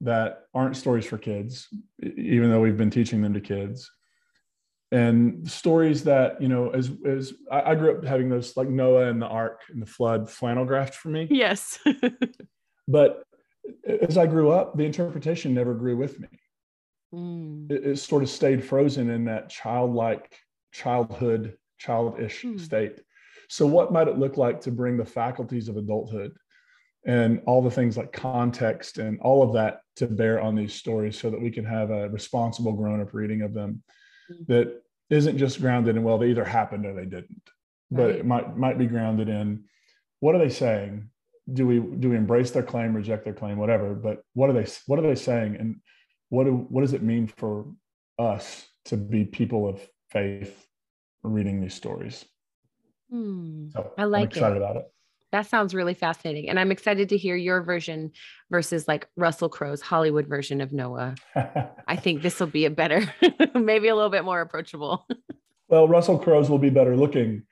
that 0.00 0.44
aren't 0.54 0.76
stories 0.76 1.06
for 1.06 1.18
kids, 1.18 1.68
even 2.02 2.50
though 2.50 2.60
we've 2.60 2.76
been 2.76 2.90
teaching 2.90 3.20
them 3.20 3.34
to 3.34 3.40
kids. 3.40 3.90
And 4.94 5.50
stories 5.50 6.04
that, 6.04 6.40
you 6.40 6.48
know, 6.48 6.70
as 6.70 6.92
as 7.04 7.32
I, 7.50 7.72
I 7.72 7.74
grew 7.74 7.96
up 7.96 8.04
having 8.04 8.28
those 8.28 8.56
like 8.56 8.68
Noah 8.68 9.08
and 9.08 9.20
the 9.20 9.26
ark 9.26 9.62
and 9.68 9.82
the 9.82 9.86
flood 9.86 10.30
flannel 10.30 10.64
graphed 10.64 10.94
for 10.94 11.08
me. 11.08 11.26
Yes. 11.30 11.80
but 12.88 13.24
as 14.02 14.16
I 14.16 14.26
grew 14.26 14.50
up, 14.50 14.76
the 14.76 14.84
interpretation 14.84 15.52
never 15.52 15.74
grew 15.74 15.96
with 15.96 16.20
me. 16.20 16.28
Mm. 17.12 17.70
It, 17.70 17.86
it, 17.86 17.98
sort 17.98 18.22
of 18.22 18.30
stayed 18.30 18.64
frozen 18.64 19.10
in 19.10 19.24
that 19.24 19.48
childlike, 19.48 20.32
childhood, 20.72 21.56
childish 21.78 22.42
mm. 22.42 22.60
state. 22.60 23.00
So, 23.48 23.66
what 23.66 23.92
might 23.92 24.08
it 24.08 24.18
look 24.18 24.36
like 24.36 24.60
to 24.62 24.70
bring 24.70 24.96
the 24.96 25.04
faculties 25.04 25.68
of 25.68 25.76
adulthood 25.76 26.32
and 27.06 27.42
all 27.46 27.62
the 27.62 27.70
things 27.70 27.96
like 27.96 28.12
context 28.12 28.98
and 28.98 29.20
all 29.20 29.42
of 29.42 29.52
that 29.54 29.80
to 29.96 30.06
bear 30.06 30.40
on 30.40 30.54
these 30.54 30.74
stories 30.74 31.18
so 31.18 31.30
that 31.30 31.40
we 31.40 31.50
can 31.50 31.64
have 31.64 31.90
a 31.90 32.08
responsible 32.08 32.72
grown 32.72 33.00
up 33.00 33.12
reading 33.12 33.42
of 33.42 33.52
them 33.52 33.82
mm-hmm. 34.30 34.52
that 34.52 34.82
isn't 35.10 35.38
just 35.38 35.60
grounded 35.60 35.96
in 35.96 36.02
well 36.02 36.18
they 36.18 36.30
either 36.30 36.44
happened 36.44 36.86
or 36.86 36.94
they 36.94 37.04
didn't 37.04 37.42
but 37.90 38.10
it 38.10 38.26
might 38.26 38.56
might 38.56 38.78
be 38.78 38.86
grounded 38.86 39.28
in 39.28 39.64
what 40.20 40.34
are 40.34 40.38
they 40.38 40.48
saying? 40.48 41.10
Do 41.52 41.66
we 41.66 41.78
do 41.80 42.10
we 42.10 42.16
embrace 42.16 42.50
their 42.50 42.62
claim 42.62 42.94
reject 42.94 43.24
their 43.24 43.34
claim 43.34 43.58
whatever 43.58 43.94
but 43.94 44.22
what 44.32 44.50
are 44.50 44.54
they 44.54 44.66
what 44.86 44.98
are 44.98 45.02
they 45.02 45.14
saying? 45.14 45.56
And 45.56 45.80
what 46.30 46.44
do 46.44 46.52
what 46.54 46.80
does 46.80 46.94
it 46.94 47.02
mean 47.02 47.26
for 47.26 47.66
us 48.18 48.66
to 48.86 48.96
be 48.96 49.24
people 49.24 49.68
of 49.68 49.86
faith 50.10 50.66
reading 51.22 51.60
these 51.60 51.74
stories? 51.74 52.24
Hmm. 53.10 53.68
so 53.70 53.92
i 53.98 54.04
like 54.04 54.22
I'm 54.22 54.28
excited 54.28 54.56
it. 54.56 54.62
about 54.62 54.76
it 54.76 54.86
that 55.34 55.48
sounds 55.48 55.74
really 55.74 55.94
fascinating. 55.94 56.48
And 56.48 56.60
I'm 56.60 56.70
excited 56.70 57.08
to 57.08 57.16
hear 57.16 57.34
your 57.34 57.60
version 57.60 58.12
versus 58.52 58.86
like 58.86 59.08
Russell 59.16 59.48
Crowe's 59.48 59.80
Hollywood 59.80 60.28
version 60.28 60.60
of 60.60 60.72
Noah. 60.72 61.16
I 61.88 61.96
think 61.96 62.22
this 62.22 62.38
will 62.38 62.46
be 62.46 62.66
a 62.66 62.70
better, 62.70 63.12
maybe 63.54 63.88
a 63.88 63.96
little 63.96 64.10
bit 64.10 64.24
more 64.24 64.40
approachable. 64.40 65.08
well, 65.68 65.88
Russell 65.88 66.20
Crowe's 66.20 66.48
will 66.48 66.60
be 66.60 66.70
better 66.70 66.96
looking, 66.96 67.42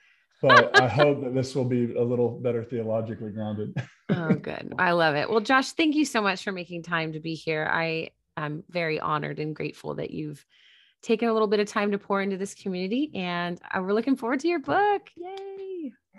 but 0.41 0.81
I 0.81 0.87
hope 0.87 1.25
that 1.25 1.35
this 1.35 1.57
will 1.57 1.65
be 1.65 1.93
a 1.97 2.03
little 2.05 2.39
better 2.39 2.63
theologically 2.63 3.33
grounded. 3.33 3.77
oh, 4.11 4.35
good. 4.35 4.75
I 4.79 4.93
love 4.93 5.17
it. 5.17 5.29
Well, 5.29 5.41
Josh, 5.41 5.73
thank 5.73 5.97
you 5.97 6.05
so 6.05 6.23
much 6.23 6.45
for 6.45 6.53
making 6.53 6.85
time 6.85 7.15
to 7.15 7.21
be 7.21 7.35
here. 7.35 7.69
I 7.69 8.11
am 8.37 8.63
very 8.71 9.01
honored 9.01 9.41
and 9.41 9.57
grateful 9.57 9.97
that 9.97 10.13
you've 10.13 10.47
taken 11.03 11.29
a 11.29 11.33
little 11.33 11.49
bit 11.49 11.59
of 11.59 11.67
time 11.67 11.91
to 11.91 11.99
pour 11.99 12.23
into 12.23 12.37
this 12.37 12.55
community. 12.55 13.11
And 13.13 13.61
uh, 13.75 13.83
we're 13.83 13.93
looking 13.93 14.15
forward 14.15 14.39
to 14.41 14.49
your 14.49 14.61
book. 14.61 15.11
Yay. 15.17 15.52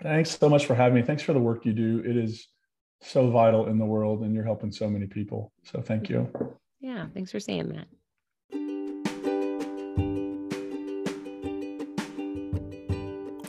Thanks 0.02 0.38
so 0.38 0.48
much 0.48 0.66
for 0.66 0.74
having 0.74 0.94
me. 0.94 1.02
Thanks 1.02 1.22
for 1.22 1.32
the 1.32 1.40
work 1.40 1.64
you 1.64 1.72
do. 1.72 2.02
It 2.04 2.16
is 2.16 2.48
so 3.00 3.30
vital 3.30 3.66
in 3.66 3.78
the 3.78 3.84
world 3.84 4.22
and 4.22 4.34
you're 4.34 4.44
helping 4.44 4.72
so 4.72 4.88
many 4.88 5.06
people. 5.06 5.52
So 5.64 5.80
thank 5.80 6.08
you. 6.08 6.28
Yeah, 6.80 7.06
thanks 7.14 7.30
for 7.30 7.40
saying 7.40 7.68
that. 7.68 7.86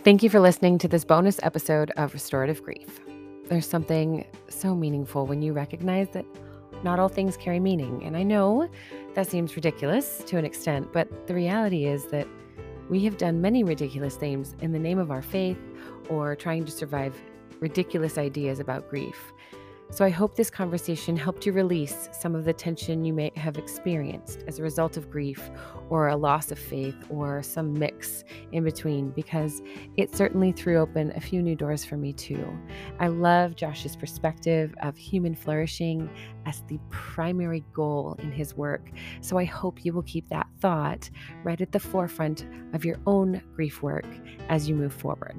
Thank 0.04 0.22
you 0.22 0.30
for 0.30 0.39
listening 0.39 0.78
to 0.80 0.88
this 0.88 1.04
bonus 1.04 1.39
episode 1.41 1.91
of 1.98 2.14
Restorative 2.14 2.62
Grief. 2.62 3.00
There's 3.48 3.68
something 3.68 4.24
so 4.50 4.76
meaningful 4.76 5.26
when 5.26 5.41
you 5.41 5.52
recognize 5.52 6.10
that 6.10 6.26
not 6.84 7.00
all 7.00 7.10
things 7.10 7.36
carry 7.38 7.60
meaning. 7.60 8.04
And 8.04 8.16
I 8.16 8.22
know 8.22 8.70
that 9.16 9.28
seems 9.28 9.56
ridiculous 9.56 10.24
to 10.28 10.38
an 10.38 10.46
extent, 10.46 10.93
but 10.93 11.28
the 11.28 11.34
reality 11.34 11.86
is 11.86 12.06
that 12.08 12.28
we 12.88 13.04
have 13.06 13.18
done 13.18 13.41
many 13.41 13.64
ridiculous 13.64 14.16
things 14.16 14.56
in 14.62 14.72
the 14.72 14.80
name 14.80 15.00
of 15.00 15.10
our 15.10 15.24
faith 15.24 15.58
or 16.10 16.36
trying 16.36 16.66
to 16.66 16.72
survive 16.72 17.16
ridiculous 17.60 18.18
ideas 18.18 18.60
about 18.60 18.89
grief. 18.89 19.32
So 19.91 20.03
I 20.03 20.10
hope 20.10 20.36
this 20.36 20.49
conversation 20.49 21.16
helped 21.16 21.45
you 21.45 21.53
release 21.53 22.10
some 22.12 22.34
of 22.34 22.43
the 22.43 22.51
tension 22.51 23.06
you 23.06 23.14
may 23.14 23.32
have 23.36 23.60
experienced 23.60 24.43
as 24.47 24.58
a 24.58 24.64
result 24.64 24.97
of 24.97 25.12
grief 25.12 25.51
or 25.89 26.08
a 26.08 26.16
loss 26.16 26.51
of 26.51 26.58
faith 26.58 26.95
or 27.10 27.43
some 27.43 27.72
mix 27.72 28.24
in 28.51 28.64
between, 28.64 29.12
because 29.12 29.62
it 29.95 30.14
certainly 30.14 30.51
threw 30.51 30.80
open 30.80 31.14
a 31.16 31.22
few 31.22 31.39
new 31.41 31.56
doors 31.56 31.86
for 31.86 31.97
me 31.97 32.14
too. 32.14 32.45
I 32.99 33.08
love 33.08 33.56
Josh's 33.56 33.95
perspective 33.95 34.74
of 34.82 34.97
human 34.97 35.36
flourishing 35.36 36.10
as 36.47 36.64
the 36.68 36.80
primary 36.89 37.64
goal 37.72 38.16
in 38.18 38.32
his 38.32 38.56
work. 38.56 38.89
So 39.22 39.38
I 39.38 39.45
hope 39.45 39.86
you 39.86 39.93
will 39.93 40.03
keep 40.03 40.28
that 40.30 40.47
thought 40.60 41.10
right 41.43 41.62
at 41.62 41.72
the 41.72 41.80
forefront 41.80 42.47
of 42.74 42.84
your 42.84 42.97
own 43.06 43.39
grief 43.56 43.84
work 43.84 44.08
as 44.49 44.68
you 44.68 44.74
move 44.74 44.93
forward. 44.93 45.38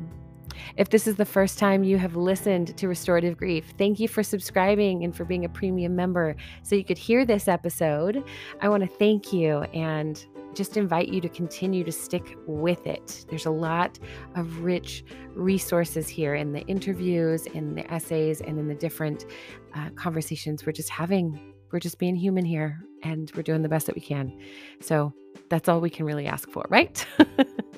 If 0.77 0.91
this 0.91 1.07
is 1.07 1.17
the 1.17 1.25
first 1.25 1.59
time 1.59 1.85
you 1.85 1.99
have 1.99 2.17
listened 2.17 2.77
to 2.77 2.89
Restorative 2.89 3.37
Grief, 3.37 3.73
thank 3.79 4.01
you 4.01 4.09
for 4.09 4.23
subscribing 4.23 5.05
and 5.05 5.15
for 5.15 5.25
being 5.25 5.45
a 5.45 5.49
premium 5.49 5.97
member 5.97 6.37
so 6.63 6.77
you 6.77 6.85
could 6.85 6.99
hear 6.99 7.25
this 7.25 7.49
episode. 7.49 8.25
I 8.61 8.69
want 8.69 8.83
to 8.83 8.89
thank 8.89 9.33
you 9.33 9.63
and 9.75 10.25
just 10.57 10.77
invite 10.77 11.09
you 11.09 11.21
to 11.21 11.29
continue 11.29 11.85
to 11.85 11.93
stick 11.93 12.37
with 12.47 12.87
it. 12.87 13.27
There's 13.29 13.47
a 13.47 13.51
lot 13.51 13.99
of 14.35 14.61
rich 14.61 15.05
resources 15.35 16.09
here 16.09 16.35
in 16.35 16.53
the 16.53 16.63
interviews, 16.63 17.47
in 17.47 17.75
the 17.75 17.93
essays, 17.93 18.41
and 18.41 18.59
in 18.59 18.67
the 18.67 18.75
different 18.75 19.27
uh, 19.75 19.91
conversations 19.91 20.65
we're 20.65 20.73
just 20.73 20.89
having. 20.89 21.53
We're 21.71 21.81
just 21.81 21.99
being 21.99 22.17
human 22.17 22.45
here 22.45 22.81
and 23.03 23.31
we're 23.37 23.43
doing 23.43 23.63
the 23.63 23.69
best 23.69 23.87
that 23.87 23.95
we 23.95 24.01
can. 24.01 24.39
So 24.81 25.13
that's 25.51 25.69
all 25.69 25.81
we 25.81 25.91
can 25.91 26.07
really 26.07 26.27
ask 26.27 26.51
for, 26.51 26.65
right? 26.71 27.07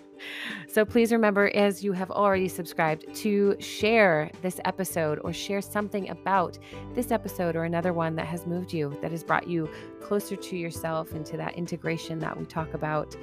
So 0.66 0.84
please 0.84 1.12
remember, 1.12 1.50
as 1.54 1.82
you 1.82 1.92
have 1.92 2.10
already 2.10 2.48
subscribed, 2.48 3.14
to 3.16 3.56
share 3.60 4.30
this 4.42 4.60
episode 4.64 5.20
or 5.24 5.32
share 5.32 5.60
something 5.60 6.10
about 6.10 6.58
this 6.94 7.10
episode 7.10 7.56
or 7.56 7.64
another 7.64 7.92
one 7.92 8.16
that 8.16 8.26
has 8.26 8.46
moved 8.46 8.72
you, 8.72 8.96
that 9.02 9.10
has 9.10 9.24
brought 9.24 9.48
you 9.48 9.68
closer 10.00 10.36
to 10.36 10.56
yourself 10.56 11.12
and 11.12 11.24
to 11.26 11.36
that 11.36 11.54
integration 11.54 12.18
that 12.18 12.38
we 12.38 12.44
talk 12.44 12.74
about 12.74 13.16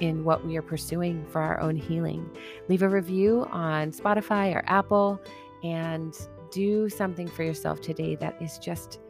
in 0.00 0.24
what 0.24 0.46
we 0.46 0.56
are 0.56 0.62
pursuing 0.62 1.24
for 1.26 1.40
our 1.40 1.60
own 1.60 1.76
healing. 1.76 2.28
Leave 2.68 2.82
a 2.82 2.88
review 2.88 3.46
on 3.50 3.90
Spotify 3.90 4.54
or 4.54 4.62
Apple 4.66 5.20
and 5.62 6.16
do 6.50 6.88
something 6.88 7.26
for 7.26 7.42
yourself 7.42 7.80
today 7.80 8.14
that 8.16 8.40
is 8.40 8.58
just 8.58 9.00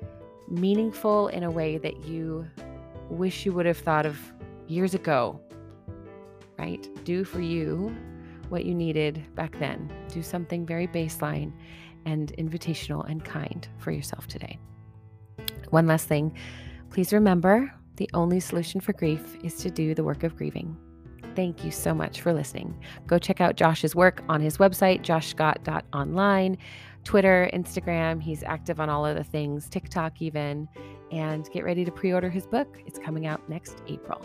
meaningful 0.48 1.28
in 1.28 1.42
a 1.42 1.50
way 1.50 1.78
that 1.78 2.04
you 2.04 2.46
wish 3.10 3.44
you 3.44 3.52
would 3.52 3.66
have 3.66 3.78
thought 3.78 4.06
of 4.06 4.18
years 4.66 4.94
ago 4.94 5.40
right? 6.58 6.88
Do 7.04 7.24
for 7.24 7.40
you 7.40 7.94
what 8.48 8.64
you 8.64 8.74
needed 8.74 9.24
back 9.34 9.58
then. 9.58 9.90
Do 10.08 10.22
something 10.22 10.66
very 10.66 10.86
baseline 10.86 11.52
and 12.06 12.32
invitational 12.38 13.08
and 13.08 13.24
kind 13.24 13.68
for 13.78 13.90
yourself 13.90 14.26
today. 14.26 14.58
One 15.70 15.86
last 15.86 16.08
thing 16.08 16.34
please 16.90 17.12
remember 17.12 17.70
the 17.96 18.08
only 18.14 18.40
solution 18.40 18.80
for 18.80 18.92
grief 18.92 19.36
is 19.42 19.56
to 19.56 19.70
do 19.70 19.94
the 19.94 20.04
work 20.04 20.22
of 20.22 20.36
grieving. 20.36 20.76
Thank 21.34 21.64
you 21.64 21.70
so 21.70 21.94
much 21.94 22.20
for 22.20 22.32
listening. 22.32 22.76
Go 23.06 23.18
check 23.18 23.40
out 23.40 23.56
Josh's 23.56 23.94
work 23.94 24.22
on 24.28 24.40
his 24.40 24.56
website, 24.56 25.02
joshscott.online, 25.02 26.58
Twitter, 27.04 27.50
Instagram. 27.52 28.22
He's 28.22 28.42
active 28.42 28.80
on 28.80 28.88
all 28.88 29.04
of 29.04 29.16
the 29.16 29.24
things, 29.24 29.68
TikTok 29.68 30.22
even. 30.22 30.68
And 31.12 31.48
get 31.52 31.64
ready 31.64 31.84
to 31.84 31.92
pre 31.92 32.12
order 32.12 32.30
his 32.30 32.46
book. 32.46 32.78
It's 32.86 32.98
coming 32.98 33.26
out 33.26 33.48
next 33.48 33.82
April. 33.86 34.24